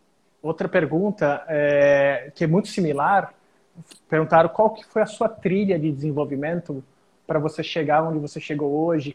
Outra 0.43 0.69
pergunta 0.69 1.45
é, 1.49 2.31
que 2.35 2.45
é 2.45 2.47
muito 2.47 2.69
similar, 2.69 3.35
perguntaram 4.09 4.49
qual 4.51 4.71
que 4.71 4.85
foi 4.85 5.03
a 5.03 5.07
sua 5.07 5.29
trilha 5.29 5.79
de 5.79 5.91
desenvolvimento 5.91 6.85
para 7.29 7.39
você 7.39 7.63
chegar 7.63 8.03
onde 8.03 8.19
você 8.19 8.41
chegou 8.41 8.87
hoje, 8.87 9.15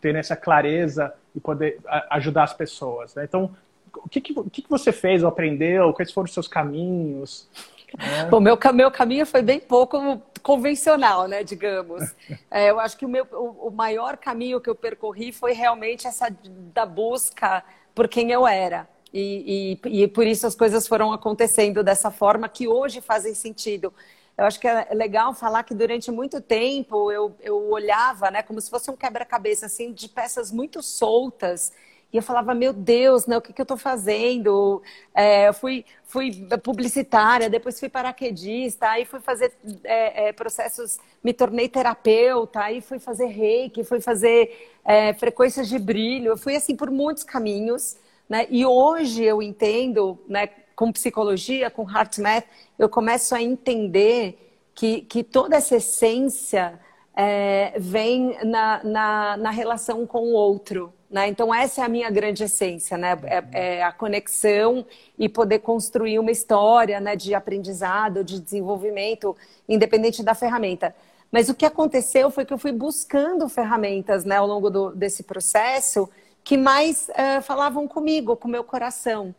ter 0.00 0.16
essa 0.16 0.34
clareza 0.34 1.14
e 1.32 1.38
poder 1.38 1.78
ajudar 2.10 2.42
as 2.42 2.52
pessoas. 2.52 3.14
Né? 3.14 3.22
Então, 3.22 3.54
o 3.94 4.08
que, 4.08 4.20
que, 4.20 4.36
o 4.36 4.50
que, 4.50 4.62
que 4.62 4.68
você 4.68 4.90
fez 4.90 5.22
ou 5.22 5.28
aprendeu? 5.28 5.92
Quais 5.94 6.10
foram 6.10 6.24
os 6.24 6.34
seus 6.34 6.48
caminhos? 6.48 7.48
É. 7.96 8.24
Bom, 8.24 8.40
meu, 8.40 8.58
meu 8.74 8.90
caminho 8.90 9.24
foi 9.24 9.42
bem 9.42 9.60
pouco 9.60 10.20
convencional, 10.42 11.28
né, 11.28 11.44
digamos. 11.44 12.02
É, 12.50 12.68
eu 12.70 12.80
acho 12.80 12.98
que 12.98 13.06
o, 13.06 13.08
meu, 13.08 13.26
o, 13.32 13.68
o, 13.68 13.70
maior 13.70 14.18
caminho 14.18 14.60
que 14.60 14.68
eu 14.68 14.74
percorri 14.74 15.32
foi 15.32 15.52
realmente 15.52 16.06
essa 16.06 16.28
da 16.74 16.84
busca 16.84 17.64
por 17.94 18.08
quem 18.08 18.30
eu 18.30 18.46
era. 18.46 18.86
E, 19.12 19.78
e, 19.86 20.02
e 20.02 20.08
por 20.08 20.26
isso 20.26 20.46
as 20.46 20.54
coisas 20.54 20.86
foram 20.86 21.12
acontecendo 21.12 21.82
dessa 21.82 22.10
forma 22.10 22.48
que 22.48 22.68
hoje 22.68 23.00
fazem 23.00 23.34
sentido. 23.34 23.92
Eu 24.36 24.44
acho 24.44 24.58
que 24.58 24.66
é 24.66 24.88
legal 24.92 25.34
falar 25.34 25.62
que 25.62 25.74
durante 25.74 26.10
muito 26.10 26.40
tempo 26.40 27.10
eu, 27.12 27.36
eu 27.40 27.70
olhava 27.70 28.30
né, 28.30 28.42
como 28.42 28.60
se 28.60 28.70
fosse 28.70 28.90
um 28.90 28.96
quebra-cabeça 28.96 29.66
assim, 29.66 29.92
de 29.92 30.08
peças 30.08 30.50
muito 30.50 30.82
soltas 30.82 31.72
e 32.12 32.18
eu 32.18 32.22
falava, 32.22 32.54
meu 32.54 32.74
Deus, 32.74 33.26
né, 33.26 33.38
o 33.38 33.40
que, 33.40 33.54
que 33.54 33.60
eu 33.60 33.64
estou 33.64 33.78
fazendo? 33.78 34.82
É, 35.14 35.48
eu 35.48 35.54
fui, 35.54 35.82
fui 36.04 36.46
publicitária, 36.62 37.48
depois 37.48 37.80
fui 37.80 37.88
paraquedista, 37.88 38.86
aí 38.90 39.06
fui 39.06 39.18
fazer 39.18 39.50
é, 39.82 40.28
é, 40.28 40.32
processos, 40.32 40.98
me 41.24 41.32
tornei 41.32 41.70
terapeuta, 41.70 42.60
aí 42.60 42.82
fui 42.82 42.98
fazer 42.98 43.26
reiki, 43.26 43.82
fui 43.82 43.98
fazer 43.98 44.74
é, 44.84 45.14
frequências 45.14 45.70
de 45.70 45.78
brilho, 45.78 46.32
eu 46.32 46.36
fui 46.36 46.54
assim 46.54 46.76
por 46.76 46.90
muitos 46.90 47.24
caminhos, 47.24 47.96
né? 48.28 48.46
E 48.50 48.66
hoje 48.66 49.24
eu 49.24 49.40
entendo, 49.42 50.18
né, 50.28 50.48
com 50.74 50.92
psicologia, 50.92 51.70
com 51.70 51.88
HeartMath, 51.88 52.44
eu 52.78 52.88
começo 52.88 53.34
a 53.34 53.42
entender 53.42 54.38
que, 54.74 55.02
que 55.02 55.22
toda 55.22 55.56
essa 55.56 55.76
essência 55.76 56.78
é, 57.14 57.74
vem 57.78 58.38
na, 58.44 58.82
na, 58.82 59.36
na 59.36 59.50
relação 59.50 60.06
com 60.06 60.20
o 60.20 60.32
outro, 60.32 60.92
né? 61.10 61.28
Então, 61.28 61.54
essa 61.54 61.82
é 61.82 61.84
a 61.84 61.88
minha 61.88 62.10
grande 62.10 62.42
essência, 62.42 62.96
né? 62.96 63.18
É, 63.24 63.44
é, 63.52 63.82
a 63.82 63.92
conexão 63.92 64.86
e 65.18 65.28
poder 65.28 65.58
construir 65.58 66.18
uma 66.18 66.30
história 66.30 66.98
né, 67.00 67.14
de 67.14 67.34
aprendizado, 67.34 68.24
de 68.24 68.40
desenvolvimento, 68.40 69.36
independente 69.68 70.22
da 70.22 70.34
ferramenta. 70.34 70.94
Mas 71.30 71.50
o 71.50 71.54
que 71.54 71.66
aconteceu 71.66 72.30
foi 72.30 72.46
que 72.46 72.52
eu 72.52 72.58
fui 72.58 72.72
buscando 72.72 73.46
ferramentas 73.48 74.24
né, 74.24 74.36
ao 74.36 74.46
longo 74.46 74.70
do, 74.70 74.90
desse 74.92 75.22
processo 75.22 76.08
que 76.42 76.56
mais 76.56 77.08
uh, 77.10 77.42
falavam 77.42 77.86
comigo, 77.86 78.36
com 78.36 78.48
o 78.48 78.50
meu 78.50 78.64
coração. 78.64 79.34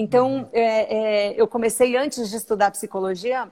Então, 0.00 0.36
uhum. 0.36 0.48
é, 0.52 1.32
é, 1.32 1.34
eu 1.36 1.48
comecei 1.48 1.96
antes 1.96 2.30
de 2.30 2.36
estudar 2.36 2.70
psicologia, 2.70 3.50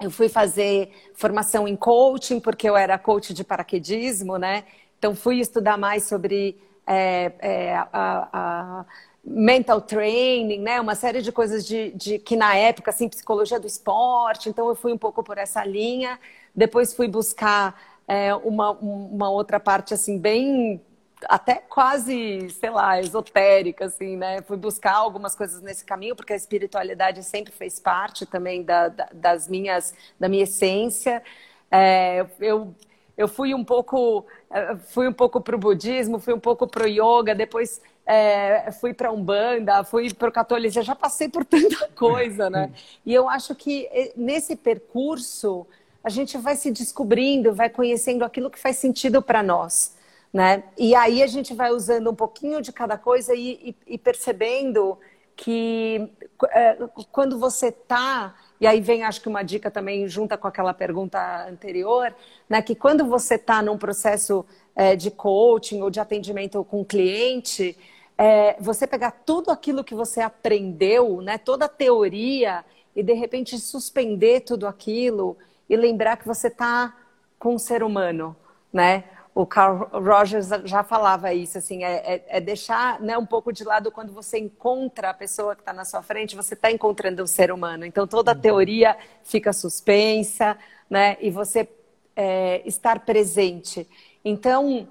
eu 0.00 0.10
fui 0.10 0.26
fazer 0.26 0.90
formação 1.12 1.68
em 1.68 1.76
coaching, 1.76 2.40
porque 2.40 2.66
eu 2.66 2.74
era 2.74 2.98
coach 2.98 3.34
de 3.34 3.44
paraquedismo, 3.44 4.38
né? 4.38 4.64
Então, 4.98 5.14
fui 5.14 5.38
estudar 5.38 5.76
mais 5.76 6.04
sobre 6.04 6.56
é, 6.86 7.30
é, 7.40 7.76
a, 7.76 8.28
a, 8.32 8.84
mental 9.22 9.82
training, 9.82 10.60
né? 10.60 10.80
Uma 10.80 10.94
série 10.94 11.20
de 11.20 11.30
coisas 11.30 11.66
de, 11.66 11.90
de, 11.90 12.18
que 12.20 12.36
na 12.36 12.56
época, 12.56 12.90
assim, 12.90 13.06
psicologia 13.06 13.60
do 13.60 13.66
esporte. 13.66 14.48
Então 14.48 14.68
eu 14.68 14.74
fui 14.74 14.94
um 14.94 14.98
pouco 14.98 15.22
por 15.22 15.36
essa 15.36 15.62
linha. 15.62 16.18
Depois 16.54 16.94
fui 16.94 17.06
buscar 17.06 17.78
é, 18.08 18.34
uma, 18.34 18.70
uma 18.70 19.28
outra 19.28 19.60
parte 19.60 19.92
assim 19.92 20.18
bem 20.18 20.80
até 21.24 21.56
quase, 21.56 22.50
sei 22.50 22.70
lá, 22.70 23.00
esotérica, 23.00 23.86
assim, 23.86 24.16
né? 24.16 24.42
Fui 24.42 24.56
buscar 24.56 24.94
algumas 24.94 25.34
coisas 25.34 25.62
nesse 25.62 25.84
caminho, 25.84 26.14
porque 26.14 26.32
a 26.32 26.36
espiritualidade 26.36 27.22
sempre 27.24 27.52
fez 27.52 27.80
parte 27.80 28.26
também 28.26 28.62
da, 28.62 28.88
da 28.88 29.08
das 29.12 29.48
minhas, 29.48 29.94
da 30.20 30.28
minha 30.28 30.44
essência. 30.44 31.22
É, 31.70 32.26
eu 32.40 32.74
eu 33.16 33.28
fui 33.28 33.54
um 33.54 33.64
pouco 33.64 34.26
eh, 34.50 34.76
fui 34.88 35.08
um 35.08 35.12
pouco 35.12 35.40
para 35.40 35.56
o 35.56 35.58
budismo, 35.58 36.18
fui 36.18 36.34
um 36.34 36.40
pouco 36.40 36.66
para 36.66 36.84
o 36.84 36.86
yoga, 36.88 37.34
depois 37.34 37.80
é, 38.04 38.70
fui 38.72 38.92
para 38.94 39.10
umbanda, 39.10 39.82
fui 39.84 40.12
para 40.12 40.28
o 40.28 40.32
catolicismo, 40.32 40.82
já 40.84 40.94
passei 40.94 41.28
por 41.28 41.44
tanta 41.44 41.88
coisa, 41.96 42.50
né? 42.50 42.70
E 43.04 43.12
eu 43.14 43.28
acho 43.28 43.54
que 43.54 43.88
nesse 44.16 44.54
percurso 44.54 45.66
a 46.04 46.08
gente 46.10 46.38
vai 46.38 46.54
se 46.56 46.70
descobrindo, 46.70 47.52
vai 47.54 47.68
conhecendo 47.68 48.24
aquilo 48.24 48.50
que 48.50 48.58
faz 48.58 48.76
sentido 48.76 49.20
para 49.20 49.42
nós, 49.42 49.95
né? 50.36 50.64
E 50.76 50.94
aí 50.94 51.22
a 51.22 51.26
gente 51.26 51.54
vai 51.54 51.70
usando 51.70 52.10
um 52.10 52.14
pouquinho 52.14 52.60
de 52.60 52.70
cada 52.70 52.98
coisa 52.98 53.34
e, 53.34 53.74
e, 53.86 53.94
e 53.94 53.96
percebendo 53.96 54.98
que 55.34 56.12
é, 56.50 56.76
quando 57.10 57.38
você 57.38 57.68
está 57.68 58.34
e 58.60 58.66
aí 58.66 58.78
vem, 58.78 59.02
acho 59.02 59.22
que 59.22 59.30
uma 59.30 59.42
dica 59.42 59.70
também 59.70 60.06
junta 60.06 60.36
com 60.36 60.46
aquela 60.46 60.74
pergunta 60.74 61.46
anterior, 61.48 62.14
né? 62.50 62.60
Que 62.60 62.74
quando 62.74 63.06
você 63.06 63.36
está 63.36 63.62
num 63.62 63.78
processo 63.78 64.44
é, 64.74 64.94
de 64.94 65.10
coaching 65.10 65.80
ou 65.80 65.88
de 65.88 66.00
atendimento 66.00 66.62
com 66.64 66.84
cliente, 66.84 67.74
é, 68.18 68.56
você 68.60 68.86
pegar 68.86 69.12
tudo 69.24 69.50
aquilo 69.50 69.82
que 69.82 69.94
você 69.94 70.20
aprendeu, 70.20 71.22
né? 71.22 71.38
Toda 71.38 71.64
a 71.64 71.68
teoria 71.68 72.62
e 72.94 73.02
de 73.02 73.14
repente 73.14 73.58
suspender 73.58 74.40
tudo 74.40 74.66
aquilo 74.66 75.38
e 75.66 75.76
lembrar 75.76 76.18
que 76.18 76.26
você 76.26 76.48
está 76.48 76.94
com 77.38 77.54
um 77.54 77.58
ser 77.58 77.82
humano, 77.82 78.36
né? 78.70 79.04
O 79.36 79.44
Carl 79.44 79.86
Rogers 79.92 80.48
já 80.64 80.82
falava 80.82 81.34
isso, 81.34 81.58
assim, 81.58 81.84
é, 81.84 81.96
é, 82.14 82.24
é, 82.26 82.40
deixar 82.40 82.98
né, 83.02 83.18
um 83.18 83.26
pouco 83.26 83.52
de 83.52 83.64
lado 83.64 83.92
quando 83.92 84.10
você 84.10 84.38
encontra 84.38 85.10
a 85.10 85.14
pessoa 85.14 85.54
que 85.54 85.60
está 85.60 85.74
na 85.74 85.84
sua 85.84 86.02
frente, 86.02 86.34
você 86.34 86.54
está 86.54 86.72
encontrando 86.72 87.22
um 87.22 87.26
ser 87.26 87.52
humano. 87.52 87.84
Então 87.84 88.06
toda 88.06 88.32
a 88.32 88.34
uhum. 88.34 88.40
teoria 88.40 88.96
fica 89.22 89.52
suspensa, 89.52 90.56
né? 90.88 91.18
E 91.20 91.30
você 91.30 91.68
é, 92.16 92.62
estar 92.64 93.00
presente. 93.00 93.86
Então, 94.24 94.88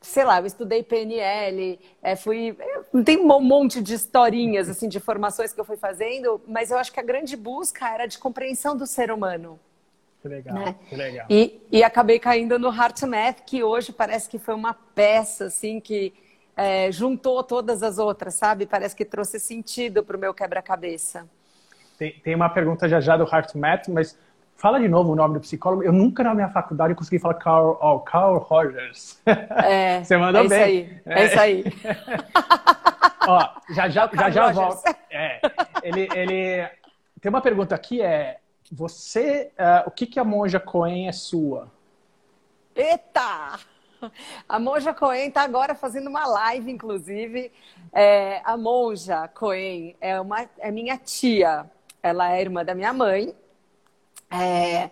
sei 0.00 0.22
lá, 0.22 0.38
eu 0.38 0.46
estudei 0.46 0.84
PNL, 0.84 1.80
é, 2.00 2.14
fui, 2.14 2.56
tem 3.04 3.18
um 3.18 3.40
monte 3.40 3.82
de 3.82 3.94
historinhas 3.94 4.68
assim 4.68 4.88
de 4.88 5.00
formações 5.00 5.52
que 5.52 5.60
eu 5.60 5.64
fui 5.64 5.76
fazendo, 5.76 6.40
mas 6.46 6.70
eu 6.70 6.78
acho 6.78 6.92
que 6.92 7.00
a 7.00 7.02
grande 7.02 7.36
busca 7.36 7.92
era 7.92 8.06
de 8.06 8.20
compreensão 8.20 8.76
do 8.76 8.86
ser 8.86 9.10
humano. 9.10 9.58
Que 10.22 10.28
legal, 10.28 10.54
né? 10.54 10.76
que 10.88 10.94
legal. 10.94 11.26
E, 11.28 11.60
e 11.70 11.82
acabei 11.82 12.20
caindo 12.20 12.56
no 12.56 12.72
Heart 12.72 13.02
Math, 13.02 13.40
que 13.44 13.64
hoje 13.64 13.92
parece 13.92 14.28
que 14.28 14.38
foi 14.38 14.54
uma 14.54 14.72
peça, 14.72 15.46
assim, 15.46 15.80
que 15.80 16.14
é, 16.56 16.92
juntou 16.92 17.42
todas 17.42 17.82
as 17.82 17.98
outras, 17.98 18.34
sabe? 18.34 18.64
Parece 18.64 18.94
que 18.94 19.04
trouxe 19.04 19.40
sentido 19.40 20.04
para 20.04 20.16
o 20.16 20.20
meu 20.20 20.32
quebra-cabeça. 20.32 21.28
Tem, 21.98 22.12
tem 22.20 22.34
uma 22.36 22.48
pergunta 22.48 22.88
já 22.88 23.00
já 23.00 23.16
do 23.16 23.24
Heart 23.24 23.56
Math, 23.56 23.88
mas 23.88 24.16
fala 24.54 24.78
de 24.78 24.86
novo 24.86 25.10
o 25.10 25.16
nome 25.16 25.34
do 25.34 25.40
psicólogo. 25.40 25.82
Eu 25.82 25.92
nunca 25.92 26.22
na 26.22 26.36
minha 26.36 26.48
faculdade 26.50 26.94
consegui 26.94 27.18
falar 27.18 27.34
Carl, 27.34 27.76
oh, 27.82 27.98
Carl 27.98 28.38
Rogers. 28.38 29.20
É, 29.26 30.02
Você 30.04 30.16
mandou 30.16 30.44
é 30.44 30.48
bem. 30.48 30.62
Aí, 30.62 31.00
é. 31.04 31.20
é 31.20 31.26
isso 31.26 31.40
aí. 31.40 31.64
Ó, 33.26 33.48
já 33.74 33.88
já, 33.88 34.08
já, 34.12 34.30
já 34.30 34.52
volto. 34.52 34.84
É, 35.10 35.40
ele, 35.82 36.08
ele... 36.14 36.68
Tem 37.20 37.28
uma 37.28 37.40
pergunta 37.40 37.74
aqui, 37.74 38.00
é 38.00 38.38
você, 38.70 39.50
uh, 39.58 39.88
o 39.88 39.90
que, 39.90 40.06
que 40.06 40.20
a 40.20 40.24
monja 40.24 40.60
Coen 40.60 41.08
é 41.08 41.12
sua? 41.12 41.70
Eita! 42.74 43.58
A 44.48 44.58
Monja 44.58 44.92
Coen 44.92 45.28
está 45.28 45.42
agora 45.42 45.74
fazendo 45.74 46.08
uma 46.08 46.26
live, 46.26 46.70
inclusive. 46.70 47.52
É, 47.92 48.40
a 48.44 48.56
Monja 48.56 49.28
Coen 49.28 49.96
é, 50.00 50.20
uma, 50.20 50.48
é 50.58 50.70
minha 50.70 50.96
tia. 50.98 51.70
Ela 52.02 52.36
é 52.36 52.40
irmã 52.40 52.64
da 52.64 52.74
minha 52.74 52.92
mãe. 52.92 53.34
É, 54.30 54.90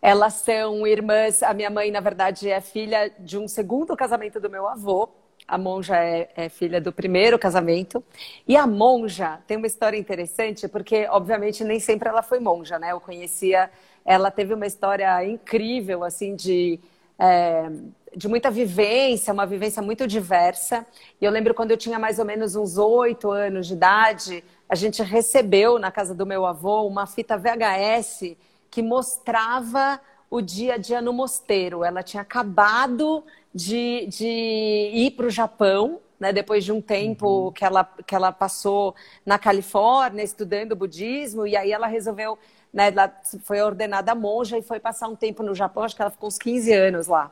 elas 0.00 0.34
são 0.34 0.86
irmãs. 0.86 1.42
A 1.42 1.54
minha 1.54 1.70
mãe, 1.70 1.90
na 1.90 2.00
verdade, 2.00 2.50
é 2.50 2.60
filha 2.60 3.10
de 3.18 3.38
um 3.38 3.48
segundo 3.48 3.96
casamento 3.96 4.38
do 4.40 4.50
meu 4.50 4.68
avô. 4.68 5.08
A 5.52 5.58
Monja 5.58 5.98
é, 5.98 6.30
é, 6.34 6.48
filha 6.48 6.80
do 6.80 6.90
primeiro 6.90 7.38
casamento. 7.38 8.02
E 8.48 8.56
a 8.56 8.66
Monja 8.66 9.38
tem 9.46 9.58
uma 9.58 9.66
história 9.66 9.98
interessante, 9.98 10.66
porque, 10.66 11.06
obviamente, 11.10 11.62
nem 11.62 11.78
sempre 11.78 12.08
ela 12.08 12.22
foi 12.22 12.40
monja, 12.40 12.78
né? 12.78 12.92
Eu 12.92 13.00
conhecia. 13.00 13.70
Ela 14.02 14.30
teve 14.30 14.54
uma 14.54 14.66
história 14.66 15.22
incrível, 15.26 16.04
assim, 16.04 16.34
de. 16.34 16.80
É, 17.18 17.70
de 18.16 18.28
muita 18.28 18.50
vivência, 18.50 19.32
uma 19.32 19.44
vivência 19.44 19.82
muito 19.82 20.06
diversa. 20.06 20.86
E 21.20 21.24
eu 21.26 21.30
lembro 21.30 21.52
quando 21.52 21.70
eu 21.70 21.76
tinha 21.76 21.98
mais 21.98 22.18
ou 22.18 22.24
menos 22.24 22.56
uns 22.56 22.78
oito 22.78 23.30
anos 23.30 23.66
de 23.66 23.74
idade, 23.74 24.44
a 24.66 24.74
gente 24.74 25.02
recebeu 25.02 25.78
na 25.78 25.90
casa 25.90 26.14
do 26.14 26.24
meu 26.24 26.46
avô 26.46 26.86
uma 26.86 27.06
fita 27.06 27.36
VHS 27.36 28.36
que 28.70 28.80
mostrava 28.80 30.00
o 30.30 30.40
dia 30.40 30.74
a 30.74 30.78
dia 30.78 31.02
no 31.02 31.12
mosteiro. 31.12 31.84
Ela 31.84 32.02
tinha 32.02 32.22
acabado 32.22 33.22
de, 33.54 34.06
de 34.06 34.26
ir 34.26 35.12
para 35.16 35.26
o 35.26 35.30
Japão, 35.30 36.00
né, 36.18 36.32
depois 36.32 36.64
de 36.64 36.72
um 36.72 36.80
tempo 36.80 37.26
uhum. 37.26 37.52
que, 37.52 37.64
ela, 37.64 37.84
que 38.06 38.14
ela 38.14 38.30
passou 38.30 38.94
na 39.26 39.38
Califórnia 39.38 40.22
estudando 40.22 40.76
budismo, 40.76 41.46
e 41.46 41.56
aí 41.56 41.72
ela 41.72 41.86
resolveu 41.86 42.38
né, 42.72 42.88
ela 42.88 43.12
foi 43.42 43.60
ordenada 43.60 44.14
monja 44.14 44.56
e 44.56 44.62
foi 44.62 44.80
passar 44.80 45.08
um 45.08 45.14
tempo 45.14 45.42
no 45.42 45.54
Japão, 45.54 45.82
acho 45.82 45.94
que 45.94 46.00
ela 46.00 46.10
ficou 46.10 46.28
uns 46.28 46.38
15 46.38 46.72
anos 46.72 47.06
lá. 47.06 47.30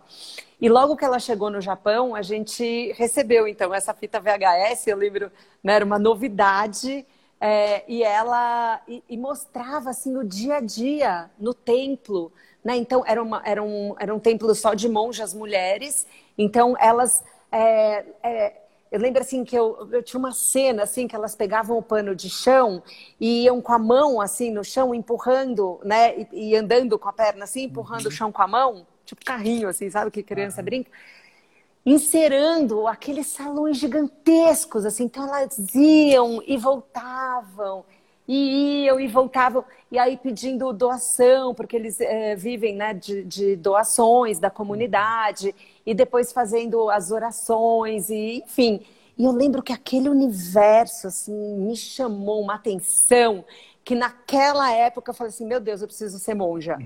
E 0.60 0.68
logo 0.68 0.96
que 0.96 1.04
ela 1.04 1.18
chegou 1.18 1.48
no 1.50 1.60
Japão, 1.60 2.14
a 2.14 2.20
gente 2.20 2.92
recebeu 2.92 3.48
então 3.48 3.72
essa 3.72 3.94
fita 3.94 4.20
VHS, 4.20 4.86
eu 4.86 4.96
lembro, 4.96 5.32
né, 5.64 5.74
era 5.74 5.84
uma 5.84 5.98
novidade, 5.98 7.06
é, 7.40 7.84
e 7.88 8.02
ela 8.02 8.82
e, 8.86 9.02
e, 9.08 9.16
mostrava 9.16 9.88
assim 9.88 10.14
o 10.14 10.22
dia 10.22 10.56
a 10.56 10.60
dia 10.60 11.30
no 11.38 11.54
templo, 11.54 12.30
né? 12.64 12.76
Então 12.76 13.02
era, 13.06 13.22
uma, 13.22 13.42
era, 13.44 13.62
um, 13.62 13.94
era 13.98 14.14
um 14.14 14.18
templo 14.18 14.54
só 14.54 14.74
de 14.74 14.88
monjas 14.88 15.34
mulheres, 15.34 16.06
então 16.36 16.76
elas 16.78 17.22
é, 17.52 18.04
é, 18.22 18.61
eu 18.90 18.98
lembro 18.98 19.22
assim 19.22 19.44
que 19.44 19.56
eu, 19.56 19.88
eu 19.92 20.02
tinha 20.02 20.18
uma 20.18 20.32
cena 20.32 20.82
assim 20.82 21.06
que 21.06 21.14
elas 21.14 21.36
pegavam 21.36 21.78
o 21.78 21.82
pano 21.82 22.14
de 22.14 22.28
chão 22.28 22.82
e 23.20 23.44
iam 23.44 23.61
com 23.61 23.72
a 23.72 23.78
mão 23.78 24.20
assim 24.20 24.50
no 24.50 24.64
chão 24.64 24.94
empurrando, 24.94 25.80
né? 25.84 26.26
E, 26.32 26.50
e 26.50 26.56
andando 26.56 26.98
com 26.98 27.08
a 27.08 27.12
perna 27.12 27.44
assim, 27.44 27.64
empurrando 27.64 28.02
uhum. 28.02 28.08
o 28.08 28.12
chão 28.12 28.32
com 28.32 28.42
a 28.42 28.48
mão, 28.48 28.86
tipo 29.04 29.24
carrinho 29.24 29.68
assim, 29.68 29.88
sabe 29.88 30.11
que 30.11 30.22
criança 30.22 30.61
uhum. 30.61 30.64
brinca? 30.64 30.90
Encerando 31.86 32.86
aqueles 32.86 33.28
salões 33.28 33.78
gigantescos 33.78 34.84
assim, 34.84 35.04
então 35.04 35.24
elas 35.24 35.56
iam 35.74 36.42
e 36.46 36.56
voltavam 36.56 37.84
e 38.26 38.84
iam 38.84 39.00
e 39.00 39.08
voltavam, 39.08 39.64
e 39.91 39.99
aí 39.99 40.16
pedindo 40.16 40.72
doação, 40.72 41.55
porque 41.55 41.74
eles 41.74 42.01
é, 42.01 42.36
vivem 42.36 42.76
né, 42.76 42.95
de, 42.95 43.24
de, 43.24 43.57
doações 43.57 44.38
da 44.38 44.49
comunidade, 44.49 45.55
e 45.84 45.93
depois 45.95 46.32
fazendo 46.32 46.88
as 46.88 47.11
orações, 47.11 48.09
e 48.09 48.43
enfim. 48.45 48.80
E 49.18 49.24
eu 49.24 49.32
lembro 49.32 49.62
que 49.62 49.72
aquele 49.72 50.09
universo 50.09 51.09
assim, 51.09 51.32
me 51.32 51.76
chamou 51.76 52.41
uma 52.41 52.55
atenção, 52.55 53.45
que 53.84 53.95
naquela 53.95 54.72
época 54.72 55.11
eu 55.11 55.14
falei 55.14 55.30
assim: 55.30 55.47
meu 55.47 55.61
Deus, 55.61 55.82
eu 55.82 55.88
preciso 55.88 56.18
ser 56.18 56.34
monja. 56.34 56.78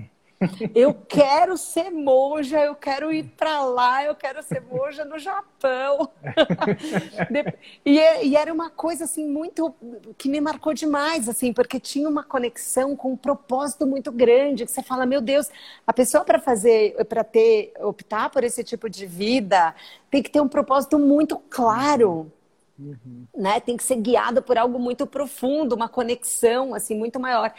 Eu 0.73 0.93
quero 0.93 1.57
ser 1.57 1.89
monja, 1.89 2.59
eu 2.59 2.75
quero 2.75 3.11
ir 3.11 3.23
para 3.37 3.61
lá, 3.61 4.03
eu 4.03 4.15
quero 4.15 4.41
ser 4.43 4.61
monja 4.61 5.05
no 5.05 5.17
Japão. 5.17 6.09
e, 7.85 7.99
e, 8.23 8.35
era 8.35 8.53
uma 8.53 8.69
coisa 8.69 9.05
assim 9.05 9.27
muito 9.27 9.73
que 10.17 10.29
me 10.29 10.39
marcou 10.41 10.73
demais, 10.73 11.27
assim, 11.29 11.53
porque 11.53 11.79
tinha 11.79 12.07
uma 12.07 12.23
conexão 12.23 12.95
com 12.95 13.13
um 13.13 13.17
propósito 13.17 13.85
muito 13.85 14.11
grande, 14.11 14.65
que 14.65 14.71
você 14.71 14.83
fala, 14.83 15.05
meu 15.05 15.21
Deus, 15.21 15.49
a 15.85 15.93
pessoa 15.93 16.23
para 16.23 16.39
fazer, 16.39 16.95
para 17.05 17.23
ter, 17.23 17.73
optar 17.79 18.29
por 18.29 18.43
esse 18.43 18.63
tipo 18.63 18.89
de 18.89 19.05
vida, 19.05 19.75
tem 20.09 20.21
que 20.21 20.29
ter 20.29 20.41
um 20.41 20.47
propósito 20.47 20.99
muito 20.99 21.37
claro. 21.49 22.31
Uhum. 22.77 23.25
Né? 23.35 23.59
Tem 23.59 23.77
que 23.77 23.83
ser 23.83 23.95
guiado 23.95 24.41
por 24.41 24.57
algo 24.57 24.77
muito 24.77 25.07
profundo, 25.07 25.75
uma 25.75 25.87
conexão 25.87 26.73
assim 26.73 26.95
muito 26.95 27.19
maior. 27.19 27.53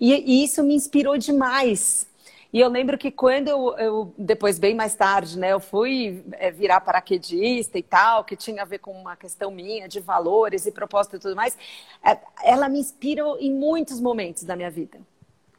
E, 0.00 0.12
e 0.12 0.44
isso 0.44 0.62
me 0.62 0.74
inspirou 0.74 1.18
demais. 1.18 2.06
E 2.52 2.60
eu 2.60 2.68
lembro 2.68 2.98
que 2.98 3.10
quando 3.10 3.48
eu, 3.48 3.74
eu 3.78 4.14
depois, 4.18 4.58
bem 4.58 4.74
mais 4.74 4.94
tarde, 4.94 5.38
né, 5.38 5.52
eu 5.52 5.60
fui 5.60 6.22
é, 6.32 6.50
virar 6.50 6.82
paraquedista 6.82 7.78
e 7.78 7.82
tal, 7.82 8.24
que 8.24 8.36
tinha 8.36 8.60
a 8.60 8.66
ver 8.66 8.78
com 8.78 8.92
uma 8.92 9.16
questão 9.16 9.50
minha 9.50 9.88
de 9.88 10.00
valores 10.00 10.66
e 10.66 10.72
propósito 10.72 11.16
e 11.16 11.18
tudo 11.18 11.34
mais, 11.34 11.56
é, 12.04 12.18
ela 12.44 12.68
me 12.68 12.78
inspirou 12.78 13.38
em 13.38 13.50
muitos 13.50 13.98
momentos 14.00 14.44
da 14.44 14.54
minha 14.54 14.70
vida. 14.70 14.98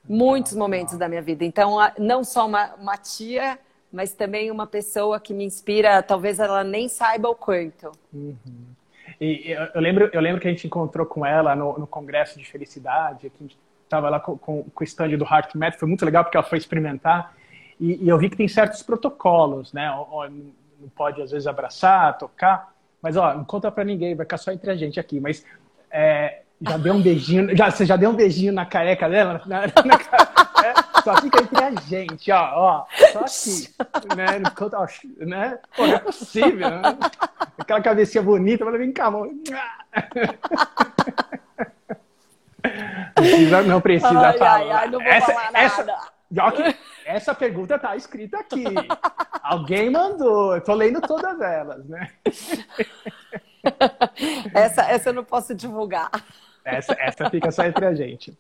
Muitos 0.07 0.53
momentos 0.53 0.95
da 0.95 1.09
minha 1.09 1.21
vida. 1.21 1.43
Então, 1.43 1.77
não 1.97 2.23
só 2.23 2.45
uma, 2.45 2.75
uma 2.75 2.97
tia, 2.97 3.57
mas 3.91 4.13
também 4.13 4.51
uma 4.51 4.67
pessoa 4.67 5.19
que 5.19 5.33
me 5.33 5.45
inspira, 5.45 6.03
talvez 6.03 6.39
ela 6.39 6.63
nem 6.63 6.87
saiba 6.87 7.27
o 7.27 7.35
quanto. 7.35 7.91
Uhum. 8.13 8.37
E 9.19 9.51
eu 9.73 9.81
lembro, 9.81 10.09
eu 10.11 10.21
lembro 10.21 10.41
que 10.41 10.47
a 10.47 10.51
gente 10.51 10.67
encontrou 10.67 11.05
com 11.05 11.25
ela 11.25 11.55
no, 11.55 11.79
no 11.79 11.87
Congresso 11.87 12.37
de 12.37 12.45
Felicidade, 12.45 13.27
aqui 13.27 13.55
estava 13.93 14.09
lá 14.09 14.19
com, 14.19 14.37
com, 14.37 14.65
o 14.79 14.83
stand 14.83 15.17
do 15.17 15.23
Heart 15.23 15.53
Math, 15.55 15.75
foi 15.75 15.87
muito 15.87 16.03
legal 16.03 16.23
porque 16.23 16.35
ela 16.35 16.45
foi 16.45 16.57
experimentar 16.57 17.33
e, 17.79 18.03
e 18.03 18.09
eu 18.09 18.17
vi 18.17 18.29
que 18.29 18.37
tem 18.37 18.47
certos 18.47 18.81
protocolos, 18.81 19.71
né? 19.73 19.87
Não 20.79 20.89
pode 20.95 21.21
às 21.21 21.31
vezes 21.31 21.47
abraçar, 21.47 22.17
tocar, 22.17 22.73
mas 23.01 23.17
ó, 23.17 23.33
não 23.33 23.43
conta 23.43 23.71
para 23.71 23.83
ninguém, 23.83 24.15
vai 24.15 24.25
ficar 24.25 24.37
só 24.37 24.51
entre 24.51 24.71
a 24.71 24.75
gente 24.75 24.99
aqui. 24.99 25.19
Mas 25.19 25.45
é, 25.91 26.41
já 26.61 26.77
deu 26.77 26.93
um 26.93 27.01
beijinho, 27.01 27.55
já, 27.55 27.69
você 27.69 27.85
já 27.85 27.95
deu 27.95 28.09
um 28.09 28.15
beijinho 28.15 28.53
na 28.53 28.65
careca 28.65 29.09
dela? 29.09 29.41
Na, 29.45 29.61
na, 29.61 29.67
na, 29.67 29.95
é, 30.65 30.73
só 31.03 31.15
fica 31.17 31.41
entre 31.41 31.63
a 31.63 31.71
gente, 31.81 32.31
ó, 32.31 32.51
ó, 32.55 32.85
só 33.11 33.19
aqui, 33.19 34.15
né? 34.15 34.39
Não 34.39 34.51
conta, 34.51 34.79
ó, 34.79 34.87
né? 35.25 35.59
Pô, 35.75 35.85
não 35.85 35.95
é 35.95 35.99
possível, 35.99 36.69
né? 36.69 36.81
Aquela 37.57 37.81
cabecinha 37.81 38.23
bonita, 38.23 38.63
mas 38.65 38.77
vem 38.77 38.91
cá, 38.91 39.11
mão. 39.11 39.29
Precisa, 43.15 43.61
não 43.63 43.81
precisa 43.81 44.19
ai, 44.19 44.37
falar. 44.37 44.55
Ai, 44.55 44.71
ai, 44.71 44.89
não 44.89 44.99
vou 44.99 45.07
essa, 45.07 45.33
falar 45.33 45.51
essa, 45.53 45.83
nada. 46.31 46.75
essa 47.05 47.35
pergunta 47.35 47.77
tá 47.77 47.95
escrita 47.95 48.39
aqui. 48.39 48.63
Alguém 49.41 49.89
mandou. 49.89 50.55
Eu 50.55 50.61
tô 50.61 50.73
lendo 50.73 51.01
todas 51.01 51.39
elas, 51.41 51.85
né? 51.85 52.09
essa, 54.53 54.83
essa 54.83 55.09
eu 55.09 55.13
não 55.13 55.23
posso 55.23 55.53
divulgar. 55.53 56.09
Essa, 56.65 56.95
essa 56.99 57.29
fica 57.29 57.51
só 57.51 57.65
entre 57.65 57.85
a 57.85 57.93
gente. 57.93 58.37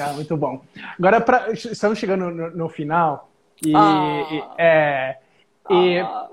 Ah, 0.00 0.12
muito 0.12 0.36
bom. 0.36 0.64
Agora, 0.98 1.20
pra, 1.20 1.50
estamos 1.52 1.98
chegando 1.98 2.30
no, 2.30 2.50
no 2.50 2.68
final. 2.68 3.30
E, 3.64 3.72
ah. 3.74 4.26
e, 4.30 4.44
é, 4.58 5.18
e, 5.70 5.98
ah. 5.98 6.28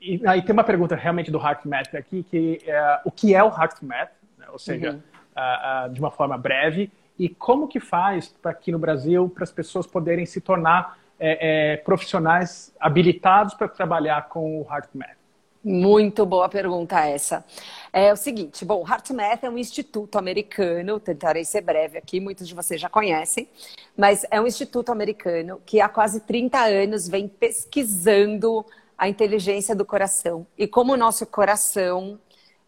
e, 0.00 0.22
aí 0.26 0.42
tem 0.42 0.52
uma 0.52 0.64
pergunta 0.64 0.94
realmente 0.94 1.30
do 1.30 1.38
HeartMath 1.38 1.94
aqui, 1.94 2.22
que 2.22 2.60
é, 2.66 3.00
o 3.04 3.10
que 3.10 3.34
é 3.34 3.42
o 3.42 3.48
HeartMath? 3.48 4.10
Né? 4.36 4.46
Ou 4.50 4.58
seja, 4.58 4.92
uhum 4.92 5.02
uh, 5.38 5.88
de 5.90 6.00
uma 6.00 6.10
forma 6.10 6.36
breve 6.36 6.90
e 7.18 7.28
como 7.28 7.66
que 7.66 7.80
faz 7.80 8.28
para 8.28 8.52
aqui 8.52 8.70
no 8.70 8.78
Brasil 8.78 9.28
para 9.28 9.44
as 9.44 9.50
pessoas 9.50 9.86
poderem 9.86 10.24
se 10.24 10.40
tornar 10.40 10.98
é, 11.18 11.72
é, 11.72 11.76
profissionais 11.78 12.72
habilitados 12.78 13.54
para 13.54 13.68
trabalhar 13.68 14.28
com 14.28 14.60
o 14.60 14.66
HeartMath? 14.70 15.18
Muito 15.64 16.24
boa 16.24 16.48
pergunta 16.48 17.00
essa. 17.00 17.44
É 17.92 18.12
o 18.12 18.16
seguinte, 18.16 18.64
bom, 18.64 18.84
HeartMath 18.88 19.42
é 19.42 19.50
um 19.50 19.58
instituto 19.58 20.16
americano, 20.16 21.00
tentarei 21.00 21.44
ser 21.44 21.62
breve 21.62 21.98
aqui, 21.98 22.20
muitos 22.20 22.46
de 22.46 22.54
vocês 22.54 22.80
já 22.80 22.88
conhecem, 22.88 23.48
mas 23.96 24.24
é 24.30 24.40
um 24.40 24.46
instituto 24.46 24.92
americano 24.92 25.60
que 25.66 25.80
há 25.80 25.88
quase 25.88 26.20
30 26.20 26.58
anos 26.60 27.08
vem 27.08 27.26
pesquisando 27.26 28.64
a 28.96 29.08
inteligência 29.08 29.74
do 29.74 29.84
coração 29.84 30.46
e 30.56 30.66
como 30.66 30.92
o 30.92 30.96
nosso 30.96 31.26
coração 31.26 32.18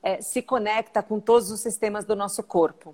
é, 0.03 0.21
se 0.21 0.43
conecta 0.43 1.03
com 1.03 1.21
todos 1.21 1.51
os 1.51 1.61
sistemas 1.61 2.05
do 2.05 2.17
nosso 2.17 2.43
corpo. 2.43 2.91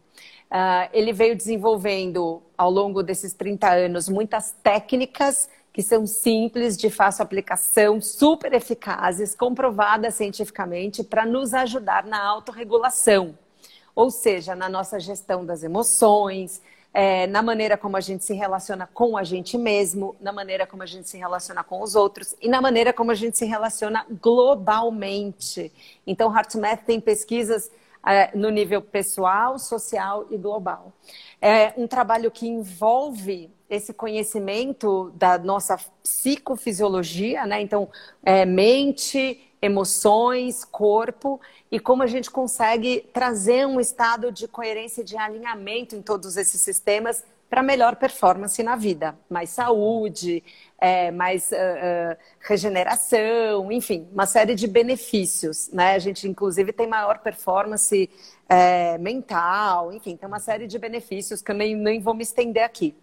Uh, 0.51 0.89
ele 0.93 1.13
veio 1.13 1.37
desenvolvendo, 1.37 2.43
ao 2.57 2.71
longo 2.71 3.03
desses 3.03 3.33
30 3.33 3.69
anos, 3.71 4.09
muitas 4.09 4.55
técnicas 4.63 5.49
que 5.73 5.83
são 5.83 6.07
simples, 6.07 6.77
de 6.77 6.89
fácil 6.89 7.23
aplicação, 7.23 8.01
super 8.01 8.55
eficazes, 8.55 9.35
comprovadas 9.35 10.15
cientificamente, 10.15 11.05
para 11.05 11.27
nos 11.27 11.53
ajudar 11.53 12.05
na 12.07 12.25
autorregulação. 12.25 13.39
Ou 13.95 14.11
seja, 14.11 14.55
na 14.55 14.71
nossa 14.71 14.99
gestão 14.99 15.45
das 15.45 15.63
emoções, 15.63 16.63
é, 16.93 17.27
na 17.27 17.43
maneira 17.43 17.77
como 17.77 17.97
a 17.97 18.01
gente 18.01 18.25
se 18.25 18.35
relaciona 18.35 18.89
com 18.93 19.17
a 19.17 19.25
gente 19.25 19.59
mesmo, 19.59 20.17
na 20.21 20.33
maneira 20.33 20.67
como 20.67 20.83
a 20.83 20.87
gente 20.87 21.09
se 21.09 21.19
relaciona 21.19 21.63
com 21.63 21.83
os 21.83 21.95
outros 21.95 22.35
e 22.41 22.49
na 22.49 22.61
maneira 22.61 22.93
como 22.93 23.11
a 23.11 23.15
gente 23.15 23.37
se 23.37 23.45
relaciona 23.45 24.07
globalmente. 24.21 25.73
Então, 26.07 26.35
HeartMath 26.35 26.85
tem 26.85 27.01
pesquisas 27.01 27.71
é, 28.07 28.37
no 28.37 28.49
nível 28.51 28.81
pessoal, 28.81 29.59
social 29.59 30.27
e 30.31 30.39
global. 30.39 30.93
É 31.43 31.73
um 31.77 31.87
trabalho 31.87 32.31
que 32.31 32.47
envolve 32.47 33.51
esse 33.69 33.93
conhecimento 33.93 35.11
da 35.17 35.37
nossa 35.39 35.77
psicofisiologia, 36.03 37.45
né? 37.47 37.61
Então, 37.61 37.89
é, 38.25 38.45
mente, 38.45 39.46
emoções, 39.61 40.65
corpo 40.65 41.41
e 41.71 41.81
como 41.81 42.03
a 42.03 42.07
gente 42.07 42.31
consegue 42.31 43.09
trazer 43.13 43.67
um 43.67 43.81
estado 43.81 44.31
de 44.31 44.47
coerência 44.47 45.01
e 45.01 45.05
de 45.05 45.17
alinhamento 45.17 45.97
em 45.97 46.03
todos 46.03 46.37
esses 46.37 46.61
sistemas 46.61 47.25
para 47.49 47.63
melhor 47.63 47.97
performance 47.97 48.61
na 48.63 48.75
vida, 48.75 49.17
mais 49.31 49.51
saúde, 49.51 50.43
é, 50.79 51.11
mais 51.13 51.53
uh, 51.53 51.55
uh, 51.55 52.17
regeneração, 52.41 53.71
enfim, 53.71 54.09
uma 54.13 54.27
série 54.27 54.55
de 54.55 54.67
benefícios, 54.67 55.71
né? 55.73 55.95
A 55.95 55.99
gente 55.99 56.29
inclusive 56.29 56.73
tem 56.73 56.89
maior 56.89 57.21
performance 57.21 58.11
é, 58.49 58.99
mental, 58.99 59.93
enfim, 59.93 60.17
tem 60.17 60.27
uma 60.27 60.41
série 60.41 60.67
de 60.67 60.79
benefícios 60.79 61.41
que 61.41 61.53
eu 61.53 61.55
nem, 61.55 61.77
nem 61.77 62.01
vou 62.01 62.15
me 62.15 62.25
estender 62.25 62.65
aqui. 62.65 62.97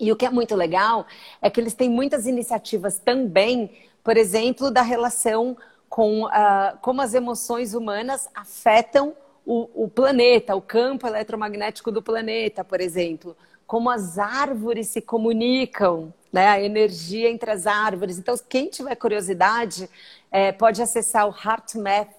E 0.00 0.10
o 0.10 0.16
que 0.16 0.24
é 0.24 0.30
muito 0.30 0.56
legal 0.56 1.06
é 1.42 1.50
que 1.50 1.60
eles 1.60 1.74
têm 1.74 1.88
muitas 1.88 2.26
iniciativas 2.26 2.98
também, 2.98 3.70
por 4.02 4.16
exemplo, 4.16 4.70
da 4.70 4.82
relação 4.82 5.56
com 5.88 6.24
uh, 6.24 6.78
como 6.80 7.02
as 7.02 7.14
emoções 7.14 7.74
humanas 7.74 8.28
afetam 8.34 9.14
o, 9.44 9.84
o 9.84 9.88
planeta, 9.88 10.54
o 10.54 10.62
campo 10.62 11.06
eletromagnético 11.06 11.90
do 11.90 12.02
planeta, 12.02 12.62
por 12.62 12.80
exemplo 12.80 13.36
como 13.70 13.88
as 13.88 14.18
árvores 14.18 14.88
se 14.88 15.00
comunicam, 15.00 16.12
né? 16.32 16.48
A 16.48 16.60
energia 16.60 17.30
entre 17.30 17.52
as 17.52 17.68
árvores. 17.68 18.18
Então, 18.18 18.34
quem 18.48 18.68
tiver 18.68 18.96
curiosidade, 18.96 19.88
é, 20.28 20.50
pode 20.50 20.82
acessar 20.82 21.28
o 21.28 21.30
heartmath.org, 21.30 22.12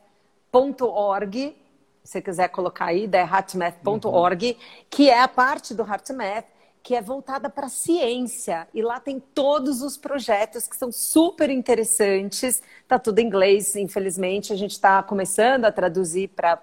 se 2.06 2.12
você 2.14 2.22
quiser 2.22 2.48
colocar 2.48 2.86
aí, 2.86 3.04
é 3.12 3.18
heartmath.org, 3.18 4.52
uhum. 4.52 4.56
que 4.90 5.10
é 5.10 5.22
a 5.22 5.28
parte 5.28 5.74
do 5.74 5.84
HeartMath 5.84 6.46
que 6.84 6.96
é 6.96 7.02
voltada 7.02 7.50
para 7.50 7.68
a 7.68 7.70
ciência. 7.70 8.68
E 8.74 8.82
lá 8.82 9.00
tem 9.00 9.20
todos 9.20 9.82
os 9.82 9.98
projetos 9.98 10.68
que 10.68 10.76
são 10.76 10.92
super 10.92 11.50
interessantes. 11.50 12.62
Está 12.82 12.98
tudo 12.98 13.20
em 13.20 13.26
inglês, 13.26 13.76
infelizmente. 13.76 14.52
A 14.52 14.56
gente 14.56 14.72
está 14.72 15.02
começando 15.04 15.66
a 15.66 15.72
traduzir 15.72 16.30
para 16.30 16.58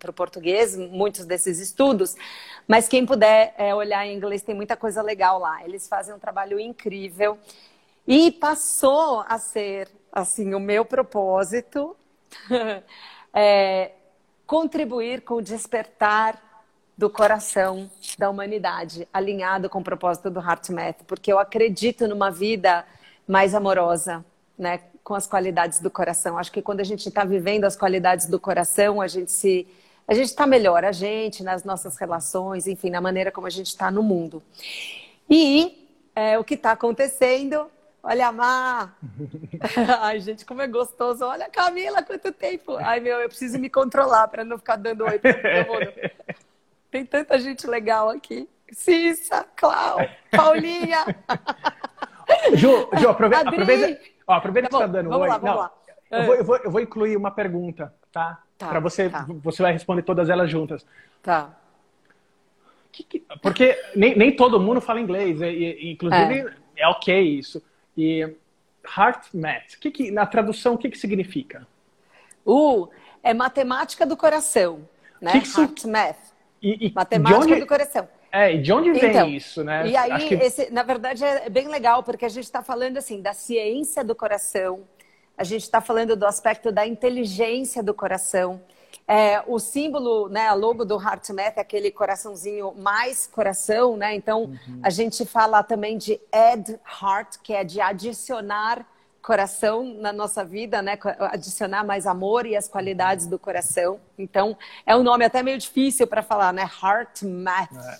para 0.00 0.10
o 0.10 0.14
português, 0.14 0.74
muitos 0.76 1.26
desses 1.26 1.58
estudos, 1.58 2.16
mas 2.66 2.88
quem 2.88 3.04
puder 3.04 3.54
é, 3.58 3.74
olhar 3.74 4.06
em 4.06 4.16
inglês 4.16 4.42
tem 4.42 4.54
muita 4.54 4.74
coisa 4.74 5.02
legal 5.02 5.38
lá. 5.38 5.62
Eles 5.62 5.86
fazem 5.86 6.14
um 6.14 6.18
trabalho 6.18 6.58
incrível 6.58 7.38
e 8.06 8.32
passou 8.32 9.22
a 9.28 9.38
ser 9.38 9.88
assim 10.10 10.54
o 10.54 10.58
meu 10.58 10.84
propósito 10.86 11.94
é, 13.34 13.92
contribuir 14.46 15.20
com 15.20 15.34
o 15.34 15.42
despertar 15.42 16.49
do 17.00 17.08
coração 17.08 17.90
da 18.18 18.28
humanidade, 18.28 19.08
alinhado 19.10 19.70
com 19.70 19.78
o 19.78 19.82
propósito 19.82 20.28
do 20.28 20.38
HeartMath, 20.38 20.98
porque 21.06 21.32
eu 21.32 21.38
acredito 21.38 22.06
numa 22.06 22.30
vida 22.30 22.84
mais 23.26 23.54
amorosa, 23.54 24.22
né, 24.58 24.80
com 25.02 25.14
as 25.14 25.26
qualidades 25.26 25.80
do 25.80 25.90
coração. 25.90 26.36
Acho 26.36 26.52
que 26.52 26.60
quando 26.60 26.80
a 26.80 26.84
gente 26.84 27.08
está 27.08 27.24
vivendo 27.24 27.64
as 27.64 27.74
qualidades 27.74 28.26
do 28.26 28.38
coração, 28.38 29.00
a 29.00 29.08
gente 29.08 29.32
se 29.32 29.66
a 30.06 30.12
gente 30.12 30.26
está 30.26 30.46
melhor, 30.46 30.84
a 30.84 30.92
gente, 30.92 31.42
nas 31.42 31.64
nossas 31.64 31.96
relações, 31.96 32.66
enfim, 32.66 32.90
na 32.90 33.00
maneira 33.00 33.32
como 33.32 33.46
a 33.46 33.50
gente 33.50 33.68
está 33.68 33.90
no 33.90 34.02
mundo. 34.02 34.42
E 35.26 35.88
é, 36.14 36.38
o 36.38 36.44
que 36.44 36.52
está 36.52 36.72
acontecendo 36.72 37.66
Olha 38.02 38.28
a 38.28 38.32
Mar. 38.32 38.98
Ai, 40.00 40.20
gente, 40.20 40.46
como 40.46 40.62
é 40.62 40.66
gostoso. 40.66 41.22
Olha 41.24 41.46
a 41.46 41.50
Camila, 41.50 42.02
quanto 42.02 42.32
tempo. 42.32 42.76
Ai, 42.76 42.98
meu, 42.98 43.20
eu 43.20 43.28
preciso 43.28 43.58
me 43.58 43.68
controlar 43.68 44.26
para 44.28 44.42
não 44.42 44.56
ficar 44.56 44.76
dando 44.76 45.04
oi 45.04 45.18
para 45.18 45.34
todo 45.64 45.68
mundo. 45.70 45.92
Tem 46.90 47.04
tanta 47.04 47.38
gente 47.38 47.66
legal 47.66 48.08
aqui. 48.08 48.48
Cissa, 48.72 49.46
Clau, 49.56 49.98
Paulinha. 50.30 51.04
Ju, 52.54 52.88
Ju 52.98 53.08
aproveita, 53.08 53.48
aproveita, 53.48 54.00
ó, 54.26 54.34
aproveita 54.34 54.68
tá 54.68 54.76
que 54.78 54.82
você 54.82 54.84
está 54.84 54.98
dando 54.98 55.10
vamos 55.10 55.22
oi. 55.22 55.28
Lá, 55.28 55.38
vamos 55.38 55.56
não, 55.56 55.62
lá. 55.62 55.72
Eu, 56.10 56.26
vou, 56.26 56.34
eu, 56.34 56.44
vou, 56.44 56.56
eu 56.56 56.70
vou 56.70 56.80
incluir 56.80 57.16
uma 57.16 57.30
pergunta, 57.30 57.92
tá? 58.12 58.40
Tá, 58.56 58.68
para 58.68 58.80
você, 58.80 59.08
tá. 59.08 59.26
você 59.42 59.62
vai 59.62 59.72
responder 59.72 60.02
todas 60.02 60.28
elas 60.28 60.50
juntas. 60.50 60.84
Tá. 61.22 61.56
Que, 62.92 63.04
que, 63.04 63.24
porque 63.42 63.80
nem, 63.94 64.16
nem 64.16 64.34
todo 64.34 64.60
mundo 64.60 64.80
fala 64.80 65.00
inglês, 65.00 65.40
e, 65.40 65.46
e 65.46 65.92
inclusive 65.92 66.40
é. 66.76 66.82
é. 66.82 66.88
ok 66.88 67.20
isso. 67.20 67.62
E 67.96 68.36
heart 68.84 69.28
math, 69.32 69.76
que 69.80 69.90
que, 69.90 70.10
na 70.10 70.26
tradução, 70.26 70.74
o 70.74 70.78
que, 70.78 70.90
que 70.90 70.98
significa? 70.98 71.66
Uh, 72.44 72.88
é 73.22 73.32
matemática 73.32 74.04
do 74.04 74.16
coração, 74.16 74.88
né? 75.20 75.32
Que 75.32 75.40
que 75.40 75.46
isso... 75.46 75.60
Heart 75.60 75.84
math. 75.84 76.29
E, 76.62 76.88
e 76.88 76.92
matemática 76.92 77.52
onde... 77.52 77.60
do 77.60 77.66
coração. 77.66 78.08
É, 78.32 78.54
e 78.54 78.62
de 78.62 78.72
onde 78.72 78.92
vem 78.92 79.10
então, 79.10 79.28
isso, 79.28 79.64
né? 79.64 79.88
E 79.88 79.96
aí, 79.96 80.28
que... 80.28 80.34
esse, 80.34 80.70
na 80.70 80.82
verdade, 80.82 81.24
é 81.24 81.48
bem 81.48 81.68
legal, 81.68 82.02
porque 82.02 82.24
a 82.24 82.28
gente 82.28 82.44
está 82.44 82.62
falando 82.62 82.96
assim 82.96 83.20
da 83.20 83.32
ciência 83.32 84.04
do 84.04 84.14
coração, 84.14 84.84
a 85.36 85.42
gente 85.42 85.62
está 85.62 85.80
falando 85.80 86.14
do 86.14 86.26
aspecto 86.26 86.70
da 86.70 86.86
inteligência 86.86 87.82
do 87.82 87.94
coração. 87.94 88.60
É, 89.08 89.42
o 89.46 89.58
símbolo, 89.58 90.28
né, 90.28 90.46
a 90.46 90.54
logo 90.54 90.84
do 90.84 90.96
HeartMath 90.96 91.56
é 91.56 91.60
aquele 91.60 91.90
coraçãozinho 91.90 92.72
mais 92.76 93.26
coração, 93.26 93.96
né? 93.96 94.14
Então, 94.14 94.44
uhum. 94.44 94.80
a 94.82 94.90
gente 94.90 95.24
fala 95.26 95.62
também 95.64 95.98
de 95.98 96.20
add 96.30 96.78
heart, 97.02 97.38
que 97.42 97.52
é 97.52 97.64
de 97.64 97.80
adicionar 97.80 98.76
coração 98.76 98.99
na 100.00 100.12
nossa 100.12 100.44
vida, 100.44 100.80
né? 100.80 100.98
Adicionar 101.18 101.84
mais 101.84 102.06
amor 102.06 102.46
e 102.46 102.56
as 102.56 102.66
qualidades 102.66 103.26
do 103.26 103.38
coração. 103.38 104.00
Então, 104.18 104.56
é 104.84 104.96
um 104.96 105.02
nome 105.02 105.24
até 105.24 105.42
meio 105.42 105.58
difícil 105.58 106.06
para 106.06 106.22
falar, 106.22 106.52
né? 106.52 106.68
Heart 106.82 107.22
Math. 107.22 107.70
É. 107.72 107.98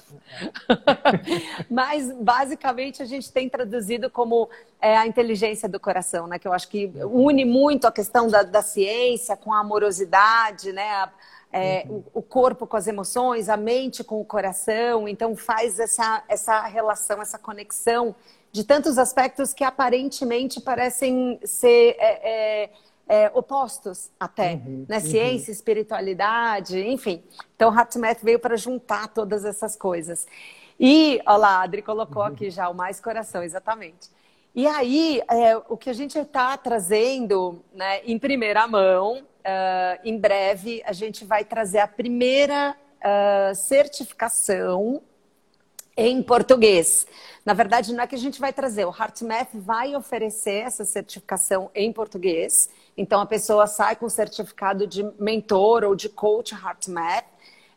Mas, 1.70 2.10
basicamente, 2.12 3.02
a 3.02 3.04
gente 3.04 3.30
tem 3.30 3.48
traduzido 3.48 4.10
como 4.10 4.48
é, 4.80 4.96
a 4.96 5.06
inteligência 5.06 5.68
do 5.68 5.78
coração, 5.78 6.26
né? 6.26 6.38
Que 6.38 6.48
eu 6.48 6.52
acho 6.52 6.68
que 6.68 6.90
une 7.04 7.44
muito 7.44 7.86
a 7.86 7.92
questão 7.92 8.26
da, 8.28 8.42
da 8.42 8.62
ciência 8.62 9.36
com 9.36 9.52
a 9.52 9.60
amorosidade, 9.60 10.72
né? 10.72 10.90
A, 10.90 11.10
é, 11.52 11.84
uhum. 11.88 12.04
o, 12.14 12.20
o, 12.20 12.22
corpo 12.22 12.66
com 12.66 12.76
as 12.76 12.86
emoções, 12.86 13.48
a 13.48 13.56
mente 13.56 14.02
com 14.02 14.20
o 14.20 14.24
coração. 14.24 15.06
Então, 15.06 15.36
faz 15.36 15.78
essa, 15.78 16.22
essa 16.28 16.60
relação, 16.62 17.20
essa 17.20 17.38
conexão 17.38 18.14
de 18.52 18.64
tantos 18.64 18.98
aspectos 18.98 19.54
que 19.54 19.62
aparentemente 19.62 20.60
parecem 20.60 21.38
ser 21.44 21.96
é, 21.98 22.30
é, 22.30 22.70
é, 23.08 23.30
opostos 23.34 24.10
até, 24.18 24.54
uhum, 24.54 24.86
né? 24.88 24.98
Uhum. 24.98 25.04
Ciência, 25.04 25.52
espiritualidade, 25.52 26.80
enfim. 26.80 27.22
Então, 27.54 27.76
Hatmath 27.76 28.22
veio 28.22 28.38
para 28.38 28.56
juntar 28.56 29.08
todas 29.08 29.44
essas 29.44 29.76
coisas. 29.76 30.26
E, 30.78 31.20
olha 31.26 31.36
lá, 31.36 31.48
a 31.58 31.62
Adri 31.62 31.82
colocou 31.82 32.22
uhum. 32.22 32.28
aqui 32.28 32.50
já 32.50 32.68
o 32.68 32.74
mais 32.74 33.00
coração, 33.00 33.42
exatamente. 33.42 34.08
E 34.54 34.66
aí, 34.66 35.22
é, 35.30 35.56
o 35.68 35.76
que 35.76 35.90
a 35.90 35.92
gente 35.92 36.18
está 36.18 36.56
trazendo 36.56 37.62
né, 37.72 38.00
em 38.04 38.18
primeira 38.18 38.66
mão, 38.66 39.18
uh, 39.18 40.00
em 40.04 40.18
breve, 40.18 40.82
a 40.84 40.92
gente 40.92 41.24
vai 41.24 41.44
trazer 41.44 41.78
a 41.78 41.86
primeira 41.86 42.76
uh, 42.98 43.54
certificação 43.54 45.02
em 45.96 46.22
português. 46.22 47.06
Na 47.44 47.54
verdade, 47.54 47.92
não 47.92 48.04
é 48.04 48.06
que 48.06 48.14
a 48.14 48.18
gente 48.18 48.40
vai 48.40 48.52
trazer, 48.52 48.84
o 48.84 48.90
HeartMath 48.90 49.48
vai 49.54 49.96
oferecer 49.96 50.64
essa 50.66 50.84
certificação 50.84 51.70
em 51.74 51.92
português. 51.92 52.68
Então, 52.96 53.20
a 53.20 53.26
pessoa 53.26 53.66
sai 53.66 53.96
com 53.96 54.08
certificado 54.08 54.86
de 54.86 55.02
mentor 55.18 55.84
ou 55.84 55.96
de 55.96 56.08
coach 56.08 56.54
HeartMath. 56.54 57.24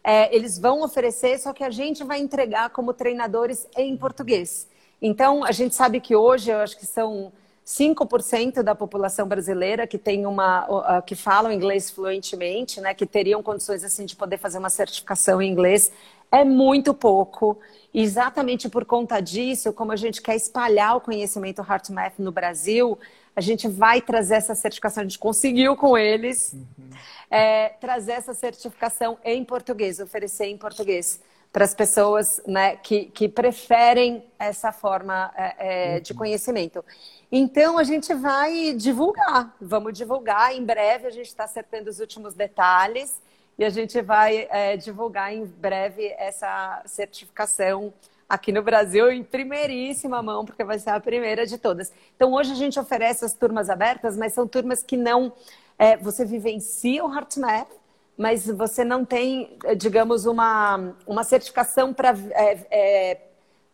É, 0.03 0.35
eles 0.35 0.59
vão 0.59 0.81
oferecer, 0.81 1.39
só 1.39 1.53
que 1.53 1.63
a 1.63 1.69
gente 1.69 2.03
vai 2.03 2.19
entregar 2.19 2.69
como 2.71 2.93
treinadores 2.93 3.65
em 3.77 3.95
português. 3.95 4.67
Então, 5.01 5.43
a 5.45 5.51
gente 5.51 5.75
sabe 5.75 6.01
que 6.01 6.15
hoje, 6.15 6.51
eu 6.51 6.57
acho 6.57 6.77
que 6.77 6.85
são 6.85 7.31
5% 7.65 8.61
da 8.61 8.75
população 8.75 9.27
brasileira 9.27 9.87
que 9.87 9.97
tem 9.97 10.25
uma 10.25 11.01
que 11.05 11.15
falam 11.15 11.51
inglês 11.51 11.89
fluentemente, 11.89 12.81
né, 12.81 12.93
que 12.93 13.05
teriam 13.05 13.41
condições 13.41 13.83
assim 13.83 14.05
de 14.05 14.15
poder 14.15 14.37
fazer 14.37 14.57
uma 14.57 14.69
certificação 14.69 15.41
em 15.41 15.49
inglês, 15.49 15.91
é 16.31 16.43
muito 16.43 16.93
pouco. 16.93 17.57
E 17.93 18.01
exatamente 18.01 18.67
por 18.67 18.85
conta 18.85 19.19
disso, 19.19 19.71
como 19.71 19.91
a 19.91 19.95
gente 19.95 20.21
quer 20.21 20.35
espalhar 20.35 20.97
o 20.97 21.01
conhecimento 21.01 21.61
HeartMath 21.61 22.15
no 22.17 22.31
Brasil, 22.31 22.97
a 23.35 23.41
gente 23.41 23.67
vai 23.67 24.01
trazer 24.01 24.35
essa 24.35 24.55
certificação, 24.55 25.01
a 25.01 25.03
gente 25.05 25.19
conseguiu 25.19 25.75
com 25.75 25.97
eles 25.97 26.53
uhum. 26.53 26.89
é, 27.29 27.69
trazer 27.69 28.13
essa 28.13 28.33
certificação 28.33 29.17
em 29.23 29.43
português, 29.45 29.99
oferecer 29.99 30.45
em 30.45 30.57
português 30.57 31.19
para 31.51 31.65
as 31.65 31.75
pessoas 31.75 32.41
né, 32.47 32.77
que, 32.77 33.05
que 33.05 33.29
preferem 33.29 34.23
essa 34.39 34.71
forma 34.71 35.31
é, 35.35 35.95
é, 35.95 35.99
de 35.99 36.13
uhum. 36.13 36.17
conhecimento. 36.17 36.83
Então, 37.31 37.77
a 37.77 37.83
gente 37.83 38.11
vai 38.13 38.73
divulgar, 38.73 39.55
vamos 39.61 39.93
divulgar. 39.95 40.55
Em 40.55 40.63
breve, 40.63 41.05
a 41.05 41.11
gente 41.11 41.27
está 41.27 41.43
acertando 41.43 41.91
os 41.91 41.99
últimos 41.99 42.33
detalhes 42.33 43.21
e 43.57 43.63
a 43.63 43.69
gente 43.69 44.01
vai 44.01 44.47
é, 44.49 44.75
divulgar 44.77 45.33
em 45.33 45.45
breve 45.45 46.07
essa 46.17 46.81
certificação 46.85 47.93
aqui 48.27 48.51
no 48.51 48.63
Brasil 48.63 49.11
em 49.11 49.23
primeiríssima 49.23 50.21
mão, 50.21 50.43
porque 50.43 50.63
vai 50.63 50.79
ser 50.79 50.89
a 50.89 50.99
primeira 50.99 51.45
de 51.45 51.57
todas. 51.57 51.93
Então, 52.15 52.33
hoje 52.33 52.51
a 52.51 52.55
gente 52.55 52.79
oferece 52.79 53.23
as 53.23 53.33
turmas 53.33 53.69
abertas, 53.69 54.17
mas 54.17 54.33
são 54.33 54.47
turmas 54.47 54.81
que 54.81 54.97
não. 54.97 55.31
É, 55.77 55.97
você 55.97 56.25
vivencia 56.25 57.03
o 57.03 57.13
HeartMath, 57.13 57.69
mas 58.17 58.45
você 58.47 58.83
não 58.83 59.03
tem, 59.03 59.57
digamos, 59.77 60.25
uma, 60.25 60.95
uma 61.05 61.23
certificação 61.23 61.93
para 61.93 62.15
é, 62.31 62.59
é, 62.69 63.21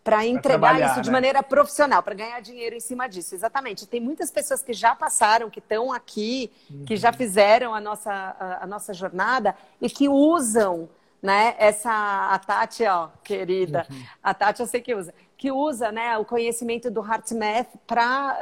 para 0.10 0.26
entregar 0.26 0.82
isso 0.82 1.02
de 1.02 1.10
né? 1.10 1.14
maneira 1.14 1.44
profissional, 1.44 2.02
para 2.02 2.16
ganhar 2.16 2.40
dinheiro 2.42 2.76
em 2.76 2.80
cima 2.80 3.08
disso. 3.08 3.36
Exatamente. 3.36 3.86
Tem 3.86 4.02
muitas 4.02 4.32
pessoas 4.32 4.64
que 4.64 4.74
já 4.74 4.96
passaram, 4.96 5.50
que 5.50 5.60
estão 5.60 5.94
aqui, 5.94 6.52
uhum. 6.70 6.84
que 6.84 6.98
já 6.98 7.14
fizeram 7.14 7.76
a 7.76 7.80
nossa, 7.80 8.12
a, 8.12 8.64
a, 8.64 8.68
nossa 8.68 8.92
jornada 8.92 9.56
e 9.80 9.88
que 9.88 10.10
usam 10.10 10.90
né, 11.22 11.54
essa 11.60 11.92
a 12.32 12.40
Tati, 12.40 12.86
ó, 12.86 13.10
querida, 13.24 13.86
uhum. 13.90 14.04
a 14.24 14.34
Tati 14.34 14.62
eu 14.62 14.68
sei 14.68 14.82
que 14.82 14.96
usa, 14.96 15.14
que 15.40 15.54
usa 15.54 15.90
né, 15.90 16.18
o 16.18 16.26
conhecimento 16.26 16.92
do 16.92 17.00
HeartMath 17.00 17.70
para 17.88 18.38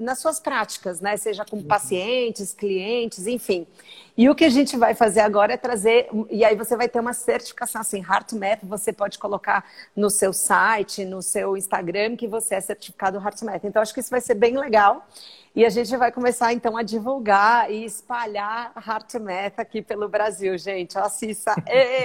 uh, 0.00 0.02
nas 0.02 0.18
suas 0.18 0.40
práticas, 0.40 1.00
né, 1.00 1.16
seja 1.16 1.44
com 1.44 1.58
uhum. 1.58 1.62
pacientes, 1.62 2.52
clientes, 2.52 3.28
enfim. 3.28 3.68
E 4.16 4.28
o 4.28 4.34
que 4.34 4.44
a 4.44 4.48
gente 4.48 4.76
vai 4.76 4.92
fazer 4.92 5.20
agora 5.20 5.52
é 5.52 5.56
trazer, 5.56 6.08
e 6.28 6.44
aí 6.44 6.56
você 6.56 6.76
vai 6.76 6.88
ter 6.88 6.98
uma 6.98 7.12
certificação 7.12 7.80
assim, 7.80 8.02
HeartMath, 8.02 8.58
você 8.64 8.92
pode 8.92 9.16
colocar 9.16 9.64
no 9.94 10.10
seu 10.10 10.32
site, 10.32 11.04
no 11.04 11.22
seu 11.22 11.56
Instagram, 11.56 12.16
que 12.16 12.26
você 12.26 12.56
é 12.56 12.60
certificado 12.60 13.18
HeartMath. 13.18 13.62
Então, 13.62 13.80
acho 13.80 13.94
que 13.94 14.00
isso 14.00 14.10
vai 14.10 14.20
ser 14.20 14.34
bem 14.34 14.58
legal. 14.58 15.06
E 15.54 15.64
a 15.64 15.70
gente 15.70 15.96
vai 15.96 16.10
começar, 16.10 16.52
então, 16.52 16.76
a 16.76 16.82
divulgar 16.82 17.70
e 17.70 17.84
espalhar 17.84 18.72
HeartMath 18.76 19.60
aqui 19.60 19.80
pelo 19.82 20.08
Brasil, 20.08 20.58
gente. 20.58 20.98
Ó, 20.98 21.08
Cissa, 21.08 21.54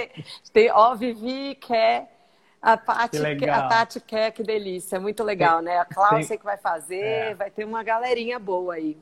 tem, 0.54 0.70
ó, 0.70 0.94
Vivi 0.94 1.56
quer... 1.56 2.15
A 2.60 2.76
Tati, 2.76 3.36
que 3.36 3.48
a 3.48 3.68
Tati 3.68 4.00
quer, 4.00 4.32
que 4.32 4.42
delícia, 4.42 4.98
muito 4.98 5.22
legal, 5.22 5.60
né? 5.60 5.78
A 5.78 5.84
Cláudia 5.84 6.36
que 6.36 6.44
vai 6.44 6.56
fazer, 6.56 7.04
é. 7.04 7.34
vai 7.34 7.50
ter 7.50 7.64
uma 7.64 7.82
galerinha 7.82 8.38
boa 8.38 8.74
aí. 8.74 8.96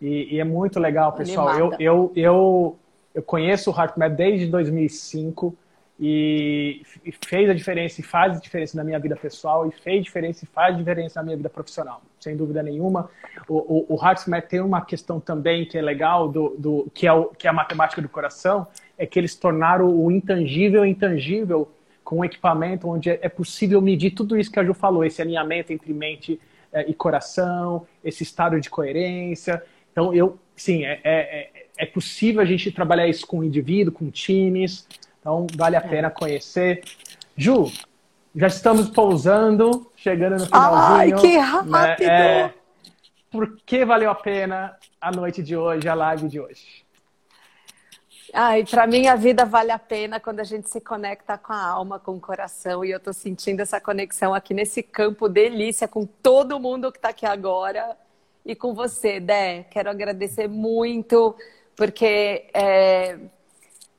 E, 0.00 0.36
e 0.36 0.40
é 0.40 0.44
muito 0.44 0.80
legal, 0.80 1.12
pessoal. 1.12 1.58
Eu, 1.58 1.72
eu, 1.78 2.12
eu, 2.16 2.78
eu 3.14 3.22
conheço 3.22 3.70
o 3.70 3.74
HeartMath 3.78 4.12
desde 4.12 4.46
2005 4.46 5.54
e 6.02 6.80
fez 7.26 7.50
a 7.50 7.52
diferença 7.52 8.00
e 8.00 8.02
faz 8.04 8.38
a 8.38 8.40
diferença 8.40 8.74
na 8.74 8.82
minha 8.82 8.98
vida 8.98 9.14
pessoal 9.14 9.68
e 9.68 9.70
fez 9.70 10.02
diferença 10.02 10.44
e 10.44 10.48
faz 10.48 10.74
diferença 10.74 11.20
na 11.20 11.24
minha 11.24 11.36
vida 11.36 11.50
profissional, 11.50 12.00
sem 12.18 12.34
dúvida 12.34 12.62
nenhuma. 12.62 13.10
O, 13.46 13.92
o, 13.92 13.96
o 13.96 14.02
HeartMath 14.02 14.48
tem 14.48 14.60
uma 14.60 14.80
questão 14.80 15.20
também 15.20 15.66
que 15.66 15.76
é 15.76 15.82
legal, 15.82 16.26
do, 16.26 16.56
do, 16.56 16.90
que, 16.94 17.06
é 17.06 17.12
o, 17.12 17.26
que 17.26 17.46
é 17.46 17.50
a 17.50 17.52
matemática 17.52 18.00
do 18.00 18.08
coração, 18.08 18.66
é 18.96 19.04
que 19.04 19.18
eles 19.18 19.34
tornaram 19.34 19.94
o 19.94 20.10
intangível 20.10 20.86
intangível 20.86 21.70
com 22.10 22.16
um 22.16 22.24
equipamento 22.24 22.88
onde 22.88 23.08
é 23.08 23.28
possível 23.28 23.80
medir 23.80 24.10
tudo 24.10 24.36
isso 24.36 24.50
que 24.50 24.58
a 24.58 24.64
Ju 24.64 24.74
falou, 24.74 25.04
esse 25.04 25.22
alinhamento 25.22 25.72
entre 25.72 25.92
mente 25.92 26.40
é, 26.72 26.90
e 26.90 26.92
coração, 26.92 27.86
esse 28.02 28.24
estado 28.24 28.60
de 28.60 28.68
coerência. 28.68 29.62
Então, 29.92 30.12
eu, 30.12 30.36
sim, 30.56 30.84
é, 30.84 31.00
é, 31.04 31.50
é 31.78 31.86
possível 31.86 32.40
a 32.40 32.44
gente 32.44 32.72
trabalhar 32.72 33.06
isso 33.06 33.24
com 33.24 33.44
indivíduo, 33.44 33.92
com 33.92 34.10
times. 34.10 34.88
Então, 35.20 35.46
vale 35.54 35.76
a 35.76 35.80
pena 35.80 36.10
conhecer. 36.10 36.82
Ju, 37.36 37.70
já 38.34 38.48
estamos 38.48 38.90
pousando, 38.90 39.88
chegando 39.94 40.40
no 40.40 40.46
finalzinho. 40.46 40.96
Ai, 40.96 41.12
que 41.12 41.38
rápido! 41.38 41.70
Né? 41.70 41.96
É, 42.00 42.54
por 43.30 43.56
que 43.64 43.84
valeu 43.84 44.10
a 44.10 44.16
pena 44.16 44.76
a 45.00 45.12
noite 45.12 45.44
de 45.44 45.56
hoje, 45.56 45.88
a 45.88 45.94
live 45.94 46.26
de 46.26 46.40
hoje? 46.40 46.84
Ai, 48.32 48.64
para 48.64 48.86
mim 48.86 49.08
a 49.08 49.16
vida 49.16 49.44
vale 49.44 49.72
a 49.72 49.78
pena 49.78 50.20
quando 50.20 50.38
a 50.38 50.44
gente 50.44 50.70
se 50.70 50.80
conecta 50.80 51.36
com 51.36 51.52
a 51.52 51.60
alma, 51.60 51.98
com 51.98 52.12
o 52.12 52.20
coração. 52.20 52.84
E 52.84 52.90
eu 52.92 52.98
estou 52.98 53.12
sentindo 53.12 53.60
essa 53.60 53.80
conexão 53.80 54.32
aqui 54.32 54.54
nesse 54.54 54.82
campo 54.82 55.28
delícia 55.28 55.88
com 55.88 56.06
todo 56.06 56.60
mundo 56.60 56.92
que 56.92 56.98
está 56.98 57.08
aqui 57.08 57.26
agora 57.26 57.96
e 58.46 58.54
com 58.54 58.72
você, 58.72 59.18
Dé. 59.18 59.64
Quero 59.64 59.90
agradecer 59.90 60.46
muito, 60.46 61.34
porque 61.74 62.48
é, 62.54 63.18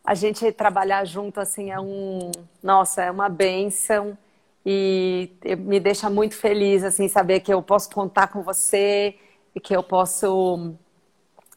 a 0.04 0.16
gente 0.16 0.50
trabalhar 0.54 1.04
junto 1.04 1.42
assim 1.42 1.70
é 1.72 1.80
um, 1.80 2.32
nossa, 2.64 3.04
é 3.04 3.12
uma 3.12 3.28
benção 3.28 4.18
e 4.66 5.30
me 5.60 5.80
deixa 5.80 6.10
muito 6.10 6.36
feliz 6.36 6.84
assim 6.84 7.10
saber 7.10 7.42
que 7.42 7.54
eu 7.54 7.62
posso 7.62 7.90
contar 7.90 8.28
com 8.28 8.42
você 8.44 9.16
e 9.54 9.60
que 9.60 9.76
eu 9.76 9.84
posso 9.84 10.74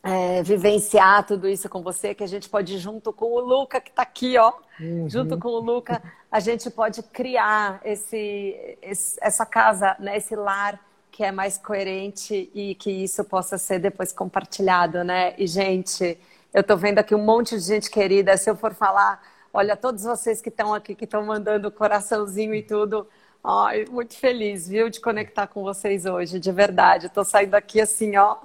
é, 0.05 0.42
vivenciar 0.42 1.26
tudo 1.26 1.48
isso 1.48 1.66
com 1.66 1.82
você, 1.82 2.14
que 2.14 2.22
a 2.22 2.26
gente 2.26 2.46
pode 2.50 2.76
junto 2.76 3.11
com 3.11 3.32
o 3.32 3.40
Luca 3.40 3.80
que 3.80 3.88
está 3.88 4.02
aqui, 4.02 4.36
ó, 4.36 4.52
uhum. 4.78 5.09
junto 5.09 5.38
com 5.38 5.48
o 5.48 5.59
Luca, 5.59 6.02
a 6.30 6.40
gente 6.40 6.68
pode 6.68 7.02
criar 7.05 7.80
esse, 7.82 8.76
esse 8.82 9.18
essa 9.22 9.46
casa, 9.46 9.96
né, 9.98 10.18
esse 10.18 10.36
lar 10.36 10.78
que 11.11 11.24
é 11.24 11.32
mais 11.32 11.57
coerente 11.57 12.50
e 12.52 12.74
que 12.74 12.90
isso 12.90 13.24
possa 13.24 13.57
ser 13.57 13.78
depois 13.78 14.12
compartilhado, 14.12 15.05
né? 15.05 15.32
E, 15.38 15.46
gente, 15.46 16.18
eu 16.52 16.61
estou 16.61 16.76
vendo 16.76 16.98
aqui 16.98 17.14
um 17.14 17.24
monte 17.24 17.55
de 17.55 17.62
gente 17.62 17.88
querida. 17.88 18.36
Se 18.36 18.50
eu 18.50 18.57
for 18.57 18.74
falar, 18.74 19.22
olha, 19.52 19.76
todos 19.76 20.02
vocês 20.02 20.42
que 20.42 20.48
estão 20.48 20.74
aqui, 20.74 20.92
que 20.92 21.05
estão 21.05 21.24
mandando 21.24 21.70
coraçãozinho 21.70 22.52
e 22.52 22.64
tudo. 22.64 23.07
Ai, 23.44 23.84
muito 23.88 24.16
feliz, 24.16 24.68
viu, 24.68 24.90
de 24.90 25.00
conectar 25.00 25.46
com 25.46 25.62
vocês 25.62 26.05
hoje, 26.05 26.40
de 26.40 26.50
verdade. 26.50 27.07
Estou 27.07 27.24
saindo 27.24 27.55
aqui 27.55 27.80
assim, 27.80 28.16
ó, 28.16 28.38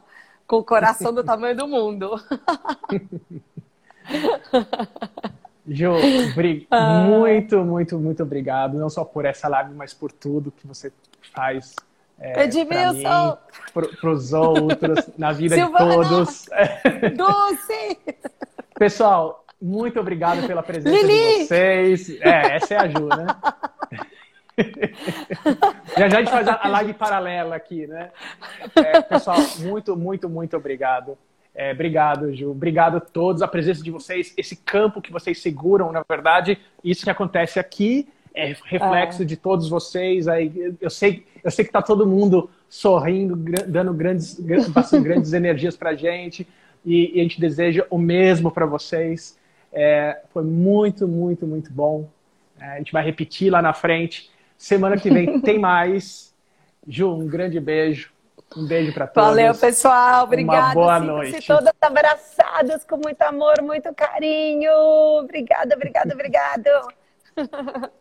com 0.50 0.58
o 0.58 0.64
coração 0.64 1.14
do 1.14 1.24
tamanho 1.24 1.56
do 1.56 1.68
mundo. 1.68 2.20
Jo, 5.72 5.94
ah. 6.72 7.04
muito, 7.04 7.64
muito, 7.64 8.00
muito 8.00 8.24
obrigado. 8.24 8.76
Não 8.76 8.90
só 8.90 9.06
por 9.06 9.24
essa 9.24 9.48
live, 9.48 9.72
mas 9.76 9.94
por 9.94 10.12
tudo 10.12 10.52
que 10.52 10.66
você 10.66 10.92
faz 11.32 11.76
é, 12.20 12.46
Edmilson! 12.46 13.38
Para 13.72 14.10
os 14.10 14.34
outros, 14.34 15.08
na 15.16 15.32
vida 15.32 15.54
Silvana. 15.54 15.86
de 15.86 16.10
todos. 16.10 16.50
Dulce! 17.16 18.00
Pessoal, 18.74 19.46
muito 19.62 20.00
obrigado 20.00 20.48
pela 20.48 20.64
presença 20.64 20.90
Lili. 20.90 21.14
de 21.14 21.46
vocês. 21.46 22.10
É, 22.22 22.56
essa 22.56 22.74
é 22.74 22.78
a 22.78 22.88
Ju, 22.88 23.08
né? 23.08 23.28
já 25.98 26.10
já 26.10 26.18
a 26.18 26.22
gente 26.22 26.32
faz 26.32 26.48
a 26.48 26.68
live 26.68 26.94
paralela 26.94 27.56
aqui, 27.56 27.88
né? 27.88 28.12
É, 28.76 29.02
pessoal, 29.02 29.38
muito, 29.60 29.96
muito, 29.96 30.30
muito 30.30 30.58
obrigado. 30.58 31.18
É, 31.56 31.72
obrigado, 31.72 32.34
Ju. 32.34 32.52
Obrigado 32.52 32.98
a 32.98 33.00
todos, 33.00 33.42
a 33.42 33.48
presença 33.48 33.84
de 33.84 33.92
vocês, 33.92 34.34
esse 34.38 34.56
campo 34.56 35.02
que 35.02 35.12
vocês 35.12 35.42
seguram, 35.42 35.92
na 35.92 36.04
verdade, 36.08 36.58
isso 36.84 37.04
que 37.04 37.10
acontece 37.10 37.60
aqui 37.60 38.08
é 38.34 38.56
reflexo 38.66 39.24
é. 39.24 39.26
de 39.26 39.36
todos 39.36 39.68
vocês. 39.70 40.28
Aí, 40.28 40.76
eu 40.80 40.90
sei, 40.90 41.26
eu 41.44 41.52
sei 41.52 41.66
que 41.66 41.70
está 41.70 41.82
todo 41.82 42.06
mundo 42.06 42.50
sorrindo, 42.70 43.36
dando 43.68 43.94
grandes, 43.94 44.40
passando 44.74 45.04
grandes 45.04 45.34
energias 45.34 45.76
para 45.76 45.92
a 45.92 45.96
gente. 45.96 46.48
E, 46.86 47.18
e, 47.18 47.20
a 47.20 47.24
gente 47.24 47.40
deseja 47.40 47.86
o 47.90 47.98
mesmo 47.98 48.52
para 48.52 48.66
vocês. 48.66 49.38
É, 49.72 50.22
foi 50.32 50.44
muito, 50.44 51.08
muito, 51.08 51.46
muito 51.46 51.72
bom. 51.72 52.08
É, 52.60 52.66
a 52.66 52.78
gente 52.78 52.92
vai 52.92 53.04
repetir 53.04 53.52
lá 53.52 53.62
na 53.62 53.74
frente. 53.74 54.30
Semana 54.60 54.98
que 54.98 55.10
vem 55.10 55.40
tem 55.40 55.58
mais. 55.58 56.36
Ju, 56.86 57.14
um 57.14 57.26
grande 57.26 57.62
beijo. 57.62 58.12
Um 58.58 58.68
beijo 58.68 58.94
para 58.94 59.08
todos. 59.08 59.30
Valeu, 59.30 59.56
pessoal. 59.56 60.26
Obrigada. 60.26 60.66
Uma 60.66 60.74
boa 60.74 61.00
noite. 61.00 61.48
todas 61.48 61.74
abraçadas 61.80 62.84
com 62.84 62.98
muito 62.98 63.22
amor, 63.22 63.62
muito 63.62 63.94
carinho. 63.96 64.74
Obrigada, 65.22 65.76
obrigada, 65.76 66.14
obrigado. 66.14 66.70